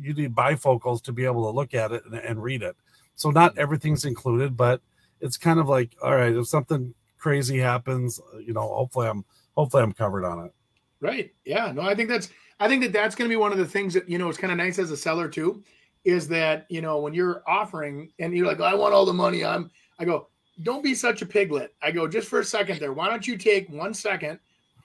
you 0.00 0.14
need 0.14 0.34
bifocals 0.34 1.02
to 1.02 1.12
be 1.12 1.24
able 1.24 1.44
to 1.44 1.50
look 1.50 1.74
at 1.74 1.92
it 1.92 2.04
and, 2.04 2.14
and 2.14 2.42
read 2.42 2.62
it. 2.62 2.76
So 3.14 3.30
not 3.30 3.52
mm-hmm. 3.52 3.60
everything's 3.60 4.04
included, 4.04 4.56
but 4.56 4.80
it's 5.20 5.36
kind 5.36 5.58
of 5.58 5.68
like, 5.68 5.96
all 6.02 6.14
right, 6.14 6.34
if 6.34 6.46
something 6.46 6.94
crazy 7.18 7.58
happens, 7.58 8.20
you 8.44 8.52
know, 8.52 8.60
hopefully 8.60 9.08
I'm 9.08 9.24
hopefully 9.56 9.82
I'm 9.82 9.92
covered 9.92 10.24
on 10.24 10.46
it. 10.46 10.52
Right. 11.00 11.32
Yeah. 11.44 11.72
No, 11.72 11.82
I 11.82 11.94
think 11.94 12.08
that's 12.08 12.30
I 12.60 12.68
think 12.68 12.82
that 12.82 12.92
that's 12.92 13.14
going 13.14 13.28
to 13.28 13.32
be 13.32 13.36
one 13.36 13.52
of 13.52 13.58
the 13.58 13.66
things 13.66 13.94
that 13.94 14.08
you 14.08 14.18
know 14.18 14.28
it's 14.28 14.38
kind 14.38 14.52
of 14.52 14.58
nice 14.58 14.78
as 14.78 14.90
a 14.90 14.96
seller 14.96 15.28
too, 15.28 15.62
is 16.04 16.28
that 16.28 16.66
you 16.68 16.80
know 16.80 16.98
when 16.98 17.14
you're 17.14 17.42
offering 17.46 18.12
and 18.18 18.36
you're 18.36 18.46
like 18.46 18.60
I 18.60 18.74
want 18.74 18.94
all 18.94 19.06
the 19.06 19.12
money 19.12 19.44
I'm 19.44 19.70
I 19.98 20.04
go 20.04 20.28
don't 20.62 20.82
be 20.82 20.94
such 20.94 21.22
a 21.22 21.26
piglet. 21.26 21.74
I 21.82 21.90
go 21.90 22.08
just 22.08 22.28
for 22.28 22.40
a 22.40 22.44
second 22.44 22.80
there. 22.80 22.92
Why 22.92 23.08
don't 23.08 23.26
you 23.26 23.36
take 23.36 23.68
one 23.68 23.92
second 23.92 24.38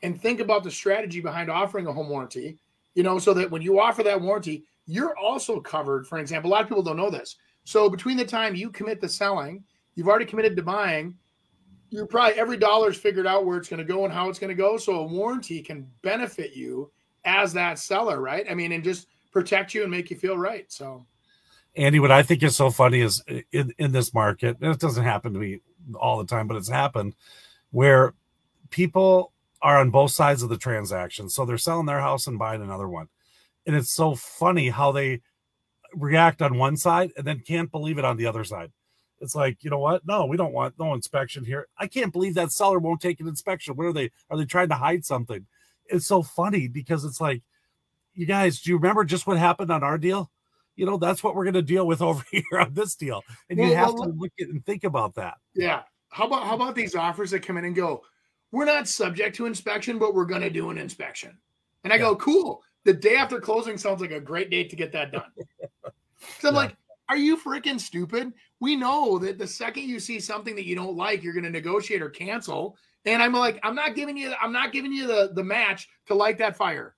and 0.03 0.19
think 0.19 0.39
about 0.39 0.63
the 0.63 0.71
strategy 0.71 1.21
behind 1.21 1.49
offering 1.49 1.87
a 1.87 1.93
home 1.93 2.09
warranty? 2.09 2.57
You 2.93 3.03
know, 3.03 3.19
so 3.19 3.33
that 3.35 3.49
when 3.49 3.61
you 3.61 3.79
offer 3.79 4.03
that 4.03 4.19
warranty, 4.19 4.65
you're 4.85 5.17
also 5.17 5.59
covered. 5.59 6.07
For 6.07 6.19
example, 6.19 6.49
a 6.49 6.53
lot 6.53 6.61
of 6.61 6.67
people 6.67 6.83
don't 6.83 6.97
know 6.97 7.09
this. 7.09 7.37
So 7.63 7.89
between 7.89 8.17
the 8.17 8.25
time 8.25 8.55
you 8.55 8.69
commit 8.69 9.01
to 9.01 9.09
selling, 9.09 9.63
you've 9.95 10.07
already 10.07 10.25
committed 10.25 10.55
to 10.57 10.63
buying. 10.63 11.15
You're 11.89 12.07
probably 12.07 12.39
every 12.39 12.57
dollar's 12.57 12.97
figured 12.97 13.27
out 13.27 13.45
where 13.45 13.57
it's 13.57 13.69
going 13.69 13.85
to 13.85 13.93
go 13.93 14.05
and 14.05 14.13
how 14.13 14.29
it's 14.29 14.39
going 14.39 14.49
to 14.49 14.55
go. 14.55 14.77
So 14.77 14.99
a 14.99 15.05
warranty 15.05 15.61
can 15.61 15.87
benefit 16.01 16.53
you 16.55 16.91
as 17.25 17.53
that 17.53 17.79
seller, 17.79 18.21
right? 18.21 18.45
I 18.49 18.53
mean, 18.53 18.71
and 18.71 18.83
just 18.83 19.07
protect 19.31 19.73
you 19.73 19.83
and 19.83 19.91
make 19.91 20.09
you 20.09 20.17
feel 20.17 20.37
right. 20.37 20.71
So 20.71 21.05
Andy, 21.75 21.99
what 21.99 22.11
I 22.11 22.23
think 22.23 22.43
is 22.43 22.55
so 22.55 22.69
funny 22.69 23.01
is 23.01 23.23
uh, 23.29 23.39
in, 23.51 23.73
in 23.77 23.91
this 23.91 24.13
market, 24.13 24.57
and 24.61 24.73
it 24.73 24.79
doesn't 24.79 25.03
happen 25.03 25.33
to 25.33 25.39
me 25.39 25.61
all 25.95 26.17
the 26.17 26.25
time, 26.25 26.47
but 26.47 26.57
it's 26.57 26.69
happened 26.69 27.15
where 27.71 28.13
people 28.69 29.31
are 29.61 29.77
on 29.77 29.89
both 29.89 30.11
sides 30.11 30.43
of 30.43 30.49
the 30.49 30.57
transaction. 30.57 31.29
So 31.29 31.45
they're 31.45 31.57
selling 31.57 31.85
their 31.85 31.99
house 31.99 32.27
and 32.27 32.39
buying 32.39 32.61
another 32.61 32.89
one. 32.89 33.07
And 33.65 33.75
it's 33.75 33.91
so 33.91 34.15
funny 34.15 34.69
how 34.69 34.91
they 34.91 35.21
react 35.93 36.41
on 36.41 36.57
one 36.57 36.77
side 36.77 37.11
and 37.17 37.25
then 37.25 37.39
can't 37.39 37.71
believe 37.71 37.97
it 37.97 38.05
on 38.05 38.17
the 38.17 38.25
other 38.25 38.43
side. 38.43 38.71
It's 39.19 39.35
like, 39.35 39.63
you 39.63 39.69
know 39.69 39.77
what? 39.77 40.05
No, 40.05 40.25
we 40.25 40.35
don't 40.35 40.53
want 40.53 40.79
no 40.79 40.93
inspection 40.93 41.45
here. 41.45 41.67
I 41.77 41.87
can't 41.87 42.11
believe 42.11 42.33
that 42.35 42.51
seller 42.51 42.79
won't 42.79 43.01
take 43.01 43.19
an 43.19 43.27
inspection. 43.27 43.75
What 43.75 43.85
are 43.85 43.93
they? 43.93 44.11
Are 44.29 44.37
they 44.37 44.45
trying 44.45 44.69
to 44.69 44.75
hide 44.75 45.05
something? 45.05 45.45
It's 45.85 46.07
so 46.07 46.23
funny 46.23 46.67
because 46.67 47.05
it's 47.05 47.21
like, 47.21 47.43
you 48.15 48.25
guys, 48.25 48.61
do 48.61 48.71
you 48.71 48.77
remember 48.77 49.03
just 49.03 49.27
what 49.27 49.37
happened 49.37 49.71
on 49.71 49.83
our 49.83 49.97
deal? 49.97 50.31
You 50.75 50.87
know, 50.87 50.97
that's 50.97 51.23
what 51.23 51.35
we're 51.35 51.43
going 51.43 51.53
to 51.53 51.61
deal 51.61 51.85
with 51.85 52.01
over 52.01 52.23
here 52.31 52.59
on 52.59 52.73
this 52.73 52.95
deal. 52.95 53.21
And 53.49 53.59
you 53.59 53.75
have 53.75 53.93
well, 53.93 54.05
to 54.05 54.09
look 54.09 54.31
at 54.39 54.47
and 54.47 54.65
think 54.65 54.83
about 54.83 55.15
that. 55.15 55.35
yeah. 55.53 55.83
How 56.09 56.25
about 56.27 56.43
how 56.43 56.55
about 56.55 56.75
these 56.75 56.93
offers 56.93 57.31
that 57.31 57.45
come 57.45 57.55
in 57.55 57.63
and 57.63 57.73
go, 57.73 58.03
we're 58.51 58.65
not 58.65 58.87
subject 58.87 59.33
to 59.37 59.45
inspection, 59.45 59.97
but 59.97 60.13
we're 60.13 60.25
going 60.25 60.41
to 60.41 60.49
do 60.49 60.69
an 60.69 60.77
inspection. 60.77 61.37
And 61.85 61.93
I 61.93 61.97
go, 61.97 62.17
cool. 62.17 62.61
The 62.83 62.93
day 62.93 63.15
after 63.15 63.39
closing 63.39 63.77
sounds 63.77 64.01
like 64.01 64.11
a 64.11 64.19
great 64.19 64.49
date 64.49 64.69
to 64.71 64.75
get 64.75 64.91
that 64.93 65.11
done. 65.11 65.31
So 66.39 66.49
I'm 66.49 66.53
Yeah. 66.53 66.59
like, 66.61 66.75
are 67.09 67.17
you 67.17 67.35
freaking 67.35 67.79
stupid? 67.79 68.31
We 68.59 68.75
know 68.75 69.17
that 69.17 69.39
the 69.39 69.47
second 69.47 69.89
you 69.89 69.99
see 69.99 70.19
something 70.19 70.55
that 70.55 70.65
you 70.65 70.75
don't 70.75 70.95
like, 70.95 71.23
you're 71.23 71.33
going 71.33 71.45
to 71.45 71.49
negotiate 71.49 71.99
or 72.01 72.11
cancel. 72.11 72.77
And 73.05 73.23
I'm 73.23 73.33
like, 73.33 73.59
I'm 73.63 73.73
not 73.73 73.95
giving 73.95 74.15
you, 74.15 74.31
I'm 74.39 74.51
not 74.51 74.71
giving 74.71 74.93
you 74.93 75.07
the 75.07 75.31
the 75.33 75.43
match 75.43 75.89
to 76.05 76.13
light 76.13 76.37
that 76.37 76.55
fire. 76.55 76.95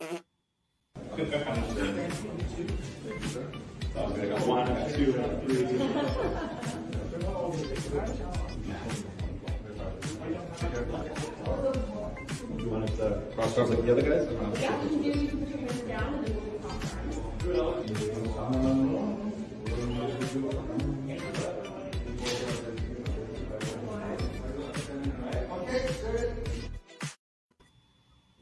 Cross 13.34 13.58
arms 13.58 13.70
like 13.70 13.82
the 13.82 13.92
other 13.92 14.02
guys? 14.02 14.28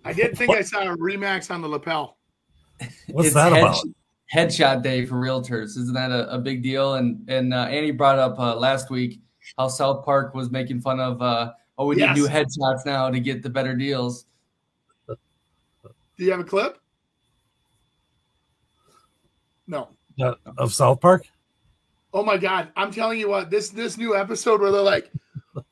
I 0.05 0.13
did 0.13 0.37
think 0.37 0.51
I 0.51 0.63
saw 0.63 0.83
a 0.83 0.97
Remax 0.97 1.51
on 1.51 1.63
the 1.63 1.69
lapel. 1.69 2.19
What's 3.09 3.29
It's 3.29 3.35
that 3.35 3.53
about? 3.53 3.77
Headshot 4.33 4.83
day 4.83 5.05
for 5.05 5.17
realtors. 5.17 5.77
Isn't 5.77 5.93
that 5.95 6.11
a, 6.11 6.35
a 6.35 6.39
big 6.39 6.63
deal? 6.63 6.95
And 6.95 7.29
and 7.29 7.53
uh, 7.53 7.65
Annie 7.65 7.91
brought 7.91 8.19
up 8.19 8.39
uh, 8.39 8.57
last 8.57 8.91
week 8.91 9.21
how 9.59 9.69
South 9.69 10.05
Park 10.05 10.35
was 10.35 10.51
making 10.51 10.81
fun 10.81 11.01
of, 11.01 11.21
uh, 11.21 11.53
oh, 11.83 11.87
we 11.87 11.97
Yes. 11.99 12.17
need 12.17 12.23
new 12.23 12.29
headshots 12.29 12.87
now 12.87 13.11
to 13.11 13.19
get 13.21 13.43
the 13.43 13.51
better 13.51 13.75
deals. 13.75 14.27
Do 15.09 15.17
you 16.25 16.31
have 16.31 16.41
a 16.41 16.45
clip? 16.45 16.79
No. 19.67 19.89
That- 20.19 20.39
of 20.59 20.73
South 20.73 21.01
Park? 21.01 21.27
Oh 22.15 22.23
my 22.23 22.37
god! 22.37 22.69
I'm 22.77 22.91
telling 22.93 23.19
you 23.19 23.29
what 23.31 23.49
this 23.51 23.71
this 23.71 23.97
new 23.97 24.15
episode 24.15 24.61
where 24.61 24.71
they're 24.71 24.83
like, 24.83 25.11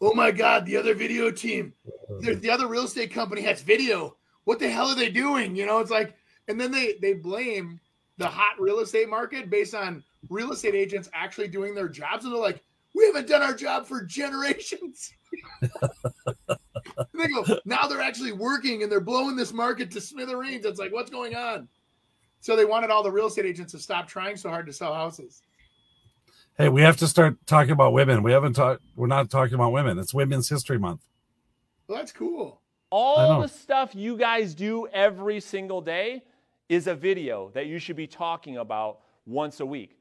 "Oh 0.01 0.15
my 0.15 0.31
god, 0.31 0.65
the 0.65 0.75
other 0.79 0.95
video 0.95 1.31
team, 1.31 1.75
the, 2.21 2.35
the 2.35 2.49
other 2.49 2.67
real 2.67 2.85
estate 2.85 3.13
company 3.13 3.43
has 3.43 3.61
video. 3.61 4.17
What 4.45 4.59
the 4.59 4.71
hell 4.71 4.89
are 4.89 4.95
they 4.95 5.11
doing?" 5.11 5.55
You 5.55 5.67
know, 5.67 5.81
it's 5.81 5.91
like, 5.91 6.15
and 6.49 6.59
then 6.59 6.71
they 6.73 6.95
they 7.03 7.13
blame 7.13 7.79
the 8.17 8.27
hot 8.27 8.59
real 8.59 8.79
estate 8.81 9.11
market 9.11 9.51
based 9.51 9.75
on 9.75 10.03
real 10.31 10.51
estate 10.53 10.75
agents 10.75 11.11
actually 11.13 11.49
doing 11.49 11.75
their 11.75 11.91
jobs, 11.91 12.25
and 12.25 12.33
they're 12.33 12.41
like, 12.41 12.65
"We 12.95 13.05
haven't 13.05 13.29
done 13.29 13.43
our 13.43 13.55
job 13.55 13.87
for 13.87 14.03
generations." 14.07 15.13
they 15.63 17.29
go 17.29 17.45
now 17.65 17.87
they're 17.87 18.01
actually 18.01 18.33
working 18.33 18.83
and 18.83 18.91
they're 18.91 19.01
blowing 19.01 19.37
this 19.37 19.53
market 19.53 19.91
to 19.93 20.01
smithereens. 20.01 20.65
It's 20.65 20.79
like, 20.79 20.93
what's 20.93 21.11
going 21.11 21.35
on? 21.35 21.69
So 22.41 22.57
they 22.57 22.65
wanted 22.65 22.91
all 22.91 23.03
the 23.03 23.11
real 23.11 23.27
estate 23.27 23.45
agents 23.45 23.73
to 23.73 23.79
stop 23.79 24.09
trying 24.09 24.37
so 24.37 24.49
hard 24.49 24.67
to 24.67 24.73
sell 24.73 24.95
houses. 24.95 25.43
Hey, 26.57 26.69
we 26.69 26.83
have 26.83 26.97
to 26.99 27.07
start 27.07 27.37
talking 27.47 27.73
about 27.73 27.93
women. 27.93 28.23
We 28.23 28.33
haven't 28.33 28.55
talked. 28.55 28.83
We're 28.97 29.07
not 29.07 29.31
talking 29.31 29.55
about 29.55 29.73
women. 29.73 29.99
It's 29.99 30.13
Women's 30.13 30.49
History 30.49 30.79
Month. 30.79 31.01
Well, 31.87 31.99
that's 31.99 32.13
cool. 32.13 32.61
All 32.91 33.41
the 33.41 33.49
stuff 33.49 33.95
you 33.95 34.17
guys 34.17 34.55
do 34.55 34.87
every 34.89 35.41
single 35.41 35.81
day 35.81 36.25
is 36.69 36.87
a 36.87 36.95
video 36.95 37.51
that 37.55 37.67
you 37.67 37.79
should 37.79 37.97
be 37.97 38.07
talking 38.07 38.57
about 38.57 39.01
once 39.27 39.61
a 39.61 39.67
week. 39.67 39.97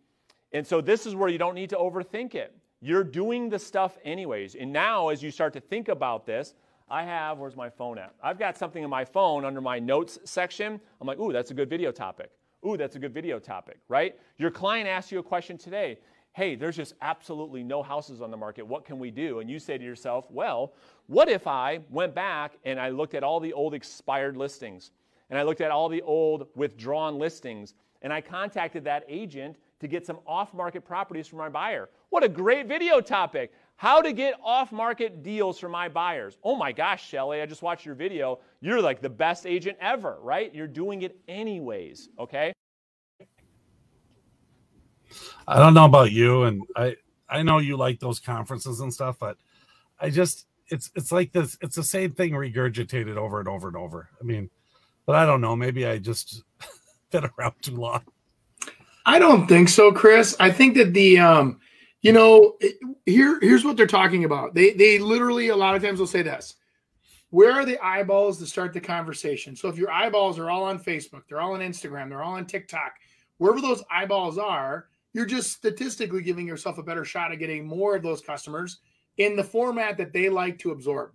And 0.52 0.66
so 0.66 0.82
this 0.82 1.06
is 1.06 1.16
where 1.16 1.30
you 1.30 1.38
don't 1.38 1.56
need 1.56 1.70
to 1.70 1.76
overthink 1.76 2.36
it. 2.36 2.56
You're 2.82 3.04
doing 3.04 3.50
the 3.50 3.60
stuff 3.60 3.98
anyways. 4.04 4.56
And 4.56 4.72
now, 4.72 5.10
as 5.10 5.22
you 5.22 5.32
start 5.32 5.54
to 5.54 5.60
think 5.60 5.90
about 5.90 6.26
this, 6.26 6.54
I 6.90 7.04
have, 7.04 7.38
where's 7.38 7.56
my 7.56 7.70
phone 7.70 7.98
at? 7.98 8.14
I've 8.24 8.40
got 8.40 8.58
something 8.58 8.84
in 8.84 8.90
my 8.90 9.06
phone 9.06 9.46
under 9.46 9.62
my 9.62 9.80
notes 9.80 10.18
section. 10.24 10.80
I'm 11.00 11.08
like, 11.08 11.20
ooh, 11.20 11.32
that's 11.32 11.52
a 11.52 11.54
good 11.54 11.70
video 11.70 11.92
topic. 11.92 12.32
Ooh, 12.66 12.78
that's 12.78 12.96
a 12.96 13.00
good 13.00 13.14
video 13.14 13.40
topic, 13.40 13.80
right? 13.88 14.16
Your 14.38 14.52
client 14.52 14.88
asks 14.88 15.12
you 15.12 15.20
a 15.20 15.24
question 15.24 15.58
today. 15.58 16.00
Hey, 16.34 16.56
there's 16.56 16.76
just 16.76 16.94
absolutely 17.02 17.64
no 17.64 17.84
houses 17.84 18.22
on 18.22 18.32
the 18.32 18.38
market. 18.38 18.66
What 18.66 18.86
can 18.86 18.98
we 19.00 19.12
do? 19.12 19.40
And 19.40 19.50
you 19.50 19.60
say 19.60 19.78
to 19.78 19.84
yourself, 19.84 20.26
well, 20.30 20.74
what 21.08 21.30
if 21.30 21.48
I 21.48 21.82
went 21.90 22.16
back 22.16 22.58
and 22.66 22.80
I 22.80 22.90
looked 22.90 23.14
at 23.14 23.24
all 23.24 23.40
the 23.40 23.54
old 23.54 23.74
expired 23.74 24.38
listings 24.38 24.92
and 25.30 25.38
I 25.38 25.44
looked 25.44 25.62
at 25.62 25.72
all 25.72 25.90
the 25.90 26.02
old 26.02 26.48
withdrawn 26.56 27.18
listings 27.18 27.74
and 28.02 28.14
I 28.14 28.22
contacted 28.22 28.84
that 28.86 29.04
agent 29.08 29.58
to 29.80 29.88
get 29.88 30.06
some 30.06 30.20
off 30.26 30.54
market 30.54 30.86
properties 30.86 31.28
for 31.28 31.36
my 31.38 31.50
buyer? 31.50 31.90
What 32.10 32.24
a 32.24 32.30
great 32.30 32.68
video 32.68 33.02
topic! 33.02 33.52
How 33.76 34.02
to 34.02 34.12
get 34.12 34.36
off 34.44 34.74
market 34.74 35.24
deals 35.24 35.58
for 35.58 35.70
my 35.70 35.88
buyers. 35.88 36.38
Oh 36.44 36.56
my 36.56 36.74
gosh, 36.74 37.08
Shelly, 37.08 37.42
I 37.42 37.46
just 37.46 37.62
watched 37.62 37.86
your 37.86 37.96
video. 37.96 38.40
You're 38.60 38.82
like 38.82 39.02
the 39.02 39.10
best 39.10 39.46
agent 39.46 39.78
ever, 39.80 40.18
right? 40.22 40.54
You're 40.54 40.68
doing 40.68 41.04
it 41.04 41.18
anyways, 41.30 42.10
okay? 42.20 42.52
I 45.48 45.60
don't 45.60 45.74
know 45.74 45.86
about 45.86 46.12
you, 46.12 46.44
and 46.44 46.62
I 46.76 46.96
I 47.30 47.42
know 47.44 47.60
you 47.60 47.78
like 47.78 48.00
those 48.00 48.20
conferences 48.20 48.82
and 48.82 48.94
stuff, 48.94 49.18
but 49.20 49.38
I 50.00 50.10
just 50.10 50.48
it's 50.68 50.92
it's 50.96 51.12
like 51.12 51.32
this. 51.32 51.58
It's 51.62 51.76
the 51.76 51.84
same 51.84 52.12
thing 52.12 52.32
regurgitated 52.32 53.18
over 53.18 53.40
and 53.40 53.48
over 53.48 53.68
and 53.68 53.78
over. 53.78 54.10
I 54.20 54.24
mean, 54.24 54.50
but 55.06 55.16
I 55.16 55.26
don't 55.26 55.42
know. 55.42 55.56
Maybe 55.56 55.86
I 55.86 55.98
just 55.98 56.44
been 57.12 57.30
around 57.38 57.56
too 57.62 57.76
long. 57.76 58.02
I 59.10 59.18
don't 59.18 59.48
think 59.48 59.70
so, 59.70 59.92
Chris. 59.92 60.36
I 60.40 60.52
think 60.52 60.76
that 60.78 60.94
the 60.94 61.18
um, 61.18 61.60
you 62.02 62.14
know, 62.14 62.58
here 63.08 63.40
here's 63.42 63.66
what 63.66 63.76
they're 63.76 63.88
talking 63.88 64.24
about. 64.24 64.54
They 64.54 64.74
they 64.74 65.00
literally 65.00 65.50
a 65.50 65.56
lot 65.56 65.76
of 65.76 65.82
times 65.82 66.00
will 66.00 66.06
say 66.06 66.22
this. 66.22 66.56
where 67.30 67.52
are 67.52 67.66
the 67.66 67.84
eyeballs 67.84 68.40
to 68.40 68.46
start 68.46 68.74
the 68.74 68.80
conversation? 68.80 69.56
So 69.56 69.68
if 69.68 69.78
your 69.78 69.92
eyeballs 69.92 70.40
are 70.40 70.50
all 70.50 70.64
on 70.64 70.80
Facebook, 70.80 71.24
they're 71.28 71.42
all 71.42 71.54
on 71.54 71.60
Instagram, 71.60 72.10
they're 72.10 72.24
all 72.24 72.36
on 72.36 72.46
TikTok, 72.46 72.94
wherever 73.38 73.62
those 73.62 73.84
eyeballs 73.92 74.38
are, 74.38 74.88
you're 75.14 75.26
just 75.26 75.52
statistically 75.52 76.22
giving 76.22 76.48
yourself 76.48 76.78
a 76.78 76.84
better 76.84 77.06
shot 77.06 77.32
at 77.32 77.40
getting 77.40 77.66
more 77.66 77.96
of 77.96 78.04
those 78.04 78.22
customers 78.22 78.80
in 79.18 79.36
the 79.36 79.44
format 79.44 79.98
that 79.98 80.14
they 80.14 80.30
like 80.30 80.58
to 80.60 80.72
absorb. 80.72 81.12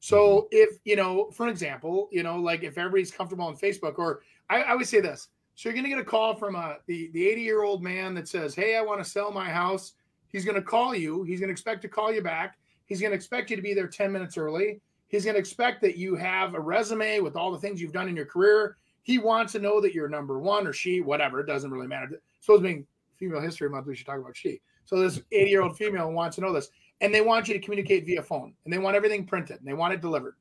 So 0.00 0.48
if 0.50 0.78
you 0.84 0.96
know, 0.96 1.30
for 1.30 1.48
example, 1.48 2.08
you 2.12 2.22
know, 2.22 2.38
like 2.38 2.62
if 2.62 2.76
everybody's 2.76 3.10
comfortable 3.10 3.46
on 3.46 3.56
Facebook, 3.56 3.98
or 3.98 4.20
I, 4.50 4.62
I 4.62 4.70
always 4.72 4.88
say 4.90 5.00
this, 5.00 5.28
so 5.54 5.68
you're 5.68 5.74
going 5.74 5.84
to 5.84 5.90
get 5.90 5.98
a 5.98 6.04
call 6.04 6.34
from 6.34 6.54
a 6.56 6.78
the 6.86 7.10
the 7.12 7.28
80 7.28 7.40
year 7.42 7.62
old 7.62 7.82
man 7.82 8.14
that 8.14 8.28
says, 8.28 8.54
"Hey, 8.54 8.76
I 8.76 8.82
want 8.82 9.02
to 9.02 9.08
sell 9.08 9.30
my 9.30 9.48
house." 9.48 9.94
He's 10.28 10.44
going 10.44 10.56
to 10.56 10.62
call 10.62 10.96
you. 10.96 11.22
He's 11.22 11.38
going 11.38 11.48
to 11.48 11.52
expect 11.52 11.82
to 11.82 11.88
call 11.88 12.12
you 12.12 12.20
back. 12.20 12.58
He's 12.86 13.00
going 13.00 13.12
to 13.12 13.16
expect 13.16 13.50
you 13.50 13.56
to 13.56 13.62
be 13.62 13.72
there 13.72 13.86
10 13.86 14.10
minutes 14.10 14.36
early. 14.36 14.80
He's 15.06 15.24
going 15.24 15.34
to 15.34 15.40
expect 15.40 15.80
that 15.82 15.96
you 15.96 16.16
have 16.16 16.54
a 16.54 16.60
resume 16.60 17.20
with 17.20 17.36
all 17.36 17.52
the 17.52 17.58
things 17.58 17.80
you've 17.80 17.92
done 17.92 18.08
in 18.08 18.16
your 18.16 18.26
career. 18.26 18.76
He 19.02 19.18
wants 19.18 19.52
to 19.52 19.60
know 19.60 19.80
that 19.80 19.94
you're 19.94 20.08
number 20.08 20.40
one 20.40 20.66
or 20.66 20.72
she, 20.72 21.00
whatever. 21.00 21.38
It 21.38 21.46
doesn't 21.46 21.70
really 21.70 21.86
matter. 21.86 22.20
Supposed 22.40 22.64
being 22.64 22.84
Female 23.16 23.40
History 23.40 23.68
Month, 23.68 23.86
we 23.86 23.94
should 23.94 24.06
talk 24.06 24.18
about 24.18 24.36
she. 24.36 24.60
So 24.86 24.98
this 24.98 25.20
80 25.30 25.50
year 25.50 25.62
old 25.62 25.76
female 25.76 26.10
wants 26.10 26.34
to 26.34 26.42
know 26.42 26.52
this, 26.52 26.70
and 27.00 27.14
they 27.14 27.20
want 27.20 27.46
you 27.46 27.54
to 27.54 27.60
communicate 27.60 28.04
via 28.04 28.22
phone, 28.22 28.54
and 28.64 28.72
they 28.72 28.78
want 28.78 28.96
everything 28.96 29.24
printed, 29.24 29.58
and 29.58 29.68
they 29.68 29.72
want 29.72 29.94
it 29.94 30.00
delivered. 30.00 30.34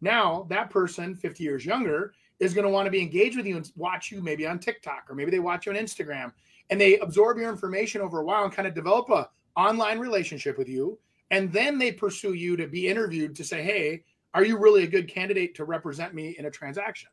Now 0.00 0.46
that 0.50 0.68
person, 0.70 1.14
50 1.14 1.42
years 1.42 1.64
younger, 1.64 2.12
is 2.40 2.54
going 2.54 2.64
to 2.64 2.70
want 2.70 2.86
to 2.86 2.90
be 2.90 3.00
engaged 3.00 3.36
with 3.36 3.46
you 3.46 3.56
and 3.56 3.70
watch 3.76 4.10
you 4.10 4.22
maybe 4.22 4.46
on 4.46 4.58
TikTok 4.58 5.04
or 5.08 5.14
maybe 5.14 5.30
they 5.30 5.38
watch 5.38 5.66
you 5.66 5.72
on 5.72 5.78
Instagram, 5.78 6.32
and 6.70 6.80
they 6.80 6.98
absorb 6.98 7.38
your 7.38 7.50
information 7.50 8.00
over 8.00 8.20
a 8.20 8.24
while 8.24 8.44
and 8.44 8.52
kind 8.52 8.66
of 8.66 8.74
develop 8.74 9.10
a 9.10 9.28
online 9.56 9.98
relationship 9.98 10.56
with 10.56 10.68
you, 10.68 10.98
and 11.30 11.52
then 11.52 11.78
they 11.78 11.92
pursue 11.92 12.32
you 12.32 12.56
to 12.56 12.66
be 12.66 12.88
interviewed 12.88 13.36
to 13.36 13.44
say, 13.44 13.62
hey, 13.62 14.04
are 14.34 14.44
you 14.44 14.56
really 14.56 14.84
a 14.84 14.88
good 14.88 15.08
candidate 15.08 15.54
to 15.56 15.64
represent 15.64 16.14
me 16.14 16.36
in 16.38 16.46
a 16.46 16.50
transaction? 16.50 17.10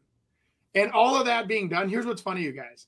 And 0.76 0.92
all 0.92 1.16
of 1.16 1.26
that 1.26 1.48
being 1.48 1.70
done, 1.70 1.90
here's 1.90 2.06
what's 2.06 2.22
funny, 2.22 2.44
you 2.44 2.52
guys. 2.52 2.88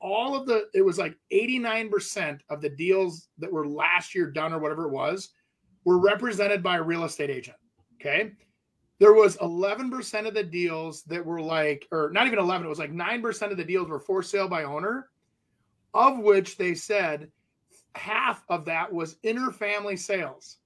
All 0.00 0.34
of 0.34 0.46
the, 0.46 0.68
it 0.74 0.82
was 0.82 0.98
like 0.98 1.16
89% 1.32 2.40
of 2.50 2.60
the 2.60 2.68
deals 2.68 3.28
that 3.38 3.52
were 3.52 3.66
last 3.66 4.14
year 4.14 4.30
done 4.30 4.52
or 4.52 4.58
whatever 4.58 4.86
it 4.86 4.92
was, 4.92 5.30
were 5.84 5.98
represented 5.98 6.62
by 6.62 6.76
a 6.76 6.82
real 6.82 7.04
estate 7.04 7.30
agent. 7.30 7.56
Okay. 8.00 8.32
There 8.98 9.12
was 9.12 9.36
11% 9.38 10.26
of 10.26 10.34
the 10.34 10.44
deals 10.44 11.02
that 11.04 11.24
were 11.24 11.40
like, 11.40 11.88
or 11.90 12.10
not 12.12 12.26
even 12.26 12.38
11, 12.38 12.66
it 12.66 12.70
was 12.70 12.78
like 12.78 12.92
9% 12.92 13.50
of 13.50 13.56
the 13.56 13.64
deals 13.64 13.88
were 13.88 13.98
for 13.98 14.22
sale 14.22 14.48
by 14.48 14.64
owner, 14.64 15.10
of 15.92 16.18
which 16.18 16.56
they 16.56 16.74
said 16.74 17.30
half 17.96 18.44
of 18.48 18.64
that 18.64 18.92
was 18.92 19.16
interfamily 19.24 19.98
sales. 19.98 20.58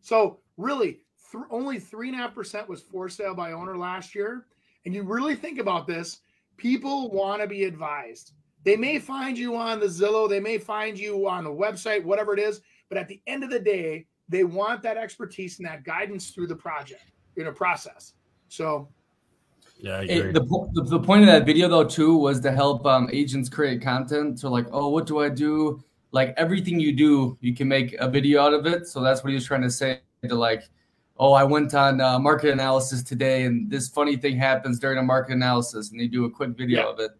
So 0.00 0.40
really, 0.56 1.00
th- 1.30 1.44
only 1.50 1.78
three 1.78 2.08
and 2.08 2.18
a 2.18 2.22
half 2.22 2.34
percent 2.34 2.68
was 2.68 2.82
for 2.82 3.08
sale 3.08 3.34
by 3.34 3.52
owner 3.52 3.76
last 3.76 4.14
year. 4.14 4.46
And 4.84 4.94
you 4.94 5.02
really 5.02 5.34
think 5.34 5.58
about 5.58 5.86
this, 5.86 6.20
people 6.56 7.10
want 7.10 7.42
to 7.42 7.48
be 7.48 7.64
advised. 7.64 8.32
They 8.64 8.76
may 8.76 8.98
find 8.98 9.38
you 9.38 9.56
on 9.56 9.80
the 9.80 9.86
Zillow, 9.86 10.28
they 10.28 10.40
may 10.40 10.58
find 10.58 10.98
you 10.98 11.28
on 11.28 11.46
a 11.46 11.50
website, 11.50 12.04
whatever 12.04 12.34
it 12.34 12.40
is, 12.40 12.60
but 12.88 12.98
at 12.98 13.08
the 13.08 13.20
end 13.26 13.44
of 13.44 13.50
the 13.50 13.60
day, 13.60 14.06
they 14.28 14.44
want 14.44 14.82
that 14.82 14.96
expertise 14.96 15.58
and 15.58 15.66
that 15.66 15.84
guidance 15.84 16.30
through 16.30 16.48
the 16.48 16.56
project, 16.56 17.12
in 17.38 17.46
a 17.46 17.52
process. 17.52 18.14
So 18.48 18.88
Yeah, 19.78 19.98
I 19.98 20.02
agree. 20.02 20.32
the, 20.32 20.40
the 20.74 20.82
the 20.90 20.98
point 21.00 21.22
of 21.22 21.28
that 21.28 21.46
video 21.46 21.68
though 21.68 21.84
too 21.84 22.16
was 22.16 22.40
to 22.40 22.50
help 22.52 22.84
um, 22.86 23.08
agents 23.12 23.48
create 23.48 23.80
content. 23.80 24.40
So 24.40 24.50
like, 24.50 24.66
oh, 24.72 24.88
what 24.88 25.06
do 25.06 25.20
I 25.20 25.28
do? 25.28 25.82
Like 26.10 26.34
everything 26.36 26.80
you 26.80 26.92
do, 26.94 27.38
you 27.40 27.54
can 27.54 27.68
make 27.68 27.94
a 28.00 28.08
video 28.08 28.42
out 28.42 28.54
of 28.54 28.66
it. 28.66 28.86
So 28.88 29.00
that's 29.00 29.22
what 29.22 29.28
he 29.30 29.34
was 29.34 29.44
trying 29.46 29.62
to 29.62 29.70
say. 29.70 30.00
To 30.28 30.34
like, 30.34 30.64
oh, 31.16 31.32
I 31.32 31.44
went 31.44 31.74
on 31.74 32.00
uh, 32.00 32.18
market 32.18 32.50
analysis 32.50 33.04
today, 33.04 33.44
and 33.44 33.70
this 33.70 33.88
funny 33.88 34.16
thing 34.16 34.36
happens 34.36 34.80
during 34.80 34.98
a 34.98 35.02
market 35.02 35.34
analysis, 35.34 35.92
and 35.92 36.00
they 36.00 36.08
do 36.08 36.24
a 36.24 36.30
quick 36.30 36.56
video 36.56 36.80
Yeah. 36.82 36.88
of 36.92 36.98
it. 36.98 37.10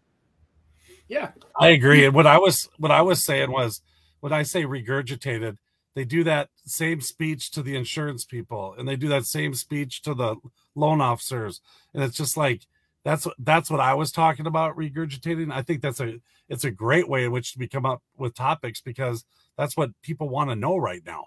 yeah, 1.07 1.31
I 1.57 1.69
agree. 1.69 2.03
And 2.05 2.13
what 2.13 2.27
I 2.27 2.37
was 2.37 2.67
what 2.77 2.91
I 2.91 3.01
was 3.01 3.23
saying 3.23 3.51
was 3.51 3.81
when 4.19 4.33
I 4.33 4.43
say 4.43 4.63
regurgitated, 4.63 5.57
they 5.95 6.05
do 6.05 6.23
that 6.23 6.49
same 6.65 7.01
speech 7.01 7.51
to 7.51 7.61
the 7.61 7.75
insurance 7.75 8.25
people 8.25 8.75
and 8.77 8.87
they 8.87 8.95
do 8.95 9.09
that 9.09 9.25
same 9.25 9.53
speech 9.53 10.01
to 10.03 10.13
the 10.13 10.35
loan 10.75 11.01
officers. 11.01 11.61
And 11.93 12.03
it's 12.03 12.17
just 12.17 12.37
like 12.37 12.67
that's 13.03 13.27
that's 13.39 13.69
what 13.69 13.79
I 13.79 13.93
was 13.93 14.11
talking 14.11 14.47
about 14.47 14.75
regurgitating. 14.75 15.51
I 15.51 15.61
think 15.61 15.81
that's 15.81 15.99
a 15.99 16.19
it's 16.47 16.63
a 16.63 16.71
great 16.71 17.07
way 17.07 17.25
in 17.25 17.31
which 17.31 17.53
to 17.53 17.67
come 17.67 17.85
up 17.85 18.01
with 18.17 18.35
topics 18.35 18.81
because 18.81 19.25
that's 19.57 19.77
what 19.77 19.91
people 20.01 20.29
want 20.29 20.49
to 20.49 20.55
know 20.55 20.77
right 20.77 21.01
now. 21.05 21.25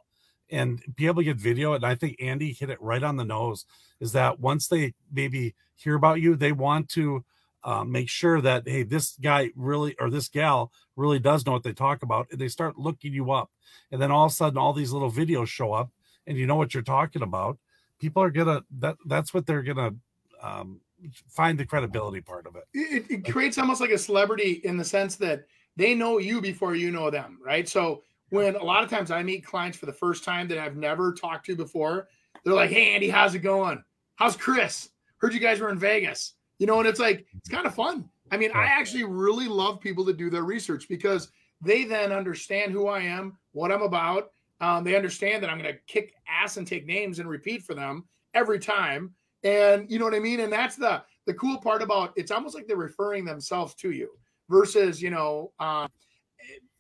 And 0.51 0.83
be 0.97 1.07
able 1.07 1.23
to 1.23 1.25
get 1.25 1.39
video, 1.39 1.73
and 1.73 1.85
I 1.85 1.95
think 1.95 2.17
Andy 2.21 2.53
hit 2.53 2.69
it 2.69 2.83
right 2.83 3.03
on 3.03 3.17
the 3.17 3.25
nose, 3.25 3.65
is 4.01 4.13
that 4.13 4.39
once 4.39 4.69
they 4.69 4.93
maybe 5.11 5.55
hear 5.77 5.95
about 5.95 6.21
you, 6.21 6.37
they 6.37 6.53
want 6.53 6.91
to 6.91 7.25
uh, 7.65 7.85
make 7.85 8.09
sure 8.09 8.41
that 8.41 8.67
hey 8.67 8.83
this 8.83 9.17
guy 9.23 9.51
really 9.55 9.95
or 10.01 10.11
this 10.11 10.29
gal 10.29 10.73
really 10.97 11.19
does 11.19 11.47
know 11.47 11.53
what 11.53 11.63
they 11.63 11.73
talk 11.73 12.03
about 12.03 12.27
and 12.31 12.41
they 12.41 12.49
start 12.49 12.79
looking 12.79 13.13
you 13.13 13.31
up 13.31 13.51
and 13.91 14.01
then 14.01 14.11
all 14.11 14.27
of 14.27 14.33
a 14.33 14.35
sudden 14.35 14.59
all 14.59 14.73
these 14.73 14.93
little 14.93 15.11
videos 15.11 15.47
show 15.47 15.73
up 15.73 15.91
and 16.27 16.37
you 16.37 16.47
know 16.47 16.57
what 16.57 16.75
you're 16.75 16.83
talking 16.83 17.23
about 17.23 17.59
people 17.99 18.23
are 18.23 18.31
gonna 18.31 18.63
that 18.79 18.97
that's 19.07 19.33
what 19.33 19.47
they're 19.47 19.63
gonna 19.63 19.95
um, 20.43 20.81
find 21.29 21.59
the 21.59 21.67
credibility 21.67 22.21
part 22.21 22.47
of 22.47 22.57
it 22.57 22.65
it, 22.75 23.11
it 23.11 23.31
creates 23.31 23.59
almost 23.59 23.81
like 23.81 23.91
a 23.91 23.99
celebrity 23.99 24.61
in 24.65 24.77
the 24.77 24.85
sense 24.85 25.17
that 25.17 25.47
they 25.77 25.95
know 25.95 26.19
you 26.19 26.41
before 26.41 26.75
you 26.75 26.91
know 26.91 27.11
them, 27.11 27.39
right? 27.45 27.69
So 27.69 28.03
when 28.31 28.57
a 28.57 28.63
lot 28.63 28.85
of 28.85 28.91
times 28.91 29.11
I 29.11 29.23
meet 29.23 29.45
clients 29.45 29.79
for 29.79 29.87
the 29.87 29.93
first 29.93 30.25
time 30.25 30.49
that 30.49 30.59
I've 30.59 30.77
never 30.77 31.13
talked 31.13 31.47
to 31.47 31.57
before, 31.57 32.09
they're 32.45 32.55
like, 32.55 32.71
"Hey, 32.71 32.95
Andy, 32.95 33.09
how's 33.09 33.35
it 33.35 33.41
going? 33.41 33.83
How's 34.17 34.37
Chris? 34.37 34.91
Heard 35.19 35.35
you 35.35 35.41
guys 35.41 35.61
were 35.61 35.71
in 35.71 35.79
Vegas." 35.79 36.35
You 36.59 36.67
know, 36.67 36.79
and 36.79 36.89
it's 36.89 37.01
like 37.01 37.27
it's 37.37 37.49
kind 37.49 37.67
of 37.67 37.75
fun. 37.75 38.09
I 38.31 38.37
mean, 38.37 38.51
I 38.55 38.65
actually 38.65 39.05
really 39.05 39.49
love 39.49 39.81
people 39.81 40.05
that 40.05 40.17
do 40.17 40.31
their 40.31 40.45
research 40.45 40.89
because 40.89 41.31
they 41.61 41.85
then 41.85 42.13
understand 42.13 42.73
who 42.73 42.87
I 42.87 43.01
am, 43.01 43.37
what 43.53 43.71
I'm 43.71 43.83
about. 43.83 44.31
Um, 44.61 44.85
they 44.85 44.97
understand 44.97 45.43
that 45.43 45.51
I'm 45.51 45.61
going 45.61 45.75
to 45.75 45.81
kick 45.87 46.15
ass 46.29 46.57
and 46.57 46.67
take 46.67 46.87
names 46.87 47.19
and 47.19 47.29
repeat 47.29 47.63
for 47.63 47.75
them 47.75 48.05
every 48.33 48.59
time. 48.59 49.15
And 49.43 49.91
you 49.91 49.99
know 49.99 50.05
what 50.05 50.15
I 50.15 50.21
mean? 50.21 50.41
And 50.41 50.53
that's 50.53 50.77
the 50.77 51.03
the 51.27 51.35
cool 51.35 51.59
part 51.59 51.83
about 51.83 52.13
it's 52.17 52.31
almost 52.31 52.55
like 52.55 52.67
they're 52.67 52.77
referring 52.77 53.25
themselves 53.25 53.75
to 53.77 53.91
you 53.91 54.11
versus, 54.49 55.01
you 55.01 55.11
know, 55.11 55.53
um, 55.61 55.89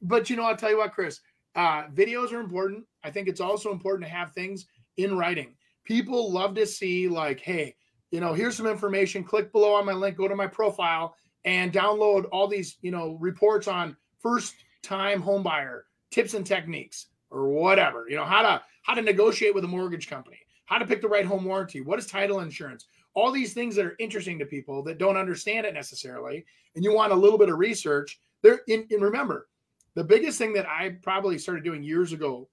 but 0.01 0.29
you 0.31 0.37
know, 0.37 0.45
I'll 0.45 0.57
tell 0.57 0.71
you 0.71 0.79
what, 0.79 0.93
Chris, 0.93 1.21
uh, 1.55 1.85
videos 1.89 2.33
are 2.33 2.41
important. 2.41 2.85
I 3.05 3.11
think 3.11 3.29
it's 3.29 3.41
also 3.41 3.71
important 3.71 4.05
to 4.09 4.15
have 4.15 4.33
things 4.33 4.67
in 4.97 5.17
writing. 5.17 5.55
People 5.85 6.33
love 6.33 6.55
to 6.55 6.67
see, 6.67 7.09
like, 7.09 7.41
hey, 7.41 7.75
you 8.13 8.21
know, 8.21 8.35
here's 8.35 8.57
some 8.57 8.67
information. 8.67 9.25
Click 9.25 9.51
below 9.51 9.75
on 9.75 9.87
my 9.87 9.93
link, 9.93 10.17
go 10.17 10.29
to 10.29 10.37
my 10.37 10.47
profile, 10.47 11.17
and 11.45 11.73
download 11.73 12.27
all 12.31 12.47
these, 12.47 12.77
you 12.83 12.93
know, 12.93 13.17
reports 13.21 13.67
on 13.67 13.97
first 14.21 14.55
time 14.83 15.21
home 15.21 15.43
buyer 15.43 15.87
tips 16.11 16.35
and 16.35 16.47
techniques 16.47 17.07
or 17.31 17.49
whatever. 17.49 18.07
You 18.09 18.17
know, 18.17 18.25
how 18.25 18.43
to 18.43 18.63
how 18.83 18.95
to 18.95 19.03
negotiate 19.03 19.55
with 19.55 19.65
a 19.65 19.69
mortgage 19.69 20.09
company, 20.09 20.39
how 20.67 20.79
to 20.79 20.87
pick 20.87 21.01
the 21.01 21.09
right 21.09 21.25
home 21.25 21.45
warranty, 21.45 21.81
what 21.81 21.99
is 21.99 22.07
title 22.07 22.41
insurance, 22.41 22.87
all 23.15 23.33
these 23.33 23.55
things 23.55 23.75
that 23.77 23.87
are 23.87 23.97
interesting 23.99 24.39
to 24.39 24.47
people 24.47 24.83
that 24.85 24.99
don't 24.99 25.17
understand 25.17 25.67
it 25.67 25.75
necessarily, 25.75 26.45
and 26.77 26.85
you 26.85 26.95
want 26.95 27.13
a 27.13 27.17
little 27.17 27.39
bit 27.39 27.49
of 27.49 27.59
research. 27.59 28.21
There, 28.43 28.61
and, 28.69 28.85
and 28.91 29.03
remember, 29.03 29.49
the 29.95 30.05
biggest 30.05 30.37
thing 30.37 30.53
that 30.55 30.69
I 30.69 30.97
probably 31.03 31.39
started 31.39 31.65
doing 31.65 31.83
years 31.83 32.13
ago. 32.13 32.49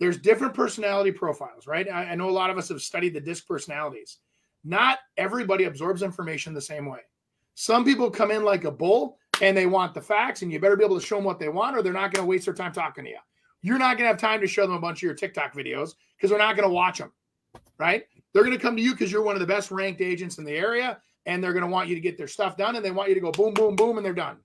There's 0.00 0.18
different 0.18 0.54
personality 0.54 1.12
profiles, 1.12 1.68
right? 1.68 1.88
I, 1.88 2.06
I 2.06 2.14
know 2.16 2.28
a 2.28 2.32
lot 2.32 2.50
of 2.50 2.58
us 2.58 2.68
have 2.68 2.82
studied 2.82 3.14
the 3.14 3.20
disc 3.20 3.46
personalities. 3.46 4.18
Not 4.64 4.98
everybody 5.16 5.64
absorbs 5.64 6.02
information 6.02 6.54
the 6.54 6.60
same 6.60 6.86
way. 6.86 7.00
Some 7.54 7.84
people 7.84 8.10
come 8.10 8.30
in 8.30 8.42
like 8.44 8.64
a 8.64 8.70
bull 8.70 9.18
and 9.42 9.56
they 9.56 9.66
want 9.66 9.94
the 9.94 10.00
facts, 10.00 10.42
and 10.42 10.52
you 10.52 10.58
better 10.58 10.76
be 10.76 10.84
able 10.84 10.98
to 10.98 11.04
show 11.04 11.16
them 11.16 11.24
what 11.24 11.38
they 11.38 11.48
want, 11.48 11.76
or 11.76 11.82
they're 11.82 11.92
not 11.92 12.12
going 12.12 12.24
to 12.24 12.28
waste 12.28 12.46
their 12.46 12.54
time 12.54 12.72
talking 12.72 13.04
to 13.04 13.10
you. 13.10 13.18
You're 13.62 13.78
not 13.78 13.96
going 13.96 14.04
to 14.04 14.08
have 14.08 14.18
time 14.18 14.40
to 14.40 14.46
show 14.46 14.62
them 14.62 14.76
a 14.76 14.80
bunch 14.80 14.98
of 14.98 15.02
your 15.02 15.14
TikTok 15.14 15.54
videos 15.54 15.94
because 16.16 16.30
they're 16.30 16.38
not 16.38 16.56
going 16.56 16.68
to 16.68 16.72
watch 16.72 16.98
them, 16.98 17.12
right? 17.78 18.04
They're 18.32 18.44
going 18.44 18.56
to 18.56 18.62
come 18.62 18.76
to 18.76 18.82
you 18.82 18.92
because 18.92 19.10
you're 19.10 19.22
one 19.22 19.34
of 19.34 19.40
the 19.40 19.46
best 19.46 19.70
ranked 19.70 20.00
agents 20.00 20.38
in 20.38 20.44
the 20.44 20.52
area, 20.52 20.98
and 21.26 21.42
they're 21.42 21.52
going 21.52 21.64
to 21.64 21.70
want 21.70 21.88
you 21.88 21.94
to 21.94 22.00
get 22.00 22.16
their 22.16 22.28
stuff 22.28 22.56
done, 22.56 22.76
and 22.76 22.84
they 22.84 22.90
want 22.90 23.08
you 23.08 23.14
to 23.14 23.20
go 23.20 23.32
boom, 23.32 23.54
boom, 23.54 23.74
boom, 23.74 23.96
and 23.96 24.04
they're 24.04 24.12
done. 24.12 24.36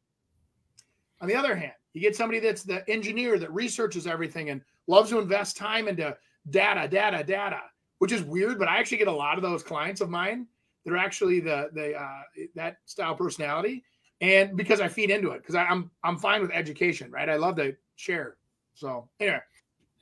On 1.21 1.27
the 1.27 1.35
other 1.35 1.55
hand, 1.55 1.73
you 1.93 2.01
get 2.01 2.15
somebody 2.15 2.39
that's 2.39 2.63
the 2.63 2.87
engineer 2.89 3.37
that 3.37 3.53
researches 3.53 4.07
everything 4.07 4.49
and 4.49 4.61
loves 4.87 5.09
to 5.09 5.19
invest 5.19 5.57
time 5.57 5.87
into 5.87 6.15
data, 6.49 6.87
data, 6.87 7.23
data, 7.23 7.61
which 7.99 8.11
is 8.11 8.23
weird, 8.23 8.57
but 8.57 8.67
I 8.67 8.79
actually 8.79 8.97
get 8.97 9.07
a 9.07 9.13
lot 9.13 9.37
of 9.37 9.43
those 9.43 9.63
clients 9.63 10.01
of 10.01 10.09
mine 10.09 10.47
that 10.85 10.93
are 10.93 10.97
actually 10.97 11.39
the 11.39 11.69
the 11.73 11.95
uh, 11.95 12.21
that 12.55 12.77
style 12.85 13.15
personality, 13.15 13.83
and 14.21 14.57
because 14.57 14.81
I 14.81 14.87
feed 14.87 15.11
into 15.11 15.31
it 15.31 15.41
because 15.41 15.55
I'm 15.55 15.91
I'm 16.03 16.17
fine 16.17 16.41
with 16.41 16.51
education, 16.51 17.11
right? 17.11 17.29
I 17.29 17.35
love 17.35 17.55
to 17.57 17.75
share. 17.95 18.37
So 18.73 19.09
anyway, 19.19 19.41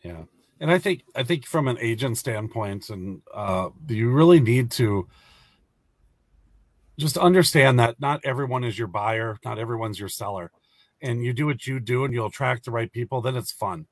Yeah. 0.03 0.23
And 0.59 0.71
I 0.71 0.79
think 0.79 1.03
I 1.15 1.23
think 1.23 1.45
from 1.45 1.67
an 1.67 1.77
agent 1.79 2.17
standpoint, 2.17 2.89
and 2.89 3.21
uh, 3.33 3.69
you 3.87 4.11
really 4.11 4.39
need 4.39 4.71
to 4.71 5.07
just 6.97 7.17
understand 7.17 7.79
that 7.79 7.99
not 7.99 8.21
everyone 8.23 8.63
is 8.63 8.77
your 8.77 8.87
buyer, 8.87 9.37
not 9.45 9.59
everyone's 9.59 9.99
your 9.99 10.09
seller, 10.09 10.51
and 11.01 11.23
you 11.23 11.33
do 11.33 11.45
what 11.45 11.67
you 11.67 11.79
do, 11.79 12.05
and 12.05 12.13
you'll 12.13 12.27
attract 12.27 12.65
the 12.65 12.71
right 12.71 12.91
people. 12.91 13.21
Then 13.21 13.35
it's 13.35 13.51
fun. 13.51 13.85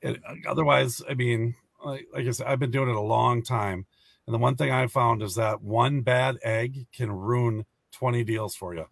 It, 0.00 0.20
otherwise, 0.46 1.02
I 1.08 1.14
mean, 1.14 1.54
like, 1.84 2.06
like 2.12 2.26
I 2.26 2.30
said, 2.30 2.46
I've 2.46 2.58
been 2.58 2.70
doing 2.70 2.88
it 2.88 2.96
a 2.96 3.00
long 3.00 3.42
time, 3.42 3.86
And 4.26 4.34
the 4.34 4.38
one 4.38 4.56
thing 4.56 4.70
I 4.70 4.86
found 4.86 5.22
is 5.22 5.34
that 5.36 5.62
one 5.62 6.00
bad 6.00 6.38
egg 6.42 6.86
can 6.92 7.10
ruin 7.10 7.64
20 7.92 8.24
deals 8.24 8.54
for 8.54 8.74
you. 8.74 8.86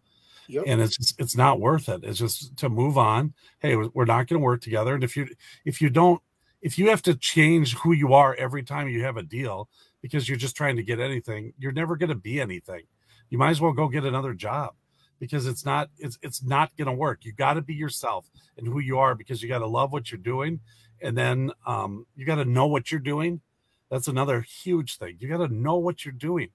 Yep. 0.48 0.64
And 0.66 0.80
it's 0.80 0.96
just, 0.96 1.20
it's 1.20 1.36
not 1.36 1.60
worth 1.60 1.88
it. 1.88 2.04
It's 2.04 2.18
just 2.18 2.56
to 2.58 2.68
move 2.68 2.98
on. 2.98 3.32
Hey, 3.60 3.76
we're 3.76 4.04
not 4.04 4.26
going 4.26 4.40
to 4.40 4.44
work 4.44 4.60
together. 4.60 4.94
And 4.94 5.02
if 5.02 5.16
you 5.16 5.28
if 5.64 5.80
you 5.80 5.88
don't 5.88 6.20
if 6.60 6.78
you 6.78 6.90
have 6.90 7.02
to 7.02 7.14
change 7.14 7.74
who 7.76 7.92
you 7.92 8.12
are 8.14 8.34
every 8.34 8.62
time 8.62 8.88
you 8.88 9.04
have 9.04 9.16
a 9.16 9.22
deal 9.22 9.68
because 10.02 10.28
you're 10.28 10.38
just 10.38 10.56
trying 10.56 10.76
to 10.76 10.82
get 10.82 11.00
anything, 11.00 11.54
you're 11.58 11.72
never 11.72 11.96
going 11.96 12.10
to 12.10 12.14
be 12.14 12.40
anything. 12.40 12.82
You 13.30 13.38
might 13.38 13.50
as 13.50 13.60
well 13.60 13.72
go 13.72 13.88
get 13.88 14.04
another 14.04 14.34
job 14.34 14.74
because 15.18 15.46
it's 15.46 15.64
not 15.64 15.88
it's 15.98 16.18
it's 16.22 16.42
not 16.42 16.76
going 16.76 16.86
to 16.86 16.92
work. 16.92 17.24
You 17.24 17.32
got 17.32 17.54
to 17.54 17.62
be 17.62 17.74
yourself 17.74 18.30
and 18.58 18.66
who 18.66 18.80
you 18.80 18.98
are 18.98 19.14
because 19.14 19.42
you 19.42 19.48
got 19.48 19.60
to 19.60 19.66
love 19.66 19.92
what 19.92 20.10
you're 20.10 20.18
doing 20.18 20.60
and 21.04 21.16
then 21.16 21.52
um, 21.66 22.06
you 22.16 22.24
got 22.24 22.36
to 22.36 22.44
know 22.46 22.66
what 22.66 22.90
you're 22.90 22.98
doing. 22.98 23.42
That's 23.90 24.08
another 24.08 24.40
huge 24.40 24.96
thing. 24.96 25.16
You 25.20 25.28
got 25.28 25.46
to 25.46 25.54
know 25.54 25.76
what 25.76 26.04
you're 26.04 26.12
doing. 26.12 26.48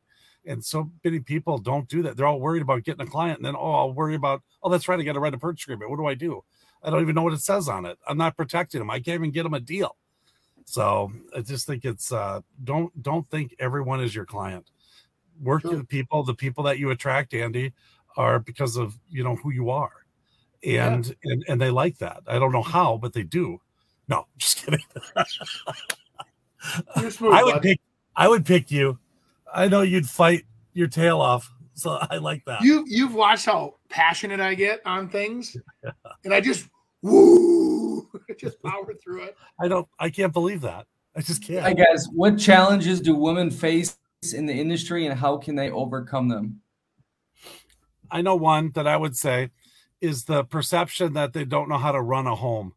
And 0.45 0.65
so 0.65 0.89
many 1.03 1.19
people 1.19 1.59
don't 1.59 1.87
do 1.87 2.01
that. 2.01 2.17
They're 2.17 2.25
all 2.25 2.39
worried 2.39 2.63
about 2.63 2.83
getting 2.83 3.05
a 3.05 3.09
client, 3.09 3.37
and 3.37 3.45
then 3.45 3.55
oh, 3.55 3.73
I'll 3.73 3.93
worry 3.93 4.15
about 4.15 4.41
oh, 4.63 4.69
that's 4.69 4.87
right, 4.87 4.99
I 4.99 5.03
got 5.03 5.13
to 5.13 5.19
write 5.19 5.35
a 5.35 5.37
purchase 5.37 5.65
agreement. 5.65 5.91
What 5.91 5.97
do 5.97 6.07
I 6.07 6.15
do? 6.15 6.43
I 6.83 6.89
don't 6.89 7.01
even 7.01 7.13
know 7.13 7.21
what 7.21 7.33
it 7.33 7.41
says 7.41 7.69
on 7.69 7.85
it. 7.85 7.97
I'm 8.07 8.17
not 8.17 8.35
protecting 8.35 8.79
them. 8.79 8.89
I 8.89 8.99
can't 8.99 9.15
even 9.15 9.31
get 9.31 9.43
them 9.43 9.53
a 9.53 9.59
deal. 9.59 9.95
So 10.65 11.11
I 11.35 11.41
just 11.41 11.67
think 11.67 11.85
it's 11.85 12.11
uh, 12.11 12.41
don't 12.63 12.91
don't 13.01 13.29
think 13.29 13.55
everyone 13.59 14.01
is 14.01 14.15
your 14.15 14.25
client. 14.25 14.71
Work 15.41 15.61
Sure. 15.61 15.71
with 15.71 15.87
people. 15.87 16.23
The 16.23 16.33
people 16.33 16.63
that 16.63 16.79
you 16.79 16.89
attract, 16.89 17.33
Andy, 17.33 17.73
are 18.17 18.39
because 18.39 18.75
of 18.75 18.97
you 19.09 19.23
know 19.23 19.35
who 19.35 19.51
you 19.51 19.69
are, 19.69 20.05
and 20.63 21.15
and 21.23 21.45
and 21.47 21.61
they 21.61 21.69
like 21.69 21.99
that. 21.99 22.23
I 22.27 22.39
don't 22.39 22.51
know 22.51 22.63
how, 22.63 22.97
but 22.97 23.13
they 23.13 23.23
do. 23.23 23.61
No, 24.09 24.25
just 24.37 24.57
kidding. 24.57 24.83
Smooth, 27.11 27.33
I 27.33 27.43
would 27.43 27.53
bud. 27.53 27.61
pick. 27.61 27.79
I 28.15 28.27
would 28.27 28.45
pick 28.45 28.71
you. 28.71 28.97
I 29.53 29.67
know 29.67 29.81
you'd 29.81 30.09
fight 30.09 30.45
your 30.73 30.87
tail 30.87 31.21
off, 31.21 31.49
so 31.73 31.91
I 32.01 32.17
like 32.17 32.43
that. 32.45 32.61
You 32.61 32.83
you've 32.87 33.13
watched 33.13 33.45
how 33.45 33.75
passionate 33.89 34.39
I 34.39 34.55
get 34.55 34.81
on 34.85 35.09
things, 35.09 35.55
and 36.25 36.33
I 36.33 36.41
just 36.41 36.67
woo, 37.03 38.09
just 38.39 38.61
power 38.63 38.93
through 39.01 39.23
it. 39.23 39.37
I 39.61 39.67
don't. 39.67 39.87
I 39.99 40.09
can't 40.09 40.33
believe 40.33 40.61
that. 40.61 40.87
I 41.15 41.21
just 41.21 41.43
can't. 41.43 41.61
Hi 41.61 41.73
guys, 41.73 42.07
what 42.11 42.37
challenges 42.37 42.99
do 42.99 43.15
women 43.15 43.51
face 43.51 43.97
in 44.33 44.47
the 44.47 44.53
industry, 44.53 45.05
and 45.05 45.17
how 45.17 45.37
can 45.37 45.55
they 45.55 45.69
overcome 45.69 46.27
them? 46.27 46.61
I 48.11 48.21
know 48.23 48.35
one 48.35 48.71
that 48.73 48.87
I 48.87 48.97
would 48.97 49.15
say 49.15 49.51
is 50.01 50.25
the 50.25 50.43
perception 50.43 51.13
that 51.13 51.33
they 51.33 51.45
don't 51.45 51.69
know 51.69 51.77
how 51.77 51.91
to 51.91 52.01
run 52.01 52.25
a 52.25 52.35
home 52.35 52.73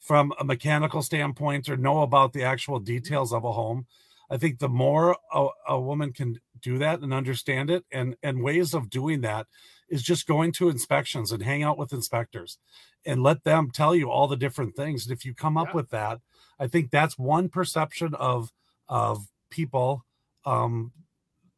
from 0.00 0.32
a 0.38 0.44
mechanical 0.44 1.02
standpoint 1.02 1.68
or 1.68 1.76
know 1.76 2.02
about 2.02 2.32
the 2.32 2.42
actual 2.44 2.78
details 2.80 3.32
of 3.32 3.44
a 3.44 3.52
home. 3.52 3.86
I 4.30 4.36
think 4.36 4.58
the 4.58 4.68
more 4.68 5.16
a, 5.32 5.48
a 5.68 5.80
woman 5.80 6.12
can 6.12 6.40
do 6.60 6.78
that 6.78 7.00
and 7.00 7.14
understand 7.14 7.70
it, 7.70 7.84
and 7.92 8.16
and 8.22 8.42
ways 8.42 8.74
of 8.74 8.90
doing 8.90 9.22
that 9.22 9.46
is 9.88 10.02
just 10.02 10.26
going 10.26 10.52
to 10.52 10.68
inspections 10.68 11.32
and 11.32 11.42
hang 11.42 11.62
out 11.62 11.78
with 11.78 11.92
inspectors 11.92 12.58
and 13.06 13.22
let 13.22 13.44
them 13.44 13.70
tell 13.72 13.94
you 13.94 14.10
all 14.10 14.28
the 14.28 14.36
different 14.36 14.76
things. 14.76 15.06
And 15.06 15.16
if 15.16 15.24
you 15.24 15.34
come 15.34 15.56
up 15.56 15.68
Yeah. 15.68 15.74
with 15.74 15.90
that, 15.90 16.20
I 16.58 16.66
think 16.68 16.90
that's 16.90 17.18
one 17.18 17.48
perception 17.48 18.14
of 18.14 18.52
of 18.88 19.28
people 19.50 20.04
um, 20.44 20.92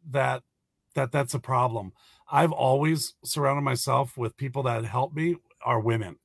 that 0.09 0.43
that 0.95 1.13
that's 1.13 1.35
a 1.35 1.41
problem. 1.41 1.93
I've 2.31 2.53
always 2.53 3.15
surrounded 3.25 3.63
myself 3.63 4.17
with 4.17 4.37
people 4.37 4.63
that 4.65 4.85
help 4.85 5.15
me 5.15 5.37
are 5.65 5.81
women, 5.81 6.19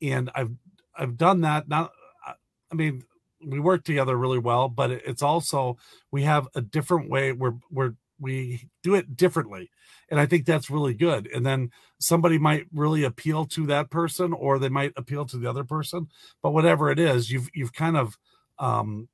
and 0.00 0.30
I've 0.34 0.52
I've 0.96 1.16
done 1.16 1.40
that. 1.42 1.68
Not, 1.68 1.92
I 2.26 2.74
mean, 2.74 3.04
we 3.44 3.60
work 3.60 3.84
together 3.84 4.16
really 4.16 4.38
well, 4.38 4.68
but 4.68 4.90
it's 4.90 5.22
also 5.22 5.76
we 6.10 6.22
have 6.22 6.48
a 6.54 6.60
different 6.60 7.10
way. 7.10 7.32
We're 7.32 7.54
we're 7.70 7.94
we 8.20 8.68
do 8.82 8.94
it 8.94 9.16
differently, 9.16 9.70
and 10.10 10.20
I 10.20 10.26
think 10.26 10.46
that's 10.46 10.70
really 10.70 10.94
good. 10.94 11.28
And 11.34 11.44
then 11.44 11.70
somebody 11.98 12.38
might 12.38 12.66
really 12.72 13.04
appeal 13.04 13.46
to 13.46 13.66
that 13.66 13.90
person, 13.90 14.32
or 14.32 14.58
they 14.58 14.68
might 14.68 14.92
appeal 14.96 15.24
to 15.26 15.38
the 15.38 15.50
other 15.50 15.64
person. 15.64 16.08
But 16.42 16.52
whatever 16.52 16.90
it 16.90 16.98
is, 16.98 17.30
you've 17.30 17.48
you've 17.52 17.72
kind 17.72 17.96
of 17.96 18.16
um, 18.58 19.08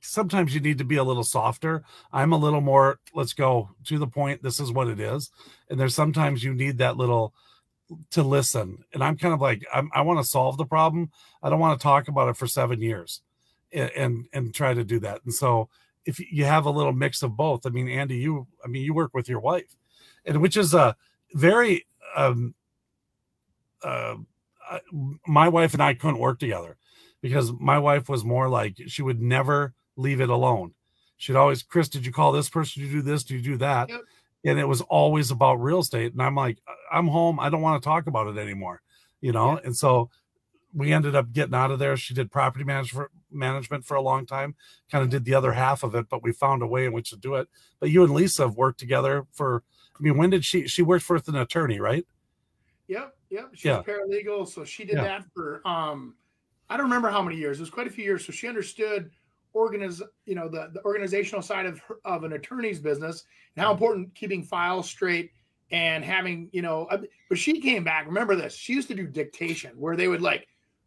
sometimes 0.00 0.54
you 0.54 0.60
need 0.60 0.78
to 0.78 0.84
be 0.84 0.96
a 0.96 1.04
little 1.04 1.24
softer. 1.24 1.84
I'm 2.12 2.32
a 2.32 2.38
little 2.38 2.60
more, 2.60 3.00
let's 3.14 3.32
go 3.32 3.70
to 3.84 3.98
the 3.98 4.06
point. 4.06 4.42
This 4.42 4.60
is 4.60 4.72
what 4.72 4.88
it 4.88 5.00
is. 5.00 5.30
And 5.68 5.78
there's 5.78 5.94
sometimes 5.94 6.44
you 6.44 6.54
need 6.54 6.78
that 6.78 6.96
little 6.96 7.34
to 8.10 8.22
listen. 8.22 8.78
And 8.92 9.02
I'm 9.02 9.16
kind 9.16 9.34
of 9.34 9.40
like, 9.40 9.64
I'm, 9.72 9.90
I 9.94 10.02
want 10.02 10.18
to 10.18 10.24
solve 10.24 10.56
the 10.56 10.64
problem. 10.64 11.10
I 11.42 11.50
don't 11.50 11.60
want 11.60 11.78
to 11.78 11.82
talk 11.82 12.08
about 12.08 12.28
it 12.28 12.36
for 12.36 12.46
seven 12.46 12.80
years 12.80 13.20
and, 13.72 13.90
and, 13.96 14.26
and 14.32 14.54
try 14.54 14.74
to 14.74 14.84
do 14.84 14.98
that. 15.00 15.20
And 15.24 15.34
so 15.34 15.68
if 16.04 16.18
you 16.18 16.44
have 16.44 16.66
a 16.66 16.70
little 16.70 16.92
mix 16.92 17.22
of 17.22 17.36
both, 17.36 17.66
I 17.66 17.70
mean, 17.70 17.88
Andy, 17.88 18.16
you, 18.16 18.46
I 18.64 18.68
mean, 18.68 18.82
you 18.82 18.94
work 18.94 19.14
with 19.14 19.28
your 19.28 19.40
wife 19.40 19.76
and 20.24 20.40
which 20.40 20.56
is 20.56 20.74
a 20.74 20.96
very, 21.34 21.86
um, 22.16 22.54
uh, 23.82 24.16
my 25.26 25.48
wife 25.48 25.74
and 25.74 25.82
I 25.82 25.94
couldn't 25.94 26.18
work 26.18 26.38
together 26.38 26.76
because 27.20 27.52
my 27.58 27.78
wife 27.78 28.08
was 28.08 28.24
more 28.24 28.48
like 28.48 28.80
she 28.86 29.02
would 29.02 29.20
never 29.20 29.74
leave 29.96 30.20
it 30.20 30.30
alone. 30.30 30.74
She'd 31.16 31.36
always, 31.36 31.62
Chris, 31.62 31.88
did 31.88 32.04
you 32.04 32.12
call 32.12 32.32
this 32.32 32.48
person? 32.48 32.82
Did 32.82 32.90
you 32.90 32.96
do 32.98 33.02
this? 33.02 33.24
Did 33.24 33.34
you 33.34 33.52
do 33.52 33.56
that? 33.58 33.88
Yep. 33.88 34.00
And 34.44 34.58
it 34.58 34.68
was 34.68 34.80
always 34.82 35.30
about 35.30 35.54
real 35.54 35.80
estate. 35.80 36.12
And 36.12 36.22
I'm 36.22 36.34
like, 36.34 36.58
I'm 36.92 37.08
home. 37.08 37.40
I 37.40 37.48
don't 37.48 37.62
want 37.62 37.82
to 37.82 37.86
talk 37.86 38.06
about 38.06 38.26
it 38.26 38.38
anymore, 38.38 38.82
you 39.20 39.32
know? 39.32 39.58
And 39.64 39.74
so 39.76 40.10
we 40.74 40.92
ended 40.92 41.14
up 41.14 41.32
getting 41.32 41.54
out 41.54 41.70
of 41.70 41.78
there. 41.78 41.96
She 41.96 42.14
did 42.14 42.30
property 42.30 42.64
management 42.64 43.10
management 43.30 43.84
for 43.84 43.96
a 43.96 44.02
long 44.02 44.26
time, 44.26 44.54
kind 44.90 45.02
of 45.02 45.10
did 45.10 45.24
the 45.24 45.34
other 45.34 45.52
half 45.52 45.82
of 45.82 45.94
it, 45.94 46.08
but 46.08 46.22
we 46.22 46.32
found 46.32 46.62
a 46.62 46.66
way 46.66 46.84
in 46.84 46.92
which 46.92 47.10
to 47.10 47.16
do 47.16 47.34
it. 47.36 47.48
But 47.80 47.90
you 47.90 48.04
and 48.04 48.12
Lisa 48.12 48.42
have 48.42 48.56
worked 48.56 48.78
together 48.78 49.26
for, 49.32 49.62
I 49.98 50.02
mean, 50.02 50.16
when 50.16 50.30
did 50.30 50.44
she, 50.44 50.68
she 50.68 50.82
worked 50.82 51.04
for 51.04 51.16
an 51.26 51.36
attorney, 51.36 51.80
right? 51.80 52.06
Yep, 52.88 53.16
yep. 53.30 53.50
She's 53.54 53.64
Yeah. 53.64 53.82
paralegal, 53.82 54.48
so 54.48 54.64
she 54.64 54.84
did 54.84 54.96
Yeah. 54.96 55.04
that 55.04 55.24
for 55.34 55.66
um, 55.66 56.16
I 56.68 56.76
don't 56.76 56.84
remember 56.84 57.10
how 57.10 57.22
many 57.22 57.36
years. 57.36 57.58
It 57.58 57.62
was 57.62 57.70
quite 57.70 57.86
a 57.86 57.90
few 57.90 58.04
years. 58.04 58.24
So 58.24 58.32
she 58.32 58.48
understood 58.48 59.10
organiz, 59.54 60.02
you 60.26 60.34
know, 60.34 60.48
the, 60.48 60.70
the 60.72 60.84
organizational 60.84 61.42
side 61.42 61.66
of 61.66 61.80
of 62.04 62.24
an 62.24 62.32
attorney's 62.32 62.80
business 62.80 63.24
and 63.56 63.64
how 63.64 63.72
important 63.72 64.14
keeping 64.14 64.42
files 64.42 64.88
straight 64.88 65.30
and 65.70 66.04
having, 66.04 66.48
you 66.52 66.62
know. 66.62 66.88
But 67.28 67.38
she 67.38 67.60
came 67.60 67.84
back. 67.84 68.06
Remember 68.06 68.36
this? 68.36 68.54
She 68.54 68.72
used 68.72 68.88
to 68.88 68.94
do 68.94 69.06
dictation, 69.06 69.72
where 69.76 69.96
they 69.96 70.08
would 70.08 70.22
like, 70.22 70.46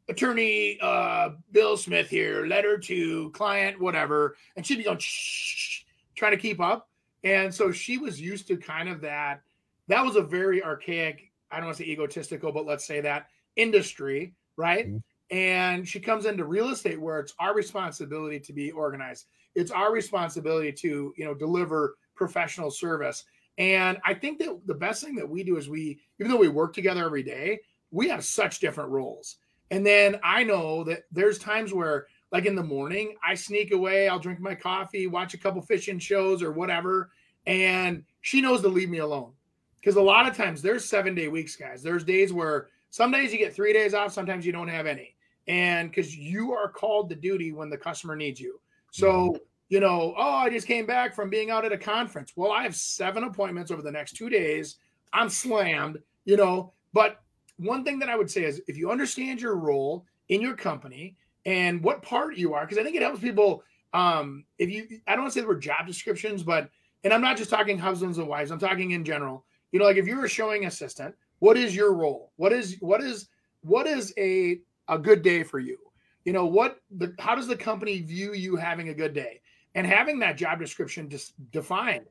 attorney 0.09 0.77
uh, 0.81 1.31
Bill 1.51 1.77
Smith 1.77 2.09
here, 2.09 2.45
letter 2.45 2.77
to 2.77 3.31
client, 3.31 3.79
whatever, 3.79 4.35
and 4.55 4.65
she'd 4.65 4.77
be 4.77 4.83
going 4.83 4.99
shh, 4.99 5.83
trying 6.15 6.31
to 6.31 6.37
keep 6.37 6.59
up. 6.59 6.89
And 7.23 7.53
so 7.53 7.71
she 7.71 7.97
was 7.97 8.21
used 8.21 8.47
to 8.47 8.57
kind 8.57 8.89
of 8.89 9.01
that. 9.01 9.41
That 9.87 10.05
was 10.05 10.15
a 10.15 10.21
very 10.21 10.63
archaic 10.63 11.31
I 11.51 11.57
don't 11.57 11.65
want 11.65 11.77
to 11.77 11.83
say 11.83 11.89
egotistical, 11.89 12.51
but 12.51 12.65
let's 12.65 12.85
say 12.85 13.01
that 13.01 13.27
industry, 13.55 14.33
right? 14.55 14.89
And 15.29 15.87
she 15.87 15.99
comes 15.99 16.25
into 16.25 16.45
real 16.45 16.69
estate 16.69 16.99
where 16.99 17.19
it's 17.19 17.33
our 17.39 17.53
responsibility 17.53 18.39
to 18.39 18.53
be 18.53 18.71
organized. 18.71 19.25
It's 19.55 19.71
our 19.71 19.91
responsibility 19.91 20.71
to, 20.71 21.13
you 21.17 21.25
know, 21.25 21.33
deliver 21.33 21.95
professional 22.15 22.71
service. 22.71 23.25
And 23.57 23.97
I 24.05 24.13
think 24.13 24.39
that 24.39 24.61
the 24.65 24.73
best 24.73 25.03
thing 25.03 25.15
that 25.15 25.27
we 25.27 25.43
do 25.43 25.57
is 25.57 25.67
we, 25.67 25.99
even 26.19 26.31
though 26.31 26.37
we 26.37 26.47
work 26.47 26.73
together 26.73 27.05
every 27.05 27.23
day, 27.23 27.59
we 27.91 28.07
have 28.09 28.23
such 28.23 28.59
different 28.59 28.91
roles. 28.91 29.37
And 29.71 29.85
then 29.85 30.19
I 30.23 30.43
know 30.43 30.83
that 30.85 31.03
there's 31.11 31.39
times 31.39 31.73
where, 31.73 32.07
like 32.31 32.45
in 32.45 32.55
the 32.55 32.63
morning, 32.63 33.15
I 33.25 33.35
sneak 33.35 33.73
away, 33.73 34.07
I'll 34.07 34.19
drink 34.19 34.39
my 34.39 34.55
coffee, 34.55 35.07
watch 35.07 35.33
a 35.33 35.37
couple 35.37 35.61
fishing 35.61 35.99
shows 35.99 36.43
or 36.43 36.51
whatever. 36.51 37.11
And 37.45 38.03
she 38.21 38.41
knows 38.41 38.61
to 38.61 38.67
leave 38.67 38.89
me 38.89 38.99
alone 38.99 39.31
because 39.79 39.95
a 39.95 40.01
lot 40.01 40.27
of 40.27 40.35
times 40.35 40.61
there's 40.61 40.85
seven 40.85 41.15
day 41.15 41.27
weeks, 41.27 41.55
guys. 41.55 41.81
There's 41.81 42.03
days 42.03 42.33
where 42.33 42.67
some 42.89 43.11
days 43.11 43.31
you 43.31 43.39
get 43.39 43.53
three 43.53 43.73
days 43.73 43.93
off, 43.93 44.13
sometimes 44.13 44.45
you 44.45 44.51
don't 44.51 44.67
have 44.67 44.85
any. 44.85 45.15
And 45.47 45.89
because 45.89 46.15
you 46.15 46.53
are 46.53 46.69
called 46.69 47.09
to 47.09 47.15
duty 47.15 47.51
when 47.51 47.69
the 47.69 47.77
customer 47.77 48.15
needs 48.15 48.39
you. 48.39 48.59
So, 48.91 49.37
you 49.69 49.79
know, 49.79 50.13
oh, 50.17 50.35
I 50.35 50.49
just 50.49 50.67
came 50.67 50.85
back 50.85 51.15
from 51.15 51.29
being 51.29 51.49
out 51.49 51.65
at 51.65 51.71
a 51.71 51.77
conference. 51.77 52.33
Well, 52.35 52.51
I 52.51 52.63
have 52.63 52.75
seven 52.75 53.23
appointments 53.23 53.71
over 53.71 53.81
the 53.81 53.91
next 53.91 54.13
two 54.13 54.29
days. 54.29 54.77
I'm 55.13 55.29
slammed, 55.29 55.99
you 56.25 56.37
know. 56.37 56.73
But 56.93 57.21
one 57.57 57.83
thing 57.83 57.99
that 57.99 58.09
I 58.09 58.15
would 58.15 58.29
say 58.29 58.43
is 58.43 58.61
if 58.67 58.77
you 58.77 58.91
understand 58.91 59.41
your 59.41 59.55
role 59.55 60.05
in 60.29 60.41
your 60.41 60.55
company 60.55 61.15
and 61.45 61.81
what 61.83 62.01
part 62.01 62.35
you 62.35 62.53
are, 62.53 62.65
because 62.65 62.77
I 62.77 62.83
think 62.83 62.95
it 62.95 63.01
helps 63.01 63.19
people. 63.19 63.63
Um, 63.93 64.43
if 64.57 64.69
you, 64.69 64.85
I 65.07 65.11
don't 65.11 65.21
want 65.21 65.33
to 65.33 65.39
say 65.39 65.41
the 65.41 65.47
word 65.47 65.61
job 65.61 65.87
descriptions, 65.87 66.43
but, 66.43 66.69
and 67.03 67.13
I'm 67.13 67.21
not 67.21 67.37
just 67.37 67.49
talking 67.49 67.77
husbands 67.77 68.17
and 68.17 68.27
wives, 68.27 68.51
I'm 68.51 68.59
talking 68.59 68.91
in 68.91 69.05
general 69.05 69.45
you 69.71 69.79
know 69.79 69.85
like 69.85 69.97
if 69.97 70.05
you're 70.05 70.25
a 70.25 70.29
showing 70.29 70.65
assistant 70.65 71.13
what 71.39 71.57
is 71.57 71.75
your 71.75 71.93
role 71.93 72.31
what 72.37 72.53
is 72.53 72.77
what 72.79 73.01
is 73.01 73.29
what 73.61 73.87
is 73.87 74.13
a 74.17 74.59
a 74.89 74.97
good 74.97 75.21
day 75.21 75.43
for 75.43 75.59
you 75.59 75.77
you 76.25 76.33
know 76.33 76.45
what 76.45 76.81
the 76.97 77.13
how 77.19 77.35
does 77.35 77.47
the 77.47 77.55
company 77.55 78.01
view 78.01 78.33
you 78.33 78.55
having 78.55 78.89
a 78.89 78.93
good 78.93 79.13
day 79.13 79.41
and 79.75 79.85
having 79.85 80.19
that 80.19 80.37
job 80.37 80.59
description 80.59 81.09
just 81.09 81.33
defined 81.51 82.05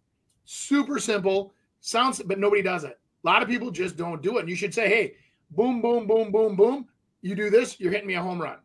super 0.45 0.99
simple 0.99 1.53
sounds 1.81 2.23
but 2.23 2.39
nobody 2.39 2.63
does 2.63 2.85
it 2.85 2.99
a 3.25 3.27
lot 3.27 3.43
of 3.43 3.49
people 3.49 3.71
just 3.71 3.97
don't 3.97 4.23
do 4.23 4.39
it 4.39 4.41
and 4.41 4.49
you 4.49 4.57
should 4.57 4.75
say 4.75 4.89
hey 4.89 5.15
boom 5.51 5.81
boom 5.81 6.07
boom 6.07 6.31
boom 6.31 6.57
boom 6.57 6.87
you 7.23 7.35
do 7.35 7.51
this 7.51 7.79
you're 7.81 7.93
hitting 7.93 8.07
me 8.07 8.15
a 8.15 8.23
home 8.23 8.41
run 8.41 8.59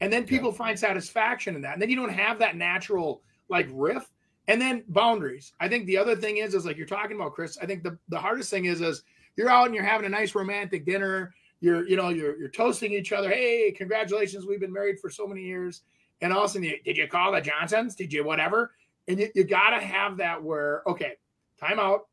and 0.00 0.12
then 0.12 0.24
people 0.24 0.52
find 0.52 0.78
satisfaction 0.78 1.54
in 1.54 1.62
that 1.62 1.74
and 1.74 1.82
then 1.82 1.90
you 1.90 1.96
don't 1.96 2.10
have 2.10 2.38
that 2.38 2.56
natural 2.56 3.22
like 3.48 3.68
riff 3.72 4.10
and 4.48 4.60
then 4.60 4.84
boundaries. 4.88 5.52
I 5.60 5.68
think 5.68 5.86
the 5.86 5.98
other 5.98 6.14
thing 6.14 6.38
is, 6.38 6.54
is 6.54 6.66
like 6.66 6.76
you're 6.76 6.86
talking 6.86 7.16
about, 7.16 7.34
Chris. 7.34 7.58
I 7.60 7.66
think 7.66 7.82
the, 7.82 7.98
the 8.08 8.18
hardest 8.18 8.50
thing 8.50 8.66
is, 8.66 8.80
is 8.80 9.02
you're 9.36 9.50
out 9.50 9.66
and 9.66 9.74
you're 9.74 9.84
having 9.84 10.06
a 10.06 10.10
nice 10.10 10.34
romantic 10.34 10.86
dinner. 10.86 11.34
You're, 11.60 11.88
you 11.88 11.96
know, 11.96 12.10
you're 12.10 12.38
you're 12.38 12.48
toasting 12.50 12.92
each 12.92 13.12
other. 13.12 13.30
Hey, 13.30 13.72
congratulations, 13.72 14.46
we've 14.46 14.60
been 14.60 14.72
married 14.72 15.00
for 15.00 15.10
so 15.10 15.26
many 15.26 15.42
years. 15.42 15.82
And 16.20 16.32
all 16.32 16.44
of 16.44 16.50
a 16.50 16.54
sudden, 16.54 16.72
did 16.84 16.96
you 16.96 17.06
call 17.08 17.32
the 17.32 17.40
Johnsons? 17.40 17.94
Did 17.94 18.12
you 18.12 18.24
whatever? 18.24 18.72
And 19.08 19.18
you, 19.18 19.28
you 19.34 19.44
got 19.44 19.70
to 19.70 19.78
have 19.78 20.16
that 20.16 20.42
where, 20.42 20.82
okay, 20.86 21.12
time 21.60 21.78
out. 21.78 22.06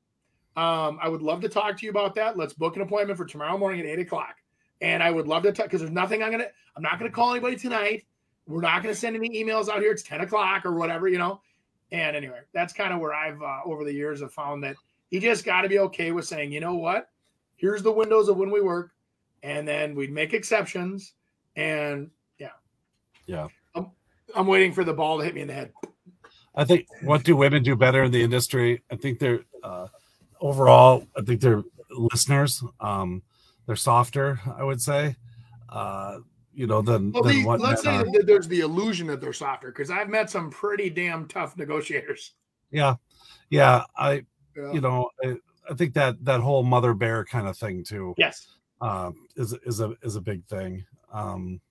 Um, 0.56 1.00
I 1.02 1.08
would 1.10 1.22
love 1.22 1.42
to 1.42 1.50
talk 1.50 1.78
to 1.78 1.86
you 1.86 1.90
about 1.90 2.14
that. 2.16 2.38
Let's 2.38 2.54
book 2.54 2.76
an 2.76 2.82
appointment 2.84 3.18
for 3.18 3.26
tomorrow 3.26 3.58
morning 3.58 3.80
at 3.80 3.86
eight 3.88 4.00
o'clock. 4.00 4.36
And 4.82 5.02
I 5.02 5.10
would 5.10 5.28
love 5.28 5.44
to 5.44 5.52
talk 5.52 5.68
because 5.68 5.82
there's 5.82 5.92
nothing 5.92 6.22
I'm 6.22 6.32
gonna. 6.32 6.50
I'm 6.76 6.84
not 6.84 7.00
gonna 7.00 7.12
call 7.12 7.32
anybody 7.32 7.56
tonight. 7.56 8.06
We're 8.48 8.62
not 8.62 8.84
gonna 8.84 8.96
send 8.96 9.16
any 9.16 9.30
emails 9.30 9.70
out 9.70 9.80
here. 9.80 9.92
It's 9.92 10.04
ten 10.04 10.22
o'clock 10.22 10.66
or 10.66 10.74
whatever, 10.74 11.08
you 11.08 11.18
know. 11.18 11.42
And 11.92 12.16
anyway, 12.16 12.40
that's 12.54 12.74
kind 12.74 12.94
of 12.94 13.00
where 13.00 13.14
I've 13.14 13.42
uh, 13.42 13.60
over 13.66 13.84
the 13.84 13.94
years 13.94 14.22
have 14.22 14.34
found 14.34 14.64
that 14.64 14.76
you 15.12 15.22
just 15.22 15.46
got 15.46 15.62
to 15.62 15.70
be 15.70 15.78
okay 15.78 16.12
with 16.12 16.26
saying, 16.26 16.52
you 16.52 16.60
know 16.60 16.74
what, 16.74 17.10
here's 17.56 17.84
the 17.84 17.92
windows 17.92 18.30
of 18.30 18.38
when 18.38 18.50
we 18.50 18.62
work, 18.62 18.93
and 19.44 19.68
then 19.68 19.94
we'd 19.94 20.12
make 20.12 20.34
exceptions. 20.34 21.14
And 21.56 22.10
yeah, 22.40 22.50
Yeah. 23.28 23.48
I'm, 23.76 23.92
I'm 24.36 24.48
waiting 24.48 24.74
for 24.74 24.84
the 24.84 24.94
ball 24.94 25.20
to 25.20 25.24
hit 25.26 25.36
me 25.36 25.42
in 25.42 25.48
the 25.48 25.54
head. 25.54 25.72
I 26.56 26.64
think 26.66 26.88
what 27.04 27.24
do 27.24 27.36
women 27.36 27.62
do 27.64 27.76
better 27.76 28.04
in 28.04 28.12
the 28.12 28.22
industry? 28.24 28.82
I 28.92 28.96
think 28.96 29.20
they're 29.20 29.42
uh, 29.64 29.88
overall. 30.40 31.06
I 31.18 31.22
think 31.22 31.42
they're 31.42 31.64
listeners. 31.90 32.64
Um, 32.80 33.22
they're 33.66 33.76
softer. 33.76 34.40
I 34.58 34.64
would 34.64 34.82
say. 34.82 35.16
Uh, 35.70 36.20
you 36.56 36.68
know, 36.68 36.84
than, 36.84 37.12
Well, 37.12 37.24
than 37.24 37.38
the, 37.38 37.46
what 37.46 37.60
let's 37.60 37.82
say 37.82 37.96
are. 37.96 38.04
that 38.04 38.26
there's 38.28 38.48
the 38.48 38.60
illusion 38.60 39.08
that 39.08 39.20
they're 39.20 39.34
softer 39.34 39.70
because 39.70 39.90
I've 39.90 40.10
met 40.10 40.30
some 40.30 40.52
pretty 40.52 40.92
damn 40.92 41.28
tough 41.28 41.58
negotiators. 41.58 42.34
Yeah, 42.70 42.96
yeah. 43.50 43.86
I, 43.98 44.24
Yeah. 44.56 44.72
you 44.72 44.82
know, 44.82 45.10
I, 45.24 45.38
I 45.68 45.74
think 45.74 45.96
that 45.96 46.24
that 46.26 46.42
whole 46.42 46.62
mother 46.62 46.94
bear 46.94 47.26
kind 47.26 47.48
of 47.48 47.58
thing 47.58 47.84
too. 47.84 48.14
Yes. 48.20 48.48
Um, 48.84 49.28
is 49.38 49.54
is 49.66 49.80
a 49.80 49.96
is 50.04 50.18
a 50.18 50.22
big 50.22 50.46
thing. 50.46 50.86
Um, 51.12 51.62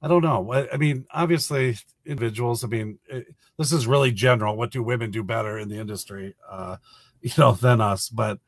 I 0.00 0.08
don't 0.08 0.22
know. 0.22 0.50
I, 0.52 0.72
I 0.72 0.76
mean, 0.78 1.04
obviously, 1.12 1.76
individuals. 2.06 2.64
I 2.64 2.68
mean, 2.68 2.98
it, 3.08 3.26
this 3.58 3.72
is 3.72 3.86
really 3.86 4.10
general. 4.10 4.56
What 4.56 4.70
do 4.70 4.82
women 4.82 5.10
do 5.10 5.22
better 5.22 5.58
in 5.58 5.68
the 5.68 5.76
industry, 5.78 6.34
uh, 6.48 6.76
you 7.20 7.30
know, 7.36 7.52
than 7.52 7.82
us? 7.82 8.08
But 8.08 8.38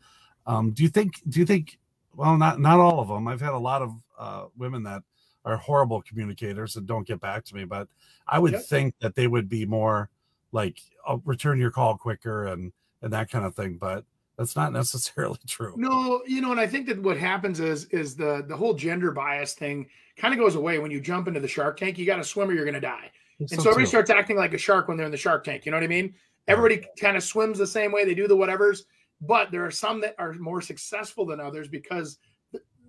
um, 0.46 0.70
do 0.72 0.82
you 0.82 0.88
think? 0.88 1.20
Do 1.28 1.38
you 1.38 1.46
think? 1.46 1.78
Well, 2.16 2.38
not 2.38 2.58
not 2.60 2.80
all 2.80 3.00
of 3.00 3.08
them. 3.08 3.28
I've 3.28 3.42
had 3.42 3.52
a 3.52 3.58
lot 3.58 3.82
of 3.82 3.92
uh, 4.18 4.44
women 4.56 4.82
that 4.84 5.02
are 5.44 5.58
horrible 5.58 6.00
communicators 6.00 6.76
and 6.76 6.86
don't 6.86 7.06
get 7.06 7.20
back 7.20 7.44
to 7.44 7.54
me. 7.54 7.64
But 7.64 7.88
I 8.26 8.38
would 8.38 8.52
Yep. 8.52 8.62
think 8.62 8.94
that 9.00 9.14
they 9.16 9.26
would 9.26 9.48
be 9.50 9.66
more 9.66 10.08
like, 10.52 10.78
"I'll 11.06 11.22
return 11.26 11.58
your 11.58 11.70
call 11.70 11.98
quicker" 11.98 12.46
and 12.46 12.72
and 13.02 13.12
that 13.12 13.30
kind 13.30 13.44
of 13.44 13.54
thing. 13.54 13.76
But 13.76 14.06
that's 14.42 14.56
not 14.56 14.72
necessarily 14.72 15.38
true. 15.46 15.74
No, 15.76 16.22
you 16.26 16.40
know, 16.40 16.50
and 16.50 16.60
I 16.60 16.66
think 16.66 16.86
that 16.88 17.00
what 17.00 17.16
happens 17.16 17.60
is 17.60 17.84
is 17.86 18.16
the 18.16 18.44
the 18.48 18.56
whole 18.56 18.74
gender 18.74 19.12
bias 19.12 19.54
thing 19.54 19.86
kind 20.16 20.34
of 20.34 20.40
goes 20.40 20.56
away 20.56 20.78
when 20.78 20.90
you 20.90 21.00
jump 21.00 21.28
into 21.28 21.40
the 21.40 21.48
shark 21.48 21.76
tank. 21.76 21.96
You 21.98 22.06
got 22.06 22.16
to 22.16 22.24
swim 22.24 22.50
or 22.50 22.52
you're 22.52 22.64
going 22.64 22.74
to 22.74 22.80
die. 22.80 23.10
And 23.38 23.48
so 23.48 23.56
so 23.56 23.70
everybody 23.70 23.86
starts 23.86 24.10
acting 24.10 24.36
like 24.36 24.52
a 24.52 24.58
shark 24.58 24.88
when 24.88 24.96
they're 24.96 25.06
in 25.06 25.12
the 25.12 25.18
shark 25.18 25.44
tank. 25.44 25.64
You 25.64 25.72
know 25.72 25.76
what 25.76 25.84
I 25.84 25.88
mean? 25.88 26.14
Everybody 26.48 26.84
kind 27.00 27.16
of 27.16 27.22
swims 27.22 27.58
the 27.58 27.66
same 27.66 27.92
way. 27.92 28.04
They 28.04 28.14
do 28.14 28.26
the 28.26 28.36
whatevers, 28.36 28.82
but 29.20 29.50
there 29.50 29.64
are 29.64 29.70
some 29.70 30.00
that 30.00 30.16
are 30.18 30.32
more 30.34 30.60
successful 30.60 31.24
than 31.24 31.40
others 31.40 31.68
because 31.68 32.18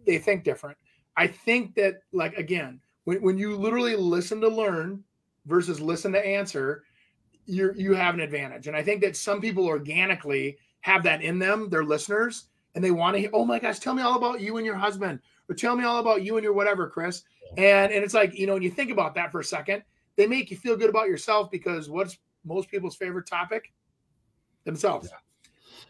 they 0.05 0.17
think 0.17 0.43
different. 0.43 0.77
I 1.15 1.27
think 1.27 1.75
that, 1.75 1.99
like, 2.11 2.35
again, 2.35 2.81
when, 3.03 3.21
when 3.21 3.37
you 3.37 3.55
literally 3.55 3.95
listen 3.95 4.41
to 4.41 4.47
learn 4.47 5.03
versus 5.45 5.79
listen 5.79 6.11
to 6.13 6.25
answer, 6.25 6.83
you're 7.45 7.75
you 7.75 7.93
have 7.93 8.13
an 8.13 8.21
advantage. 8.21 8.67
And 8.67 8.75
I 8.75 8.83
think 8.83 9.01
that 9.01 9.15
some 9.15 9.41
people 9.41 9.65
organically 9.65 10.57
have 10.83 11.03
that 11.03 11.21
in 11.21 11.39
them, 11.39 11.69
they're 11.69 11.83
listeners, 11.83 12.49
and 12.75 12.83
they 12.83 12.91
want 12.91 13.15
to 13.15 13.19
hear, 13.19 13.29
oh 13.33 13.45
my 13.45 13.57
gosh, 13.57 13.79
tell 13.79 13.93
me 13.93 14.03
all 14.03 14.17
about 14.17 14.41
you 14.41 14.57
and 14.57 14.65
your 14.65 14.75
husband, 14.75 15.19
or 15.49 15.55
tell 15.55 15.75
me 15.75 15.83
all 15.85 15.99
about 15.99 16.23
you 16.23 16.35
and 16.35 16.43
your 16.43 16.53
whatever, 16.53 16.87
Chris. 16.87 17.23
And 17.57 17.91
and 17.91 18.03
it's 18.03 18.13
like, 18.13 18.37
you 18.37 18.45
know, 18.45 18.53
when 18.53 18.63
you 18.63 18.69
think 18.69 18.91
about 18.91 19.15
that 19.15 19.31
for 19.31 19.39
a 19.39 19.43
second, 19.43 19.83
they 20.17 20.27
make 20.27 20.51
you 20.51 20.57
feel 20.57 20.75
good 20.75 20.89
about 20.89 21.07
yourself 21.07 21.49
because 21.51 21.89
what's 21.89 22.17
most 22.45 22.69
people's 22.69 22.95
favorite 22.95 23.27
topic? 23.27 23.71
Themselves. 24.65 25.09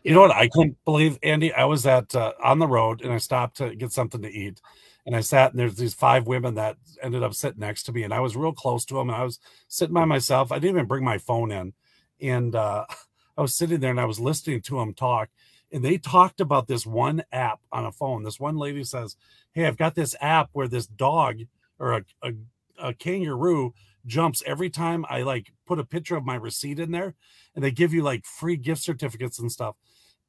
You 0.03 0.13
know 0.13 0.21
what 0.21 0.31
I 0.31 0.47
couldn't 0.47 0.77
believe, 0.85 1.17
Andy? 1.23 1.53
I 1.53 1.65
was 1.65 1.85
at 1.85 2.13
uh, 2.15 2.33
on 2.43 2.59
the 2.59 2.67
road 2.67 3.01
and 3.01 3.11
I 3.11 3.17
stopped 3.17 3.57
to 3.57 3.75
get 3.75 3.91
something 3.91 4.21
to 4.21 4.29
eat, 4.29 4.61
and 5.07 5.15
I 5.15 5.21
sat 5.21 5.51
and 5.51 5.59
there's 5.59 5.75
these 5.75 5.93
five 5.95 6.27
women 6.27 6.55
that 6.55 6.77
ended 7.01 7.23
up 7.23 7.33
sitting 7.33 7.59
next 7.59 7.83
to 7.83 7.93
me, 7.93 8.03
and 8.03 8.13
I 8.13 8.19
was 8.19 8.35
real 8.35 8.53
close 8.53 8.85
to 8.85 8.95
them, 8.95 9.09
and 9.09 9.17
I 9.17 9.23
was 9.23 9.39
sitting 9.67 9.93
by 9.93 10.05
myself. 10.05 10.51
I 10.51 10.59
didn't 10.59 10.75
even 10.75 10.87
bring 10.87 11.03
my 11.03 11.17
phone 11.17 11.51
in, 11.51 11.73
and 12.21 12.55
uh, 12.55 12.85
I 13.37 13.41
was 13.41 13.55
sitting 13.55 13.79
there 13.81 13.91
and 13.91 14.01
I 14.01 14.05
was 14.05 14.19
listening 14.19 14.61
to 14.63 14.79
them 14.79 14.93
talk, 14.93 15.29
and 15.71 15.85
they 15.85 15.97
talked 15.97 16.41
about 16.41 16.67
this 16.67 16.85
one 16.85 17.23
app 17.31 17.61
on 17.71 17.85
a 17.85 17.91
phone. 17.91 18.23
This 18.23 18.39
one 18.39 18.57
lady 18.57 18.83
says, 18.83 19.17
"Hey, 19.53 19.65
I've 19.67 19.77
got 19.77 19.95
this 19.95 20.15
app 20.21 20.49
where 20.53 20.67
this 20.67 20.87
dog 20.87 21.39
or 21.79 21.93
a, 21.93 22.05
a, 22.23 22.33
a 22.79 22.93
kangaroo 22.95 23.73
jumps 24.05 24.43
every 24.45 24.69
time 24.69 25.05
I 25.09 25.23
like 25.23 25.53
put 25.67 25.79
a 25.79 25.85
picture 25.85 26.15
of 26.17 26.25
my 26.25 26.35
receipt 26.35 26.79
in 26.79 26.91
there." 26.91 27.11
and 27.55 27.63
they 27.63 27.71
give 27.71 27.93
you 27.93 28.03
like 28.03 28.25
free 28.25 28.57
gift 28.57 28.81
certificates 28.83 29.39
and 29.39 29.51
stuff. 29.51 29.75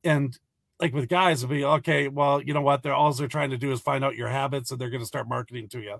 And 0.05 0.39
like 0.81 0.95
with 0.95 1.09
guys, 1.09 1.43
it'll 1.45 1.55
be 1.55 1.65
okay. 1.65 2.09
Well, 2.09 2.43
you 2.43 2.55
know 2.55 2.63
what? 2.63 2.83
They're 2.83 2.95
all 2.95 3.13
they're 3.13 3.29
trying 3.29 3.51
to 3.51 3.59
do 3.59 3.73
is 3.73 3.81
find 3.81 4.05
out 4.05 4.17
your 4.17 4.29
habits, 4.29 4.71
and 4.71 4.81
they're 4.81 4.91
going 4.91 5.03
to 5.03 5.07
start 5.07 5.29
marketing 5.29 5.69
to 5.71 5.81
you. 5.81 5.99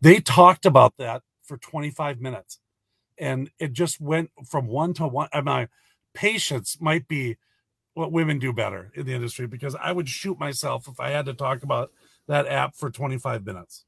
They 0.00 0.20
talked 0.20 0.66
about 0.66 0.94
that 0.98 1.22
for 1.42 1.58
25 1.58 2.20
minutes, 2.20 2.60
and 3.18 3.50
it 3.58 3.72
just 3.72 4.00
went 4.00 4.30
from 4.48 4.68
one 4.68 4.94
to 4.94 5.06
one. 5.08 5.28
I 5.32 5.42
mean, 5.42 5.68
patience 6.14 6.80
might 6.80 7.08
be 7.08 7.36
what 7.94 8.12
women 8.12 8.38
do 8.38 8.52
better 8.52 8.90
in 8.94 9.06
the 9.06 9.14
industry 9.14 9.46
because 9.46 9.74
I 9.74 9.92
would 9.92 10.08
shoot 10.08 10.38
myself 10.38 10.88
if 10.88 10.98
I 10.98 11.10
had 11.10 11.26
to 11.26 11.34
talk 11.34 11.62
about 11.62 11.90
that 12.28 12.46
app 12.46 12.74
for 12.74 12.90
25 12.90 13.44
minutes. 13.44 13.84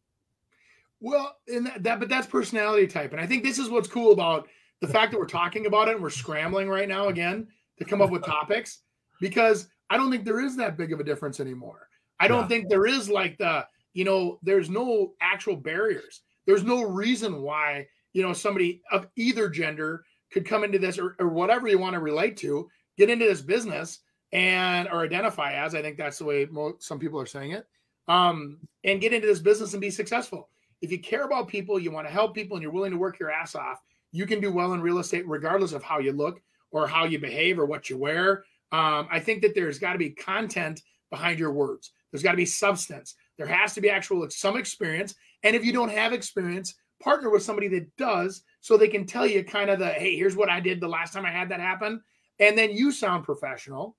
Well, 1.01 1.37
and 1.49 1.67
that, 1.67 1.83
that 1.83 2.01
but 2.01 2.09
that's 2.09 2.27
personality 2.27 2.87
type. 2.87 3.13
And 3.13 3.21
I 3.21 3.27
think 3.27 3.43
this 3.43 3.59
is 3.59 3.69
what's 3.69 3.89
cool 3.89 4.13
about 4.13 4.49
the 4.81 4.89
fact 4.89 5.13
that 5.13 5.19
we're 5.19 5.27
talking 5.27 5.67
about 5.67 5.89
it 5.89 5.95
and 5.95 6.03
we're 6.03 6.11
scrambling 6.11 6.69
right 6.69 6.89
now 6.89 7.09
again 7.09 7.47
to 7.79 7.85
come 7.85 8.03
up 8.03 8.11
with 8.11 8.23
topics 8.27 8.81
because 9.21 9.69
I 9.91 9.97
don't 9.97 10.11
think 10.11 10.25
there 10.25 10.41
is 10.41 10.57
that 10.57 10.77
big 10.77 10.93
of 10.93 11.01
a 11.01 11.05
difference 11.05 11.41
anymore. 11.41 11.89
I 12.21 12.29
don't 12.29 12.43
Yeah. 12.43 12.49
think 12.49 12.69
there 12.69 12.87
is 12.87 13.09
like 13.09 13.39
the, 13.39 13.67
you 13.93 14.05
know, 14.05 14.39
there's 14.43 14.71
no 14.71 15.15
actual 15.21 15.57
barriers. 15.57 16.23
There's 16.47 16.65
no 16.65 16.83
reason 16.83 17.43
why, 17.43 17.87
you 18.13 18.23
know, 18.23 18.33
somebody 18.33 18.83
of 18.91 19.09
either 19.17 19.49
gender 19.49 20.05
could 20.35 20.45
come 20.45 20.65
into 20.65 20.81
this 20.81 20.99
or, 20.99 21.15
or 21.21 21.29
whatever 21.29 21.69
you 21.69 21.79
want 21.79 21.95
to 21.95 22.01
relate 22.01 22.37
to, 22.39 22.69
get 22.99 23.09
into 23.09 23.25
this 23.25 23.41
business 23.41 24.01
and 24.33 24.89
or 24.89 25.05
identify 25.05 25.53
as, 25.53 25.77
I 25.77 25.81
think 25.81 25.97
that's 25.97 26.19
the 26.19 26.25
way 26.25 26.47
mo- 26.51 26.75
some 26.81 26.99
people 26.99 27.21
are 27.21 27.27
saying 27.27 27.53
it. 27.53 27.67
Um, 28.09 28.59
and 28.83 29.01
get 29.01 29.15
into 29.15 29.29
this 29.29 29.39
business 29.39 29.73
and 29.73 29.81
be 29.81 29.91
successful. 29.91 30.51
If 30.83 30.91
you 30.91 30.99
care 30.99 31.23
about 31.23 31.49
people, 31.49 31.79
you 31.79 31.93
want 31.93 32.07
to 32.07 32.13
help 32.13 32.35
people 32.35 32.57
and 32.57 32.63
you're 32.63 32.73
willing 32.73 32.91
to 32.91 32.99
work 32.99 33.19
your 33.19 33.31
ass 33.31 33.55
off, 33.55 33.81
you 34.11 34.27
can 34.27 34.41
do 34.41 34.53
well 34.53 34.75
in 34.75 34.83
real 34.83 34.99
estate 34.99 35.27
regardless 35.27 35.73
of 35.73 35.83
how 35.83 36.01
you 36.01 36.13
look 36.13 36.43
or 36.73 36.87
how 36.87 37.05
you 37.05 37.19
behave 37.19 37.59
or 37.59 37.65
what 37.65 37.89
you 37.89 37.97
wear. 37.97 38.45
Um, 38.73 39.09
I 39.11 39.21
think 39.21 39.41
that 39.43 39.55
there's 39.55 39.79
got 39.79 39.93
to 39.93 39.99
be 39.99 40.11
content 40.11 40.83
behind 41.11 41.39
your 41.39 41.53
words. 41.53 41.93
There's 42.11 42.25
got 42.25 42.33
to 42.33 42.37
be 42.37 42.45
substance. 42.45 43.15
There 43.39 43.47
has 43.47 43.73
to 43.75 43.81
be 43.81 43.89
actual 43.89 44.29
some 44.31 44.57
experience. 44.57 45.15
And 45.45 45.55
if 45.55 45.65
you 45.65 45.73
don't 45.73 45.93
have 45.93 46.13
experience, 46.13 46.75
partner 47.01 47.31
with 47.31 47.43
somebody 47.43 47.69
that 47.69 47.97
does 47.97 48.43
so 48.65 48.79
they 48.79 48.89
can 48.89 49.05
tell 49.05 49.27
you 49.27 49.45
kind 49.45 49.69
of 49.69 49.79
the 49.79 49.89
hey, 49.89 50.17
here's 50.17 50.37
what 50.37 50.49
I 50.49 50.59
did 50.59 50.81
the 50.81 50.89
last 50.89 51.13
time 51.13 51.27
I 51.27 51.31
had 51.31 51.51
that 51.51 51.61
happen. 51.61 52.03
And 52.41 52.57
then 52.57 52.71
you 52.71 52.93
sound 52.93 53.23
professional. 53.23 53.95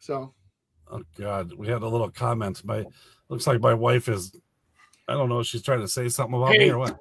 So 0.00 0.34
Oh 0.90 1.04
God, 1.16 1.52
we 1.52 1.68
had 1.68 1.82
a 1.82 1.88
little 1.88 2.10
comment. 2.10 2.64
My 2.64 2.84
looks 3.28 3.46
like 3.46 3.60
my 3.60 3.72
wife 3.72 4.08
is. 4.08 4.34
I 5.06 5.12
don't 5.12 5.28
know. 5.28 5.44
She's 5.44 5.62
trying 5.62 5.78
to 5.78 5.86
say 5.86 6.08
something 6.08 6.34
about 6.34 6.50
me 6.50 6.70
or 6.70 6.78
what. 6.78 6.98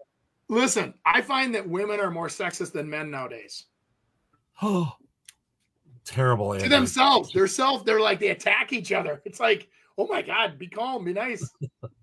listen, 0.49 0.93
I 1.03 1.23
find 1.23 1.55
that 1.55 1.67
women 1.67 1.99
are 1.99 2.11
more 2.11 2.27
sexist 2.27 2.71
than 2.71 2.87
men 2.87 3.09
nowadays. 3.09 3.65
Oh, 4.61 4.95
terrible. 6.05 6.59
to 6.59 6.69
themselves. 6.69 7.33
They're 7.33 7.47
self, 7.47 7.85
they're 7.85 7.99
like 7.99 8.19
they 8.19 8.29
attack 8.29 8.71
each 8.71 8.91
other. 8.91 9.23
It's 9.25 9.39
like, 9.39 9.67
oh 9.97 10.05
my 10.05 10.21
god, 10.21 10.59
be 10.59 10.67
calm, 10.67 11.05
be 11.05 11.13
nice. 11.13 11.49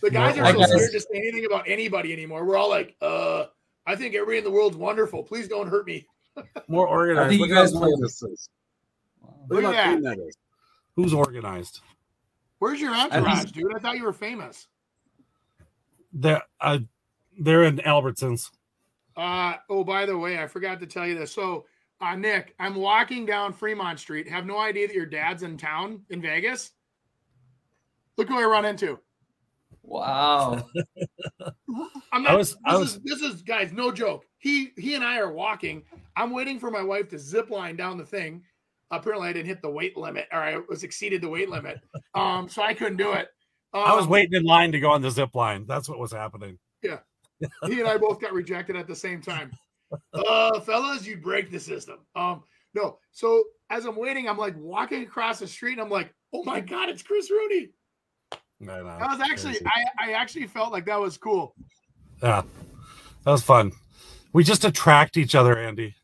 The 0.00 0.10
guys 0.10 0.38
are 0.38 0.44
so 0.44 0.58
organized. 0.58 0.72
scared 0.72 0.92
to 0.92 1.00
say 1.00 1.08
anything 1.14 1.46
about 1.46 1.68
anybody 1.68 2.12
anymore. 2.12 2.44
We're 2.44 2.56
all 2.56 2.68
like, 2.70 2.96
uh, 3.00 3.46
I 3.86 3.96
think 3.96 4.14
everybody 4.14 4.38
in 4.38 4.44
the 4.44 4.50
world's 4.50 4.76
wonderful. 4.76 5.22
Please 5.22 5.48
don't 5.48 5.68
hurt 5.68 5.86
me. 5.86 6.06
More 6.68 6.86
organized. 6.86 7.26
I 7.26 7.28
think 7.28 7.40
Look 7.40 7.48
you 7.50 7.54
how 7.54 7.62
guys 7.62 7.72
clean 7.72 8.00
this 8.00 8.22
is. 8.22 8.48
Look 9.48 9.62
Look 9.62 9.74
at 9.74 10.02
that. 10.02 10.02
that 10.02 10.18
is. 10.18 10.36
Who's 10.96 11.12
organized? 11.12 11.80
Where's 12.58 12.80
your 12.80 12.94
entourage, 12.94 13.50
dude? 13.52 13.74
I 13.74 13.78
thought 13.78 13.96
you 13.96 14.04
were 14.04 14.12
famous. 14.12 14.68
They're 16.12 16.42
uh, 16.60 16.78
they're 17.38 17.64
in 17.64 17.78
Albertsons. 17.78 18.50
Uh 19.16 19.54
oh, 19.68 19.84
by 19.84 20.06
the 20.06 20.16
way, 20.16 20.40
I 20.40 20.46
forgot 20.46 20.80
to 20.80 20.86
tell 20.86 21.06
you 21.06 21.18
this. 21.18 21.32
So 21.32 21.66
uh 22.00 22.16
Nick, 22.16 22.54
I'm 22.58 22.74
walking 22.76 23.26
down 23.26 23.52
Fremont 23.52 23.98
Street, 23.98 24.28
have 24.28 24.46
no 24.46 24.58
idea 24.58 24.86
that 24.86 24.94
your 24.94 25.06
dad's 25.06 25.42
in 25.42 25.56
town 25.56 26.02
in 26.10 26.22
Vegas. 26.22 26.70
Look 28.16 28.28
who 28.28 28.38
I 28.38 28.44
run 28.44 28.64
into. 28.64 28.98
Wow. 29.86 30.66
I'm 32.12 32.26
I 32.26 32.30
not 32.30 32.38
was- 32.38 32.50
this 32.54 32.58
I 32.64 32.76
was- 32.76 32.94
is 32.96 33.00
this 33.04 33.20
is 33.22 33.42
guys, 33.42 33.72
no 33.72 33.92
joke. 33.92 34.24
he 34.38 34.70
he 34.76 34.94
and 34.94 35.04
I 35.04 35.18
are 35.18 35.32
walking. 35.32 35.82
I'm 36.16 36.30
waiting 36.30 36.58
for 36.58 36.70
my 36.70 36.82
wife 36.82 37.08
to 37.10 37.18
zip 37.18 37.50
line 37.50 37.76
down 37.76 37.98
the 37.98 38.04
thing. 38.06 38.42
Apparently, 38.90 39.28
I 39.28 39.32
didn't 39.32 39.46
hit 39.48 39.62
the 39.62 39.70
weight 39.70 39.96
limit, 39.96 40.26
or 40.32 40.38
I 40.38 40.58
was 40.68 40.84
exceeded 40.84 41.20
the 41.20 41.28
weight 41.28 41.48
limit, 41.50 41.80
um, 42.14 42.48
so 42.48 42.62
I 42.62 42.74
couldn't 42.74 42.96
do 42.96 43.12
it. 43.12 43.28
Um, 43.72 43.82
I 43.84 43.94
was 43.94 44.06
waiting 44.06 44.34
in 44.34 44.44
line 44.44 44.72
to 44.72 44.80
go 44.80 44.90
on 44.90 45.02
the 45.02 45.10
zip 45.10 45.34
line. 45.34 45.64
That's 45.66 45.88
what 45.88 45.98
was 45.98 46.12
happening. 46.12 46.58
Yeah, 46.82 46.98
he 47.66 47.80
and 47.80 47.88
I 47.88 47.98
both 47.98 48.20
got 48.20 48.32
rejected 48.32 48.76
at 48.76 48.86
the 48.86 48.94
same 48.96 49.20
time. 49.20 49.50
Uh, 50.12 50.60
fellas, 50.60 51.06
you 51.06 51.16
break 51.16 51.50
the 51.50 51.60
system. 51.60 51.98
Um, 52.16 52.42
no. 52.74 52.98
So 53.12 53.44
as 53.70 53.84
I'm 53.84 53.96
waiting, 53.96 54.28
I'm 54.28 54.38
like 54.38 54.56
walking 54.56 55.02
across 55.02 55.40
the 55.40 55.46
street, 55.46 55.72
and 55.72 55.80
I'm 55.80 55.90
like, 55.90 56.12
oh 56.32 56.42
my 56.44 56.60
god, 56.60 56.88
it's 56.88 57.02
Chris 57.02 57.30
Rooney. 57.30 57.68
I. 58.62 58.98
That 58.98 59.18
was 59.18 59.20
actually, 59.20 59.58
I, 59.66 60.08
I 60.08 60.12
actually 60.12 60.46
felt 60.46 60.72
like 60.72 60.86
that 60.86 61.00
was 61.00 61.16
cool. 61.16 61.54
Yeah, 62.22 62.42
that 63.24 63.30
was 63.30 63.42
fun. 63.42 63.72
We 64.32 64.44
just 64.44 64.64
attract 64.64 65.16
each 65.16 65.34
other, 65.34 65.58
Andy. 65.58 65.94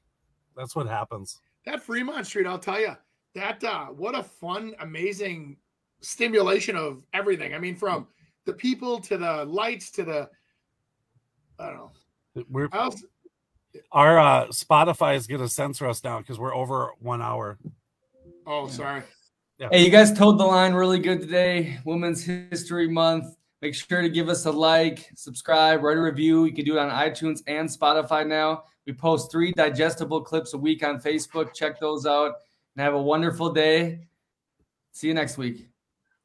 That's 0.57 0.77
what 0.77 0.87
happens. 0.87 1.41
That 1.67 1.83
Fremont 1.83 2.27
Street, 2.27 2.47
I'll 2.47 2.59
tell 2.59 2.81
you, 2.81 2.97
that 3.35 3.63
uh, 3.65 3.87
what 3.87 4.15
a 4.15 4.23
fun, 4.23 4.75
amazing 4.81 5.57
stimulation 6.01 6.77
of 6.77 7.03
everything. 7.13 7.55
I 7.55 7.59
mean, 7.59 7.77
from 7.77 8.07
the 8.45 8.53
people 8.53 9.01
to 9.01 9.17
the 9.17 9.45
lights 9.45 9.91
to 9.93 10.05
the, 10.05 10.29
I 11.59 11.67
don't 11.67 11.77
know. 11.77 11.93
We're 12.49 12.69
our 13.93 14.19
uh, 14.19 14.47
Spotify 14.49 15.17
is 15.17 15.27
gonna 15.27 15.49
censor 15.49 15.87
us 15.87 16.03
now 16.03 16.19
because 16.19 16.39
we're 16.39 16.55
over 16.55 16.93
one 16.99 17.23
hour. 17.23 17.59
oh, 18.47 18.69
sorry. 18.69 19.03
Hey, 19.69 19.85
you 19.85 19.91
guys 19.91 20.11
told 20.11 20.39
the 20.39 20.45
line 20.45 20.73
really 20.73 20.99
good 20.99 21.21
today. 21.21 21.79
Women's 21.85 22.25
History 22.25 22.89
Month. 22.89 23.37
Make 23.61 23.75
sure 23.75 24.01
to 24.01 24.09
give 24.09 24.31
us 24.31 24.47
a 24.47 24.51
like, 24.51 25.11
subscribe, 25.15 25.83
write 25.83 25.99
a 25.99 26.01
review. 26.01 26.47
You 26.47 26.55
can 26.55 26.65
do 26.65 26.79
it 26.79 26.81
on 26.81 26.89
iTunes 26.89 27.43
and 27.47 27.69
Spotify 27.69 28.27
now. 28.27 28.65
We 28.87 28.95
post 28.95 29.31
three 29.31 29.53
digestible 29.53 30.23
clips 30.23 30.55
a 30.55 30.59
week 30.59 30.83
on 30.83 30.99
Facebook. 30.99 31.53
Check 31.53 31.79
those 31.79 32.07
out 32.07 32.37
and 32.75 32.83
have 32.83 32.95
a 32.95 33.03
wonderful 33.03 33.53
day. 33.53 34.07
See 34.93 35.09
you 35.09 35.15
next 35.15 35.37
week. 35.37 35.69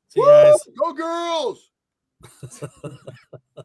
See 0.07 0.21
you 0.21 0.25
guys. 0.25 0.55
Go 0.79 0.93
girls! 0.93 1.71